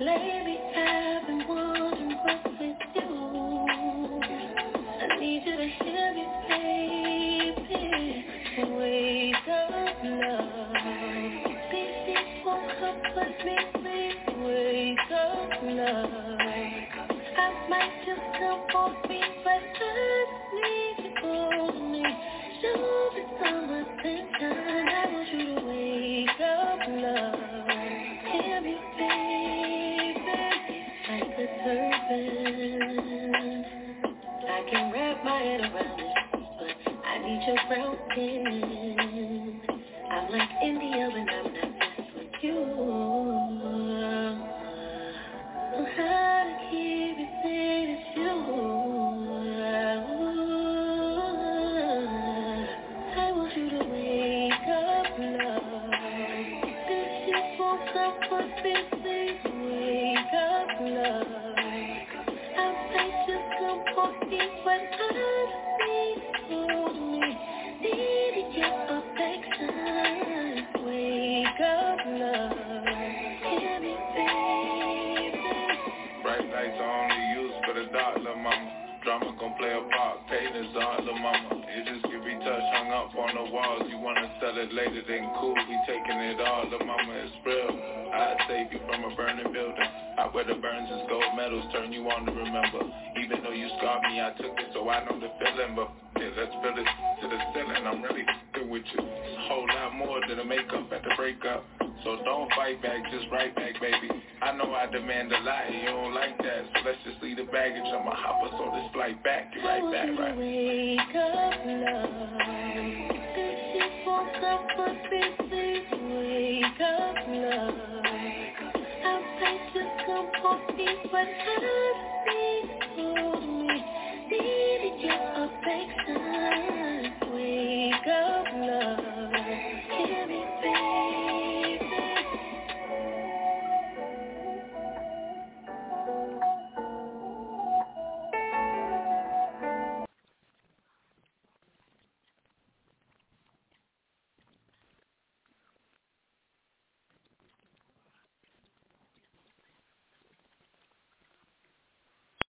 [0.00, 1.35] Let me have